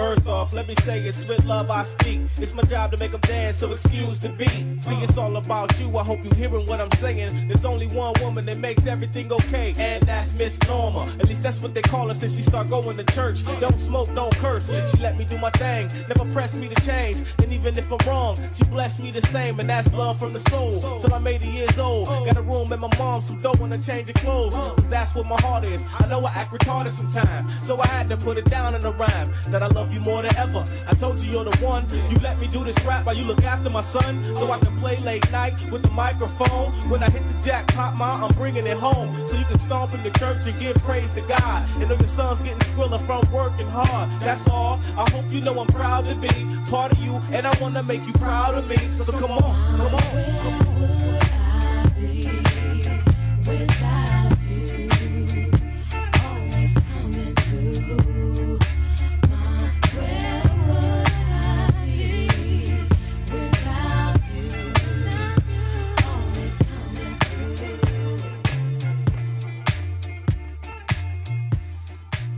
First 0.02 0.26
off, 0.26 0.52
let 0.52 0.68
me 0.68 0.73
say 0.82 0.99
it's 1.02 1.28
with 1.28 1.45
love 1.45 1.69
I 1.69 1.84
speak. 1.84 2.22
It's 2.38 2.56
my 2.56 2.64
job 2.64 2.90
to 2.90 2.98
make 2.98 3.11
them 3.11 3.22
dance, 3.22 3.57
so 3.57 3.72
excuse 3.72 4.19
the 4.19 4.30
beat. 4.30 4.49
See, 4.82 4.95
it's 5.03 5.15
all 5.15 5.38
about 5.38 5.80
you. 5.80 5.95
I 5.95 6.03
hope 6.03 6.23
you're 6.23 6.34
hearing 6.34 6.65
what 6.65 6.82
I'm 6.82 6.90
saying. 6.94 7.48
There's 7.48 7.65
only 7.65 7.86
one 7.86 8.14
woman 8.19 8.45
that 8.48 8.57
makes 8.57 8.88
everything 8.88 9.32
okay, 9.32 9.76
and 9.78 10.02
that's 10.02 10.34
Miss 10.34 10.60
Norma. 10.68 11.06
At 11.19 11.28
least 11.28 11.44
that's 11.44 11.61
what 11.61 11.76
they 11.76 11.84
call 11.84 12.07
her 12.07 12.15
since 12.15 12.36
she 12.36 12.41
start 12.41 12.72
going 12.72 12.98
to 12.98 13.03
church. 13.14 13.45
Don't 13.60 13.78
smoke, 13.78 14.11
don't 14.15 14.36
curse. 14.38 14.72
She 14.90 14.98
let 14.98 15.19
me 15.19 15.23
do 15.23 15.38
my 15.38 15.52
thing, 15.52 15.88
never 16.10 16.26
press 16.34 16.56
me 16.56 16.68
to 16.68 16.82
change. 16.82 17.19
And 17.38 17.53
even 17.53 17.78
if 17.78 17.86
I'm 17.91 17.99
wrong, 18.07 18.40
she 18.56 18.64
blessed 18.64 18.99
me 18.99 19.11
the 19.11 19.22
same, 19.28 19.60
and 19.60 19.69
that's 19.69 19.94
love 19.94 20.18
from 20.18 20.34
the 20.34 20.40
soul. 20.49 20.99
Till 20.99 21.14
I'm 21.14 21.28
80 21.28 21.48
years 21.48 21.78
old, 21.78 22.07
got 22.26 22.38
a 22.38 22.41
room 22.41 22.73
at 22.73 22.80
my 22.80 22.90
mom's, 22.98 23.28
some 23.28 23.40
dough 23.40 23.53
and 23.61 23.72
a 23.72 23.78
change 23.78 24.10
of 24.10 24.15
clothes. 24.15 24.56
Cause 24.56 24.90
that's 24.90 25.14
what 25.14 25.28
my 25.28 25.40
heart 25.41 25.64
is. 25.64 25.86
I 25.99 26.07
know 26.07 26.26
I 26.26 26.32
act 26.32 26.52
retarded 26.52 26.90
sometimes, 26.90 27.68
so 27.68 27.80
I 27.80 27.86
had 27.86 28.10
to 28.10 28.18
put 28.18 28.40
it 28.40 28.45
down 28.45 28.73
in 28.73 28.84
a 28.84 28.91
rhyme 28.91 29.32
that 29.49 29.61
I 29.61 29.68
love 29.68 29.90
you 29.91 29.99
more 29.99 30.22
than 30.22 30.35
ever. 30.38 30.65
I 30.88 30.93
told 30.93 31.19
you 31.19 31.31
you're 31.31 31.45
the 31.45 31.57
one. 31.63 31.88
You 32.09 32.18
let 32.19 32.39
me 32.39 32.47
do 32.47 32.63
this 32.63 32.77
rap 32.85 33.05
while 33.05 33.15
you 33.15 33.26
look 33.26 33.43
after 33.43 33.69
my 33.69 33.81
son, 33.81 34.23
so 34.35 34.51
I 34.51 34.59
can 34.59 34.77
play 34.77 34.97
late 34.99 35.30
night 35.31 35.53
with 35.72 35.84
the 35.84 35.91
microphone. 35.91 36.72
When 36.89 37.03
I 37.03 37.09
hit 37.09 37.27
the 37.27 37.43
jackpot, 37.43 37.95
ma, 37.95 38.26
I'm 38.26 38.34
bringing 38.35 38.68
it 38.68 38.77
home, 38.77 39.15
so 39.27 39.35
you 39.35 39.45
can 39.45 39.59
stomp 39.59 39.93
in 39.93 40.03
the 40.03 40.11
church 40.11 40.47
and 40.47 40.59
give 40.59 40.76
praise 40.77 41.09
to 41.11 41.22
God. 41.22 41.68
And 41.80 41.89
know 41.89 41.95
your 41.95 42.07
son's 42.07 42.39
getting 42.39 42.61
squiller 42.61 42.99
from 42.99 43.30
working 43.31 43.68
hard. 43.68 44.09
That's 44.22 44.47
all. 44.47 44.80
I 44.97 45.09
hope 45.09 45.26
you 45.31 45.41
know 45.41 45.59
I'm 45.59 45.68
proud 45.68 46.05
to 46.05 46.15
be 46.15 46.30
part 46.69 46.91
of 46.91 46.99
you, 46.99 47.22
and 47.31 47.45
I 47.45 47.57
wanna 47.59 47.84
make 47.84 48.05
you 48.05 48.13
proud 48.13 48.55
of 48.55 48.68
me. 48.68 48.77
So 49.03 49.11
come 49.11 49.31
on, 49.31 49.77
come 49.77 49.95
on. 49.95 50.60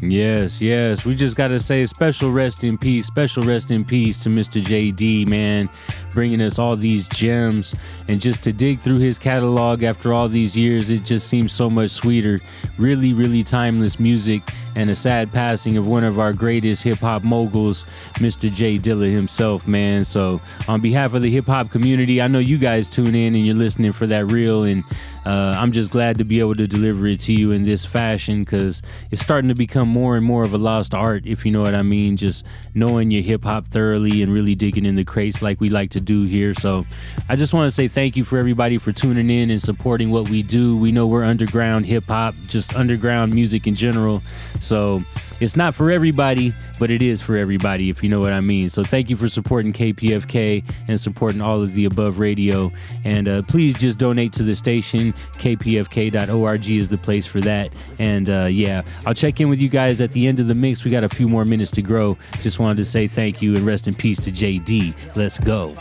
Yes, 0.09 0.59
yes. 0.59 1.05
We 1.05 1.15
just 1.15 1.35
got 1.35 1.49
to 1.49 1.59
say 1.59 1.85
special 1.85 2.31
rest 2.31 2.63
in 2.63 2.77
peace, 2.77 3.07
special 3.07 3.43
rest 3.43 3.71
in 3.71 3.85
peace 3.85 4.21
to 4.23 4.29
Mr. 4.29 4.61
JD, 4.61 5.27
man, 5.27 5.69
bringing 6.13 6.41
us 6.41 6.59
all 6.59 6.75
these 6.75 7.07
gems. 7.07 7.73
And 8.07 8.19
just 8.19 8.43
to 8.43 8.53
dig 8.53 8.81
through 8.81 8.99
his 8.99 9.17
catalog 9.17 9.83
after 9.83 10.13
all 10.13 10.27
these 10.27 10.57
years, 10.57 10.89
it 10.89 11.05
just 11.05 11.27
seems 11.27 11.53
so 11.53 11.69
much 11.69 11.91
sweeter. 11.91 12.39
Really, 12.77 13.13
really 13.13 13.43
timeless 13.43 13.99
music 13.99 14.49
and 14.75 14.89
a 14.89 14.95
sad 14.95 15.31
passing 15.31 15.77
of 15.77 15.87
one 15.87 16.03
of 16.03 16.19
our 16.19 16.33
greatest 16.33 16.83
hip 16.83 16.99
hop 16.99 17.23
moguls, 17.23 17.85
Mr. 18.15 18.51
J 18.51 18.77
Dilla 18.77 19.11
himself, 19.11 19.67
man. 19.67 20.03
So, 20.03 20.41
on 20.67 20.81
behalf 20.81 21.13
of 21.13 21.21
the 21.21 21.31
hip 21.31 21.45
hop 21.45 21.69
community, 21.69 22.21
I 22.21 22.27
know 22.27 22.39
you 22.39 22.57
guys 22.57 22.89
tune 22.89 23.15
in 23.15 23.35
and 23.35 23.45
you're 23.45 23.55
listening 23.55 23.91
for 23.91 24.07
that 24.07 24.25
real. 24.25 24.63
And 24.63 24.83
uh, 25.25 25.55
I'm 25.57 25.71
just 25.71 25.91
glad 25.91 26.17
to 26.17 26.23
be 26.23 26.39
able 26.39 26.55
to 26.55 26.67
deliver 26.67 27.07
it 27.07 27.19
to 27.21 27.33
you 27.33 27.51
in 27.51 27.63
this 27.63 27.85
fashion 27.85 28.43
because 28.43 28.81
it's 29.11 29.21
starting 29.21 29.47
to 29.47 29.55
become 29.55 29.87
more 29.87 30.15
and 30.15 30.25
more 30.25 30.43
of 30.43 30.53
a 30.53 30.57
lost 30.57 30.93
art, 30.93 31.25
if 31.25 31.45
you 31.45 31.51
know 31.51 31.61
what 31.61 31.75
I 31.75 31.81
mean. 31.81 32.17
Just 32.17 32.45
knowing 32.73 33.11
your 33.11 33.23
hip 33.23 33.43
hop 33.43 33.65
thoroughly 33.65 34.21
and 34.21 34.33
really 34.33 34.55
digging 34.55 34.85
in 34.85 34.95
the 34.95 35.05
crates 35.05 35.41
like 35.41 35.61
we 35.61 35.69
like 35.69 35.91
to 35.91 36.01
do 36.01 36.23
here. 36.23 36.53
So 36.53 36.85
I 37.29 37.35
just 37.35 37.53
want 37.53 37.67
to 37.67 37.71
say 37.71 37.87
thank 37.87 38.17
you 38.17 38.23
for 38.25 38.37
everybody 38.37 38.77
for 38.77 38.91
tuning 38.91 39.29
in 39.29 39.49
and 39.49 39.61
supporting 39.61 40.11
what 40.11 40.29
we 40.29 40.43
do. 40.43 40.75
We 40.75 40.91
know 40.91 41.07
we're 41.07 41.23
underground 41.23 41.85
hip 41.85 42.05
hop, 42.07 42.35
just 42.47 42.75
underground 42.75 43.33
music 43.33 43.65
in 43.67 43.75
general. 43.75 44.21
So 44.59 45.03
it's 45.39 45.55
not 45.55 45.73
for 45.73 45.89
everybody, 45.89 46.53
but 46.79 46.91
it 46.91 47.01
is 47.01 47.21
for 47.21 47.37
everybody, 47.37 47.89
if 47.89 48.03
you 48.03 48.09
know 48.09 48.19
what 48.19 48.33
I 48.33 48.41
mean. 48.41 48.69
So 48.69 48.83
thank 48.83 49.09
you 49.09 49.15
for 49.15 49.29
supporting 49.29 49.73
KPFK 49.73 50.63
and 50.87 50.99
supporting 50.99 51.41
all 51.41 51.61
of 51.61 51.73
the 51.73 51.85
above 51.85 52.19
radio. 52.19 52.71
And 53.03 53.27
uh, 53.27 53.41
please 53.43 53.77
just 53.77 53.99
donate 53.99 54.33
to 54.33 54.43
the 54.43 54.55
station. 54.55 55.12
KPFK.org 55.35 56.69
is 56.69 56.89
the 56.89 56.97
place 56.97 57.25
for 57.25 57.41
that. 57.41 57.71
And 57.99 58.29
uh, 58.29 58.45
yeah, 58.45 58.83
I'll 59.05 59.13
check 59.13 59.39
in 59.39 59.49
with 59.49 59.59
you 59.59 59.69
guys 59.69 60.01
at 60.01 60.11
the 60.11 60.27
end 60.27 60.39
of 60.39 60.47
the 60.47 60.55
mix. 60.55 60.83
We 60.83 60.91
got 60.91 61.03
a 61.03 61.09
few 61.09 61.27
more 61.27 61.45
minutes 61.45 61.71
to 61.71 61.81
grow. 61.81 62.17
Just 62.41 62.59
wanted 62.59 62.77
to 62.77 62.85
say 62.85 63.07
thank 63.07 63.41
you 63.41 63.55
and 63.55 63.65
rest 63.65 63.87
in 63.87 63.95
peace 63.95 64.19
to 64.21 64.31
JD. 64.31 64.93
Let's 65.15 65.37
go. 65.39 65.75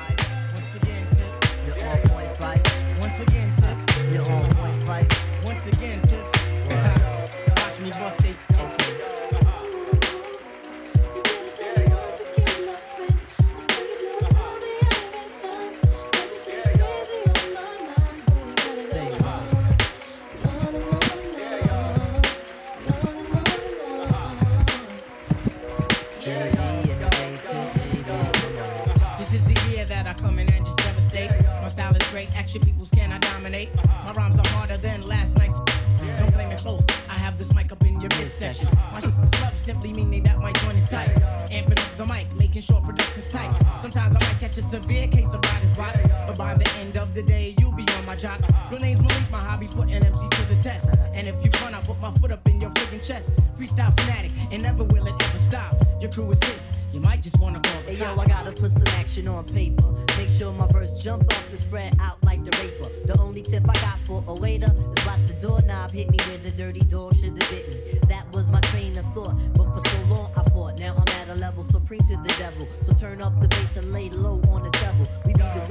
Making 42.63 42.75
sure 42.75 42.85
production's 42.85 43.29
tight. 43.29 43.81
Sometimes 43.81 44.17
I 44.17 44.21
might 44.21 44.39
catch 44.41 44.57
a 44.57 44.63
severe 44.63 45.09
case 45.09 45.33
of 45.33 45.41
writer's 45.45 45.73
block, 45.73 45.97
but 46.27 46.39
by 46.39 46.55
the 46.55 46.69
end 46.79 46.97
of 46.97 47.15
the 47.15 47.23
day, 47.23 47.55
you'll 47.59 47.73
be 47.73 47.85
on 47.99 48.05
my 48.05 48.15
jock. 48.15 48.41
Your 48.71 48.81
name's 48.81 49.01
Malik, 49.01 49.31
my 49.31 49.43
hobby's 49.43 49.75
putting 49.75 50.01
MCs 50.01 50.31
to 50.31 50.55
the 50.55 50.61
test. 50.63 50.91
And 51.15 51.27
if 51.27 51.45
you 51.45 51.51
front, 51.53 51.75
I 51.75 51.81
put 51.81 52.01
my 52.01 52.11
foot 52.13 52.33
up 52.33 52.47
in 52.49 52.61
your 52.61 52.71
freaking 52.71 53.05
chest. 53.07 53.33
Freestyle 53.59 53.99
fanatic, 54.01 54.33
and 54.51 54.63
never 54.63 54.85
will 54.85 55.07
it 55.07 55.15
ever 55.23 55.39
stop. 55.39 55.75
Your 56.01 56.11
crew 56.11 56.31
is 56.33 56.43
his. 56.45 56.73
You 56.93 57.01
might 57.01 57.23
just 57.23 57.39
wanna 57.39 57.61
call 57.61 57.83
the 57.83 57.93
Hey 57.93 58.01
yo. 58.01 58.21
I 58.21 58.27
gotta 58.27 58.53
put 58.53 58.71
some 58.71 58.87
action 58.99 59.27
on 59.27 59.45
paper. 59.45 59.93
Make 60.19 60.29
sure 60.29 60.53
my 60.53 60.67
verse 60.67 61.03
jump 61.03 61.23
up 61.23 61.49
and 61.49 61.59
spread 61.59 61.97
out 62.01 62.23
like 62.25 62.45
the 62.45 62.51
raper. 62.59 62.91
The 63.07 63.19
only 63.21 63.43
tip 63.43 63.65
I 63.69 63.75
got 63.75 63.99
for 64.05 64.23
a 64.27 64.35
waiter 64.35 64.71
is 64.97 65.07
watch 65.07 65.27
the 65.27 65.35
doorknob 65.41 65.91
hit 65.91 66.11
me 66.11 66.19
where 66.27 66.39
the 66.39 66.51
dirty 66.51 66.81
dog 66.81 67.17
should 67.17 67.41
have 67.41 67.51
bit 67.51 67.75
me. 67.75 67.99
That 68.09 68.27
was 68.35 68.51
my 68.51 68.61
train 68.73 68.97
of 68.99 69.07
thought, 69.15 69.35
but 69.55 69.73
for 69.73 69.89
so 69.89 70.03
long 70.09 70.31
I 70.37 70.43
fought. 70.51 70.81
Now 70.81 70.95
I'm 70.95 71.15
at 71.15 71.22
a 71.33 71.37
level 71.37 71.63
supreme 71.63 72.01
to 72.01 72.17
the 72.17 72.35
devil. 72.39 72.69
So 72.83 72.93
turn 72.93 73.23
up 73.23 73.39
the 73.41 73.49
bass 73.49 73.77
and 73.77 73.93
lay 73.93 74.11
low 74.11 74.41
on 74.51 74.65
the 74.65 74.71
treble. 74.71 75.07
We 75.25 75.33
the 75.33 75.65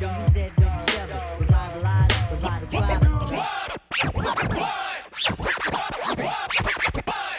you 0.00 0.34
dead 0.34 0.52
with 0.58 0.68
the 0.68 0.90
shovel. 0.90 1.18
Revitalize. 1.40 2.10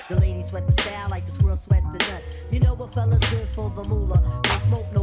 The 0.10 0.20
ladies 0.20 0.48
sweat 0.48 0.68
the 0.68 0.74
style 0.82 1.08
like 1.10 1.26
the 1.26 1.32
squirrel 1.32 1.56
sweat 1.56 1.84
the 1.92 2.00
nuts. 2.00 2.36
You 2.52 2.60
know 2.60 2.74
what 2.74 2.94
fellas 2.94 3.24
good 3.30 3.48
for 3.54 3.70
the 3.70 3.88
moolah. 3.88 4.22
No 4.44 4.52
smoke, 4.66 4.94
no 4.94 5.03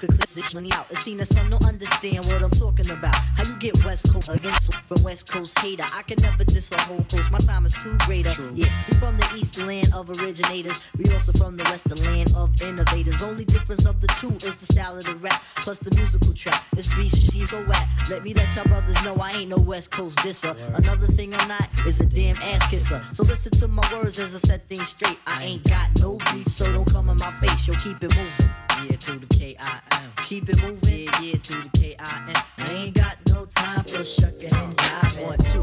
could 0.00 0.08
click 0.08 0.30
this 0.30 0.54
money 0.54 0.72
out. 0.72 0.90
It 0.90 0.96
seen 0.98 1.18
the 1.18 1.26
son 1.26 1.50
don't 1.50 1.64
understand 1.66 2.24
what 2.24 2.42
I'm 2.42 2.50
talking 2.50 2.88
about. 2.88 3.14
How 3.36 3.44
you 3.44 3.56
get 3.58 3.84
West 3.84 4.10
Coast 4.10 4.30
against 4.30 4.72
from 4.72 5.02
West 5.02 5.30
Coast 5.30 5.58
hater? 5.58 5.84
I 5.94 6.02
can 6.02 6.16
never 6.22 6.42
diss 6.42 6.72
a 6.72 6.80
whole 6.82 7.04
coast. 7.10 7.30
My 7.30 7.38
time 7.38 7.66
is 7.66 7.74
too 7.74 7.98
greater. 8.06 8.30
Uh, 8.30 8.50
yeah, 8.54 8.68
we 8.88 8.96
from 8.96 9.18
the 9.18 9.30
eastern 9.36 9.66
land 9.66 9.92
of 9.94 10.08
originators. 10.08 10.88
We 10.96 11.04
also 11.12 11.32
from 11.32 11.58
the 11.58 11.64
western 11.64 12.02
land 12.06 12.32
of 12.34 12.60
innovators. 12.62 13.22
Only 13.22 13.44
difference 13.44 13.84
of 13.84 14.00
the 14.00 14.06
two 14.18 14.32
is 14.46 14.54
the 14.56 14.72
style 14.72 14.96
of 14.96 15.04
the 15.04 15.16
rap 15.16 15.42
plus 15.56 15.78
the 15.78 15.94
musical 15.94 16.32
track. 16.32 16.64
This 16.72 16.88
beat 16.94 17.12
seems 17.12 17.50
so 17.50 17.62
whack. 17.66 17.86
Let 18.08 18.24
me 18.24 18.32
let 18.32 18.54
y'all 18.56 18.64
brothers 18.64 19.04
know 19.04 19.16
I 19.16 19.32
ain't 19.32 19.50
no 19.50 19.58
West 19.58 19.90
Coast 19.90 20.18
disser. 20.20 20.56
Another 20.76 21.08
thing 21.08 21.34
I'm 21.34 21.46
not 21.46 21.68
is 21.86 22.00
a 22.00 22.06
damn 22.06 22.36
ass 22.36 22.70
kisser. 22.70 23.02
So 23.12 23.22
listen 23.24 23.52
to 23.52 23.68
my 23.68 23.86
words 23.92 24.18
as 24.18 24.34
I 24.34 24.38
set 24.38 24.66
things 24.66 24.88
straight. 24.88 25.18
I 25.26 25.44
ain't 25.44 25.64
got 25.64 25.90
no 26.00 26.16
beef, 26.32 26.48
so 26.48 26.72
don't 26.72 26.90
come 26.90 27.10
in 27.10 27.18
my 27.18 27.32
face. 27.40 27.68
Yo, 27.68 27.74
keep 27.74 28.02
it 28.02 28.16
moving. 28.16 28.59
To 29.00 29.12
the 29.12 29.26
K-I-M. 29.28 30.10
Keep 30.22 30.50
it 30.50 30.62
moving. 30.62 31.04
Yeah, 31.04 31.20
yeah, 31.22 31.32
to 31.32 31.54
the 31.54 31.70
K-I-M. 31.72 32.34
I 32.58 32.70
ain't 32.70 32.94
got 32.94 33.16
no 33.30 33.46
time 33.46 33.82
for 33.84 34.04
shucking 34.04 34.52
and 34.52 34.76
jiving. 34.76 35.26
One, 35.26 35.38
two, 35.38 35.62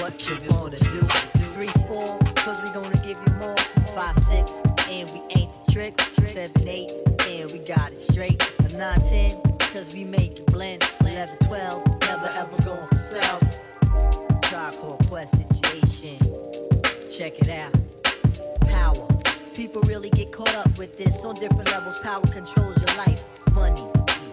what 0.00 0.26
you 0.26 0.36
gonna 0.48 0.78
do? 0.78 1.02
Three, 1.52 1.66
four, 1.86 2.18
cause 2.36 2.62
we 2.62 2.70
gonna 2.70 2.96
give 3.06 3.18
you 3.26 3.34
more. 3.34 3.56
Five, 3.94 4.16
six, 4.24 4.60
and 4.88 5.10
we 5.10 5.20
ain't 5.36 5.52
the 5.66 5.70
tricks. 5.70 6.02
Seven, 6.32 6.66
eight, 6.66 6.90
and 7.26 7.52
we 7.52 7.58
got 7.58 7.92
it 7.92 7.98
straight. 7.98 8.42
A 8.60 8.76
nine, 8.76 9.00
ten, 9.00 9.32
cause 9.58 9.94
we 9.94 10.04
make 10.04 10.38
it 10.38 10.46
blend. 10.46 10.82
Eleven, 11.00 11.36
twelve, 11.46 11.84
never 12.00 12.28
ever 12.28 12.62
going 12.62 12.88
for 12.88 12.96
self. 12.96 13.42
called 14.50 15.06
Quest 15.08 15.36
situation. 15.36 16.18
Check 17.10 17.38
it 17.38 17.50
out. 17.50 17.74
Power. 18.62 19.17
People 19.58 19.82
really 19.88 20.08
get 20.10 20.30
caught 20.30 20.54
up 20.54 20.78
with 20.78 20.96
this 20.96 21.24
on 21.24 21.34
different 21.34 21.68
levels. 21.72 21.98
Power 21.98 22.20
controls 22.20 22.76
your 22.76 22.96
life. 22.96 23.24
Money. 23.52 23.82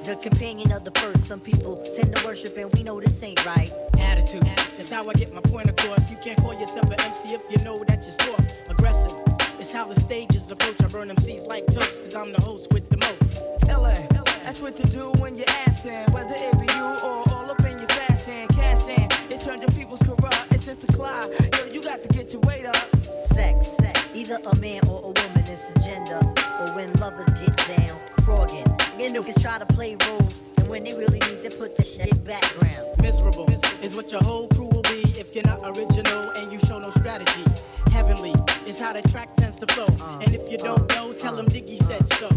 The 0.03 0.19
companion 0.22 0.72
of 0.72 0.84
the 0.84 0.91
first. 0.99 1.26
Some 1.26 1.39
people 1.39 1.84
tend 1.95 2.15
to 2.15 2.23
worship, 2.23 2.56
and 2.57 2.72
we 2.73 2.84
know 2.84 3.02
this 3.02 3.23
ain't 3.23 3.43
right. 3.43 3.73
Attitude. 3.97 4.43
It's 4.77 4.91
how 4.91 5.10
I 5.10 5.14
get 5.14 5.34
my 5.34 5.41
point 5.41 5.68
across. 5.68 6.11
You 6.11 6.18
can't 6.18 6.38
call 6.38 6.53
yourself 6.53 6.91
an 6.91 7.02
MC 7.02 7.34
if 7.34 7.41
you 7.49 7.57
know 7.65 7.84
that 7.85 8.03
you're 8.03 8.11
soft, 8.11 8.56
aggressive. 8.69 9.18
It's 9.60 9.72
how 9.72 9.88
the 9.88 9.99
stages 9.99 10.52
approach. 10.52 10.76
I 10.84 10.85
burn 10.89 11.10
MCs 11.10 11.47
like 11.47 11.65
toast, 11.72 12.03
cause 12.03 12.14
I'm 12.14 12.31
the 12.31 12.41
host 12.41 12.72
with 12.72 12.88
the 12.91 12.97
most. 12.97 13.41
LA, 13.68 13.95
that's 14.43 14.61
what 14.61 14.76
to 14.76 14.84
do 14.84 15.06
when 15.18 15.39
you're 15.39 15.49
asking. 15.65 16.06
Whether 16.14 16.35
it 16.38 16.53
be 16.60 16.72
you 16.72 16.84
or 16.84 17.23
all 17.34 17.49
up 17.49 17.65
in 17.65 17.80
your 17.80 17.88
fashion, 17.88 18.47
cash 18.49 18.88
in. 18.89 19.05
Turned 19.45 19.61
your 19.61 19.69
people's 19.73 20.01
corrupt. 20.01 20.47
It's 20.49 20.65
just 20.65 20.85
a 20.85 20.88
clock. 20.88 21.30
Yo, 21.53 21.65
you 21.72 21.80
got 21.80 22.01
to 22.01 22.09
get 22.09 22.34
your 22.34 22.41
weight 22.47 22.65
up. 22.65 23.05
Sex, 23.05 23.67
sex. 23.67 24.15
Either 24.15 24.39
a 24.43 24.55
man 24.55 24.81
or 24.89 24.97
a 24.97 25.13
woman, 25.22 25.43
this 25.45 25.69
is 25.69 25.85
gender. 25.85 26.19
Or 26.59 26.73
when 26.73 26.91
lovers 26.93 27.31
get 27.45 27.55
down, 27.77 27.99
frogging. 28.23 28.65
You 28.97 29.13
know, 29.13 29.22
niggas 29.22 29.39
try 29.39 29.59
to 29.59 29.65
play 29.67 29.97
roles, 30.07 30.41
and 30.57 30.67
when 30.67 30.84
they 30.84 30.95
really 30.95 31.19
need 31.19 31.47
to 31.47 31.55
put 31.59 31.76
the 31.76 31.84
shit 31.84 32.23
background. 32.23 32.97
Miserable 33.03 33.47
is 33.84 33.95
what 33.95 34.11
your 34.11 34.23
whole 34.23 34.47
crew 34.47 34.65
will 34.65 34.81
be 34.81 35.03
if 35.15 35.35
you're 35.35 35.45
not 35.45 35.59
original 35.77 36.31
and 36.31 36.51
you 36.51 36.57
show 36.65 36.80
no 36.80 36.89
strategy. 36.89 37.45
Heavenly 37.91 38.34
is 38.65 38.80
how 38.80 38.93
the 38.93 39.07
track 39.09 39.35
tends 39.35 39.59
to 39.59 39.67
flow. 39.67 39.95
Uh, 40.01 40.22
and 40.23 40.34
if 40.34 40.51
you 40.51 40.57
don't 40.57 40.91
uh, 40.91 40.95
know, 40.95 41.13
tell 41.13 41.35
uh, 41.35 41.38
them 41.38 41.45
Diggy 41.45 41.77
said 41.84 42.11
so. 42.13 42.30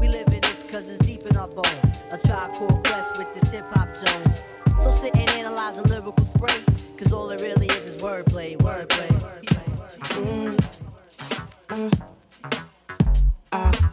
We 0.00 0.08
live 0.08 0.28
in 0.28 0.40
this 0.40 0.64
cause 0.70 0.88
it's 0.88 1.04
deep 1.04 1.26
in 1.26 1.36
our 1.36 1.48
bones. 1.48 2.00
A 2.12 2.16
tribe 2.16 2.54
called 2.54 2.82
Quest 2.86 3.18
with 3.18 3.34
this 3.34 3.50
hip 3.50 3.66
hop 3.72 3.90
Jones. 4.02 4.42
So 4.82 4.90
sit 4.90 5.16
and 5.16 5.28
analyze 5.30 5.78
a 5.78 5.82
lyrical 5.82 6.24
spray. 6.24 6.62
Cause 6.96 7.12
all 7.12 7.30
it 7.30 7.40
really 7.42 7.66
is 7.66 7.86
is 7.86 8.02
wordplay, 8.02 8.56
wordplay. 8.58 9.08
Mm, 10.16 10.56
mm, 11.68 12.02
I, 13.52 13.90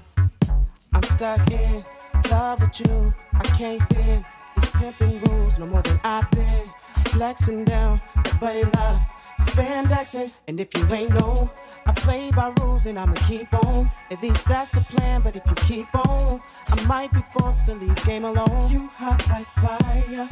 I'm 0.94 1.04
stuck 1.04 1.52
in 1.52 1.84
love 2.32 2.62
with 2.62 2.80
you. 2.82 3.14
I 3.34 3.44
can't 3.58 3.90
bend 3.90 4.26
these 4.56 4.70
pimping 4.72 5.20
rules 5.22 5.60
no 5.60 5.68
more 5.68 5.82
than 5.82 6.00
I've 6.04 6.30
been 6.32 6.70
flexing 7.10 7.66
down 7.66 8.02
buddy 8.40 8.64
love, 8.64 9.02
spandexing. 9.40 10.32
And 10.48 10.60
if 10.60 10.76
you 10.76 10.86
ain't 10.94 11.12
know, 11.12 11.50
I 11.86 11.92
play 11.94 12.32
by 12.32 12.54
rules 12.60 12.86
and 12.86 12.98
I'ma 12.98 13.14
keep 13.28 13.54
on. 13.66 13.92
At 14.12 14.22
least 14.22 14.48
that's 14.48 14.72
the 14.72 14.82
plan. 14.82 15.22
But 15.22 15.36
if 15.36 15.44
you 15.46 15.56
keep 15.56 15.96
on, 16.08 16.42
I 16.68 16.86
might 16.86 17.12
be 17.14 17.22
forced 17.32 17.66
to 17.68 17.76
leave 17.76 17.96
game 18.06 18.26
alone. 18.26 18.72
You 18.72 18.88
hot 18.94 19.28
like 19.30 19.48
fire. 19.48 20.30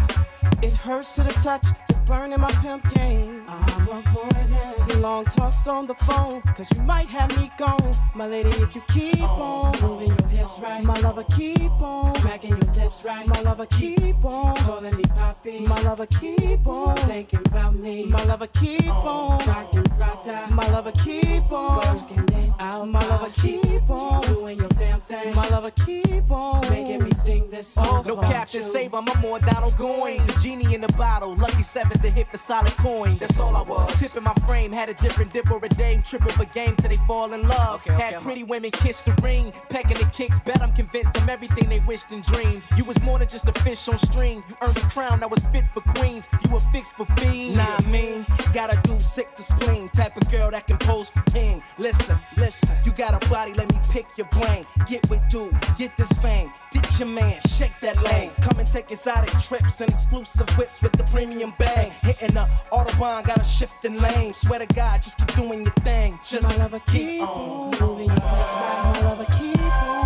It 0.61 0.73
hurts 0.73 1.13
to 1.13 1.23
the 1.23 1.33
touch. 1.33 1.67
You're 1.89 1.99
burning 2.01 2.39
my 2.39 2.51
pimp 2.61 2.93
game. 2.93 3.43
I'm 3.47 3.87
avoiding 3.87 4.80
long 5.01 5.25
talks 5.25 5.67
on 5.67 5.87
the 5.87 5.95
phone. 5.95 6.41
Cause 6.55 6.71
you 6.75 6.81
might 6.83 7.07
have 7.07 7.35
me 7.37 7.51
gone. 7.57 7.93
My 8.15 8.27
lady, 8.27 8.49
if 8.49 8.75
you 8.75 8.81
keep 8.87 9.21
oh. 9.21 9.71
on 9.73 9.81
moving 9.81 10.09
your 10.09 10.27
hips 10.29 10.59
right. 10.59 10.83
My 10.83 10.97
lover, 10.99 11.25
keep 11.35 11.71
on 11.81 12.15
smacking 12.17 12.51
your 12.51 12.73
lips 12.73 13.03
right. 13.03 13.25
My 13.27 13.41
lover, 13.41 13.65
keep 13.65 14.23
on 14.23 14.55
calling 14.57 14.95
me 14.95 15.03
poppy. 15.17 15.65
My 15.65 15.81
lover, 15.81 16.05
keep 16.05 16.65
on 16.67 16.95
thinking 16.97 17.41
about 17.47 17.75
me. 17.75 18.05
My 18.05 18.23
lover, 18.25 18.47
keep 18.47 18.81
oh, 18.87 19.39
on 19.39 19.47
rocking 19.47 19.83
Prada. 19.83 20.47
My 20.51 20.67
lover, 20.71 20.91
keep 20.91 21.51
on 21.51 21.97
working 21.97 22.37
it 22.37 22.51
out. 22.59 22.87
My 22.87 23.05
lover, 23.07 23.31
keep 23.41 23.89
on 23.89 24.21
doing 24.21 24.59
your 24.59 24.69
damn 24.69 25.01
thing. 25.01 25.35
My 25.35 25.47
lover, 25.49 25.71
keep 25.71 26.29
on 26.29 26.61
making 26.69 27.03
me 27.03 27.11
sing 27.11 27.49
this 27.49 27.67
song. 27.67 27.87
Oh, 27.87 28.01
no 28.05 28.13
about 28.13 28.31
Captain. 28.31 28.61
Save, 28.61 28.93
I'm 28.93 29.05
more 29.21 29.39
Donald 29.39 29.73
Goines. 29.73 30.37
A 30.37 30.41
genie 30.41 30.75
in 30.75 30.81
the 30.81 30.93
bottle, 30.93 31.35
lucky 31.35 31.63
sevens 31.63 32.01
to 32.01 32.09
hit 32.09 32.27
for 32.27 32.37
solid 32.37 32.75
coin. 32.77 33.17
That's 33.17 33.39
all 33.39 33.55
I 33.55 33.63
was. 33.63 33.99
Tipping 33.99 34.23
my 34.23 34.33
frame, 34.45 34.71
had 34.71 34.89
a 34.91 34.93
different 34.95 35.31
dip 35.31 35.49
or 35.49 35.59
a 35.63 35.69
dame, 35.69 36.03
tripping 36.03 36.33
for 36.33 36.45
game 36.45 36.75
till 36.75 36.89
they 36.89 36.97
fall 37.07 37.31
in 37.33 37.47
love. 37.47 37.81
had 37.85 38.21
pretty 38.21 38.43
women 38.43 38.71
kiss 38.71 39.01
the 39.01 39.13
ring, 39.23 39.53
pecking 39.69 39.97
the 39.97 40.05
kicks, 40.11 40.39
bet 40.41 40.61
I'm 40.61 40.73
convinced 40.73 41.13
them 41.13 41.29
everything 41.29 41.69
they 41.69 41.79
wished 41.79 42.11
and 42.11 42.21
dreamed. 42.23 42.61
You 42.75 42.83
was 42.83 43.01
more 43.01 43.17
than 43.17 43.27
just 43.27 43.47
a 43.47 43.53
fish 43.61 43.87
on 43.87 43.97
string. 43.97 44.43
You 44.49 44.55
earned 44.61 44.77
a 44.77 44.81
crown 44.81 45.21
that 45.21 45.31
was 45.31 45.43
fit 45.45 45.63
for 45.73 45.81
queens. 45.95 46.27
You 46.43 46.51
were 46.51 46.59
fixed 46.73 46.95
for 46.95 47.05
fiends. 47.17 47.55
Nah, 47.55 47.65
I 47.65 47.81
mean, 47.87 48.25
gotta 48.53 48.79
do 48.83 48.99
sick 48.99 49.33
to 49.35 49.43
spleen. 49.43 49.89
Type 49.89 50.17
of 50.17 50.29
girl 50.29 50.51
that 50.51 50.67
can 50.67 50.77
pose 50.77 51.09
for 51.09 51.21
king. 51.31 51.63
Listen, 51.77 52.19
listen, 52.35 52.75
you 52.85 52.91
got 52.91 53.13
a 53.13 53.29
body, 53.29 53.53
let 53.53 53.71
me 53.71 53.79
pick 53.89 54.05
your 54.17 54.27
brain. 54.39 54.65
Get 54.87 55.09
with 55.09 55.27
dude, 55.29 55.55
get 55.77 55.95
this 55.97 56.11
fame. 56.23 56.51
Ditch 56.71 56.99
your 56.99 57.09
man, 57.09 57.39
shake 57.49 57.73
that 57.81 58.01
lane. 58.03 58.31
Come 58.41 58.59
and 58.59 58.71
take 58.71 58.91
exotic 58.91 59.29
trips 59.41 59.81
and 59.81 59.91
exclusive 59.91 60.49
whips 60.57 60.81
with 60.81 60.93
the 60.93 61.03
premium 61.05 61.53
bang. 61.57 61.91
Hitting 62.01 62.33
the 62.33 62.47
Autobahn, 62.71 63.25
got 63.25 63.41
a 63.41 63.43
shifting 63.43 63.97
lane. 63.97 64.31
Swear 64.33 64.59
to 64.59 64.65
God, 64.73 65.01
just 65.01 65.17
keep 65.17 65.35
doing 65.35 65.63
your 65.63 65.73
thing. 65.83 66.17
Just 66.25 66.57
My 66.57 66.63
lover, 66.63 66.79
keep 66.87 67.21
on 67.21 67.71
moving 67.81 68.05
your 68.05 68.15
hips 68.15 68.23
right. 68.23 68.91
My 68.95 69.09
lover, 69.09 69.25
keep 69.37 69.61
on 69.61 70.00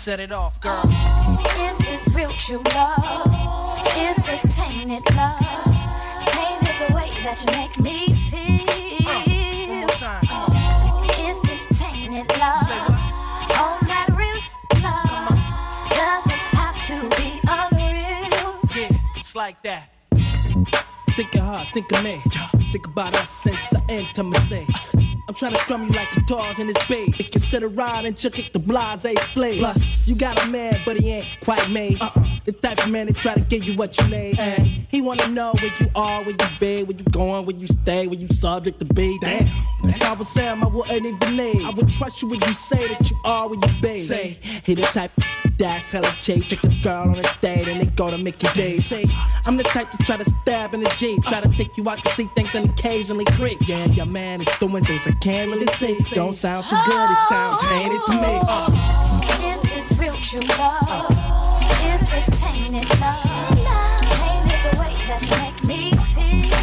set 0.00 0.18
it 0.18 0.32
off, 0.32 0.58
girl. 0.62 0.82
Is 1.58 1.76
this 1.76 2.08
real 2.14 2.30
true 2.30 2.62
love? 2.74 3.26
Is 3.98 4.16
this 4.24 4.46
tainted 4.56 5.04
love? 5.14 5.38
Tainted 6.24 6.68
is 6.70 6.88
the 6.88 6.94
way 6.94 7.10
that 7.22 7.36
you 7.44 7.52
make 7.60 7.78
me 7.78 8.14
feel. 8.14 8.64
Uh, 10.02 10.24
is 11.20 11.42
this 11.42 11.78
tainted 11.78 12.26
love? 12.38 12.62
On 13.60 13.76
that 13.88 14.08
real 14.16 14.40
love? 14.80 15.36
Does 15.90 16.24
this 16.24 16.44
have 16.56 16.80
to 16.86 16.96
be 17.20 17.38
unreal? 17.46 18.58
Yeah, 18.74 18.96
it's 19.16 19.36
like 19.36 19.62
that. 19.64 19.90
Think 21.10 21.34
of 21.34 21.42
her, 21.42 21.66
think 21.74 21.92
of 21.92 22.02
me. 22.02 22.22
Think 22.72 22.86
about 22.86 23.14
us 23.16 23.28
since 23.28 23.74
I 23.74 23.92
intimacy. 23.92 24.66
I'm 25.30 25.34
trying 25.34 25.52
to 25.52 25.58
strum 25.58 25.86
you 25.86 25.92
like 25.92 26.10
guitars 26.12 26.58
in 26.58 26.66
this 26.66 26.88
bass. 26.88 27.16
Consider 27.30 27.68
riding, 27.68 28.14
chuck 28.14 28.40
it 28.40 28.52
the 28.52 28.58
blase 28.58 29.06
play. 29.28 29.60
Plus, 29.60 30.08
you 30.08 30.16
got 30.16 30.44
a 30.44 30.48
man, 30.48 30.80
but 30.84 30.96
he 30.96 31.12
ain't 31.12 31.26
quite 31.44 31.70
made. 31.70 32.02
Uh-uh. 32.02 32.24
The 32.46 32.50
type 32.50 32.84
of 32.84 32.90
man 32.90 33.06
that 33.06 33.14
try 33.14 33.34
to 33.34 33.40
give 33.42 33.62
you 33.62 33.76
what 33.76 33.96
you 33.96 34.08
need. 34.08 34.40
And 34.40 34.66
he 34.66 35.00
wanna 35.00 35.28
know 35.28 35.52
where 35.52 35.70
you 35.78 35.86
are, 35.94 36.22
where 36.22 36.30
you 36.30 36.58
be, 36.58 36.82
where 36.82 36.96
you 36.96 37.04
going, 37.12 37.46
where 37.46 37.54
you 37.54 37.68
stay, 37.68 38.08
where 38.08 38.18
you 38.18 38.26
subject 38.26 38.80
to 38.80 38.86
be. 38.86 39.16
Damn. 39.20 39.46
If 39.84 40.02
I 40.02 40.14
was 40.14 40.28
Sam, 40.28 40.64
I 40.64 40.66
wouldn't 40.66 41.06
even 41.06 41.36
need. 41.36 41.64
I 41.64 41.70
would 41.70 41.88
trust 41.88 42.22
you 42.22 42.28
when 42.28 42.40
you 42.40 42.52
say 42.52 42.88
that 42.88 43.08
you 43.08 43.16
are 43.24 43.48
where 43.48 43.60
you 43.60 43.80
be. 43.80 44.00
Say, 44.00 44.36
he 44.64 44.74
the 44.74 44.82
type 44.82 45.12
that's 45.60 45.90
hella 45.90 46.12
cheap. 46.20 46.48
Take 46.48 46.62
this 46.62 46.76
girl 46.78 47.02
on 47.02 47.18
a 47.18 47.22
date 47.40 47.68
and 47.68 47.80
they 47.80 47.86
go 47.94 48.10
to 48.10 48.18
Mickey 48.18 48.48
D's. 48.54 48.86
Say, 48.86 49.04
I'm 49.46 49.56
the 49.56 49.62
type 49.62 49.90
to 49.90 49.96
try 49.98 50.16
to 50.16 50.24
stab 50.24 50.74
in 50.74 50.80
the 50.80 50.88
Jeep. 50.96 51.22
Try 51.24 51.40
to 51.40 51.48
take 51.50 51.76
you 51.76 51.88
out 51.88 52.02
to 52.02 52.10
see 52.10 52.24
things 52.34 52.54
and 52.54 52.70
occasionally 52.70 53.26
creep. 53.36 53.58
Yeah, 53.68 53.84
your 53.86 54.06
man 54.06 54.40
is 54.40 54.48
doing 54.58 54.84
things 54.84 55.06
I 55.06 55.10
can't 55.20 55.50
really 55.50 55.66
see. 55.66 55.98
Don't 56.14 56.34
sound 56.34 56.64
too 56.64 56.76
good, 56.86 57.10
it 57.10 57.18
sounds 57.28 57.62
tainted 57.68 58.00
to 58.06 58.12
me. 58.12 58.40
Uh. 58.48 58.70
Is 59.44 59.62
this 59.62 59.98
real 59.98 60.14
true 60.14 60.40
love? 60.58 61.10
Is 61.84 62.00
this 62.08 62.40
tainted 62.40 62.88
love? 63.00 63.22
Tainted 64.16 64.52
is 64.52 64.62
the 64.70 64.80
way 64.80 64.94
that 65.06 65.20
you 65.28 65.36
make 65.42 65.64
me 65.64 65.96
feel. 66.14 66.59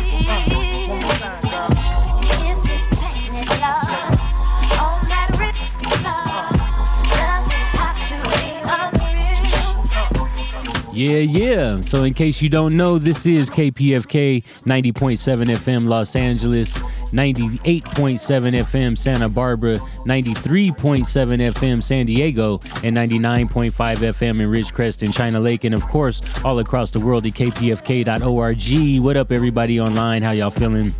Yeah, 10.97 11.17
yeah. 11.17 11.81
So, 11.83 12.05
in 12.05 12.15
case 12.15 12.41
you 12.41 12.49
don't 12.49 12.75
know, 12.75 12.97
this 12.97 13.27
is 13.27 13.51
KPFK 13.51 14.43
90.7 14.65 15.55
FM 15.55 15.87
Los 15.87 16.15
Angeles, 16.15 16.75
98.7 16.75 18.17
FM 18.17 18.97
Santa 18.97 19.29
Barbara, 19.29 19.77
93.7 20.07 21.05
FM 21.53 21.83
San 21.83 22.07
Diego, 22.07 22.61
and 22.83 22.97
99.5 22.97 23.71
FM 23.71 24.41
in 24.41 24.49
Ridgecrest 24.49 25.03
and 25.03 25.13
China 25.13 25.39
Lake, 25.39 25.65
and 25.65 25.75
of 25.75 25.83
course, 25.83 26.23
all 26.43 26.57
across 26.57 26.89
the 26.89 26.99
world 26.99 27.27
at 27.27 27.33
kpfk.org. 27.33 29.03
What 29.03 29.17
up, 29.17 29.31
everybody 29.31 29.79
online? 29.79 30.23
How 30.23 30.31
y'all 30.31 30.49
feeling? 30.49 30.95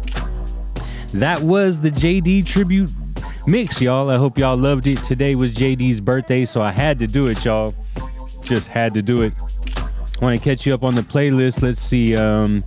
That 1.15 1.41
was 1.41 1.80
the 1.80 1.90
JD 1.90 2.45
tribute 2.45 2.91
mix, 3.48 3.82
y'all. 3.82 4.11
I 4.11 4.18
hope 4.18 4.38
y'all 4.38 4.57
loved 4.57 4.86
it. 4.86 5.02
Today 5.03 5.34
was 5.34 5.56
JD's 5.56 6.02
birthday, 6.02 6.45
so 6.45 6.61
I 6.61 6.72
had 6.72 6.99
to 6.99 7.07
do 7.07 7.26
it, 7.26 7.44
y'all. 7.44 7.74
Just 8.44 8.68
had 8.68 8.94
to 8.94 9.02
do 9.02 9.24
it. 9.24 9.34
Want 10.22 10.38
to 10.38 10.44
catch 10.44 10.65
you 10.65 10.73
up 10.73 10.84
on 10.84 10.95
the 10.95 11.02
playlist. 11.02 11.61
Let's 11.61 11.80
see. 11.80 12.15
Um, 12.15 12.64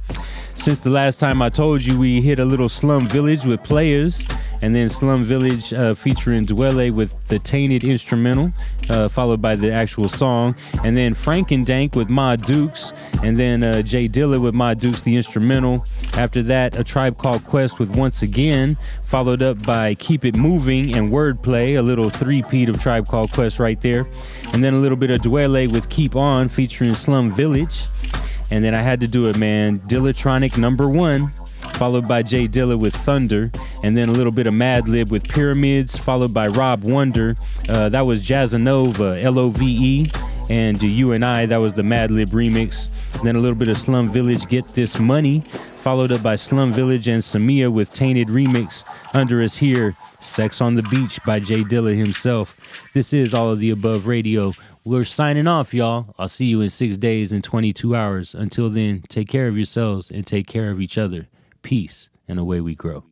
since 0.60 0.80
the 0.80 0.90
last 0.90 1.18
time 1.18 1.40
I 1.40 1.48
told 1.48 1.82
you, 1.82 1.98
we 1.98 2.20
hit 2.20 2.38
a 2.38 2.44
little 2.44 2.68
Slum 2.68 3.06
Village 3.06 3.46
with 3.46 3.64
players, 3.64 4.22
and 4.60 4.74
then 4.74 4.90
Slum 4.90 5.22
Village 5.22 5.72
uh, 5.72 5.94
featuring 5.94 6.44
Dwele 6.44 6.92
with 6.92 7.28
the 7.28 7.38
Tainted 7.38 7.82
instrumental, 7.82 8.52
uh, 8.90 9.08
followed 9.08 9.40
by 9.40 9.56
the 9.56 9.72
actual 9.72 10.10
song, 10.10 10.54
and 10.84 10.94
then 10.94 11.14
Frank-n-Dank 11.14 11.96
with 11.96 12.10
Ma 12.10 12.36
Dukes, 12.36 12.92
and 13.22 13.40
then 13.40 13.62
uh, 13.62 13.80
J 13.80 14.06
Dilla 14.06 14.38
with 14.38 14.52
Ma 14.52 14.74
Dukes, 14.74 15.00
the 15.00 15.16
instrumental. 15.16 15.86
After 16.12 16.42
that, 16.42 16.78
a 16.78 16.84
tribe 16.84 17.16
called 17.16 17.42
Quest 17.46 17.78
with 17.78 17.88
Once 17.88 18.20
Again, 18.20 18.76
followed 19.04 19.42
up 19.42 19.62
by 19.62 19.94
Keep 19.94 20.26
It 20.26 20.34
Moving 20.34 20.94
and 20.94 21.10
Wordplay, 21.10 21.78
a 21.78 21.82
little 21.82 22.10
three-peat 22.10 22.68
of 22.68 22.82
Tribe 22.82 23.06
Called 23.06 23.32
Quest 23.32 23.58
right 23.58 23.80
there, 23.80 24.06
and 24.52 24.62
then 24.62 24.74
a 24.74 24.78
little 24.78 24.98
bit 24.98 25.10
of 25.10 25.22
Dwele 25.22 25.72
with 25.72 25.88
Keep 25.88 26.16
On 26.16 26.50
featuring 26.50 26.94
Slum 26.94 27.32
Village. 27.32 27.86
And 28.50 28.64
then 28.64 28.74
I 28.74 28.82
had 28.82 29.00
to 29.00 29.06
do 29.06 29.26
it, 29.28 29.36
man. 29.36 29.78
Dillatronic 29.80 30.58
number 30.58 30.88
one, 30.88 31.30
followed 31.74 32.08
by 32.08 32.22
J 32.22 32.48
Dilla 32.48 32.78
with 32.78 32.94
Thunder, 32.94 33.50
and 33.82 33.96
then 33.96 34.08
a 34.08 34.12
little 34.12 34.32
bit 34.32 34.46
of 34.46 34.54
Madlib 34.54 35.10
with 35.10 35.28
Pyramids, 35.28 35.96
followed 35.96 36.34
by 36.34 36.48
Rob 36.48 36.82
Wonder. 36.82 37.36
Uh, 37.68 37.88
that 37.88 38.06
was 38.06 38.26
Jazzanova, 38.26 39.22
L 39.22 39.38
O 39.38 39.50
V 39.50 39.64
E, 39.66 40.10
and 40.48 40.82
You 40.82 41.12
and 41.12 41.24
I, 41.24 41.46
that 41.46 41.58
was 41.58 41.74
the 41.74 41.82
Madlib 41.82 42.28
remix. 42.28 42.88
And 43.14 43.22
then 43.22 43.36
a 43.36 43.40
little 43.40 43.56
bit 43.56 43.68
of 43.68 43.78
Slum 43.78 44.10
Village, 44.12 44.48
Get 44.48 44.66
This 44.74 44.98
Money, 44.98 45.44
followed 45.80 46.10
up 46.10 46.22
by 46.22 46.36
Slum 46.36 46.72
Village 46.72 47.08
and 47.08 47.22
Samia 47.22 47.72
with 47.72 47.92
Tainted 47.92 48.28
Remix. 48.28 48.84
Under 49.14 49.42
us 49.42 49.56
here, 49.56 49.96
Sex 50.20 50.60
on 50.60 50.74
the 50.74 50.82
Beach 50.82 51.18
by 51.24 51.40
J 51.40 51.62
Dilla 51.62 51.96
himself. 51.96 52.56
This 52.94 53.12
is 53.12 53.32
All 53.32 53.50
of 53.50 53.58
the 53.58 53.70
Above 53.70 54.06
Radio. 54.06 54.52
We're 54.82 55.04
signing 55.04 55.46
off, 55.46 55.74
y'all. 55.74 56.14
I'll 56.18 56.26
see 56.26 56.46
you 56.46 56.62
in 56.62 56.70
six 56.70 56.96
days 56.96 57.32
and 57.32 57.44
22 57.44 57.94
hours. 57.94 58.34
Until 58.34 58.70
then, 58.70 59.02
take 59.10 59.28
care 59.28 59.46
of 59.46 59.54
yourselves 59.54 60.10
and 60.10 60.26
take 60.26 60.46
care 60.46 60.70
of 60.70 60.80
each 60.80 60.96
other. 60.96 61.28
Peace, 61.60 62.08
and 62.26 62.38
away 62.38 62.62
we 62.62 62.74
grow. 62.74 63.09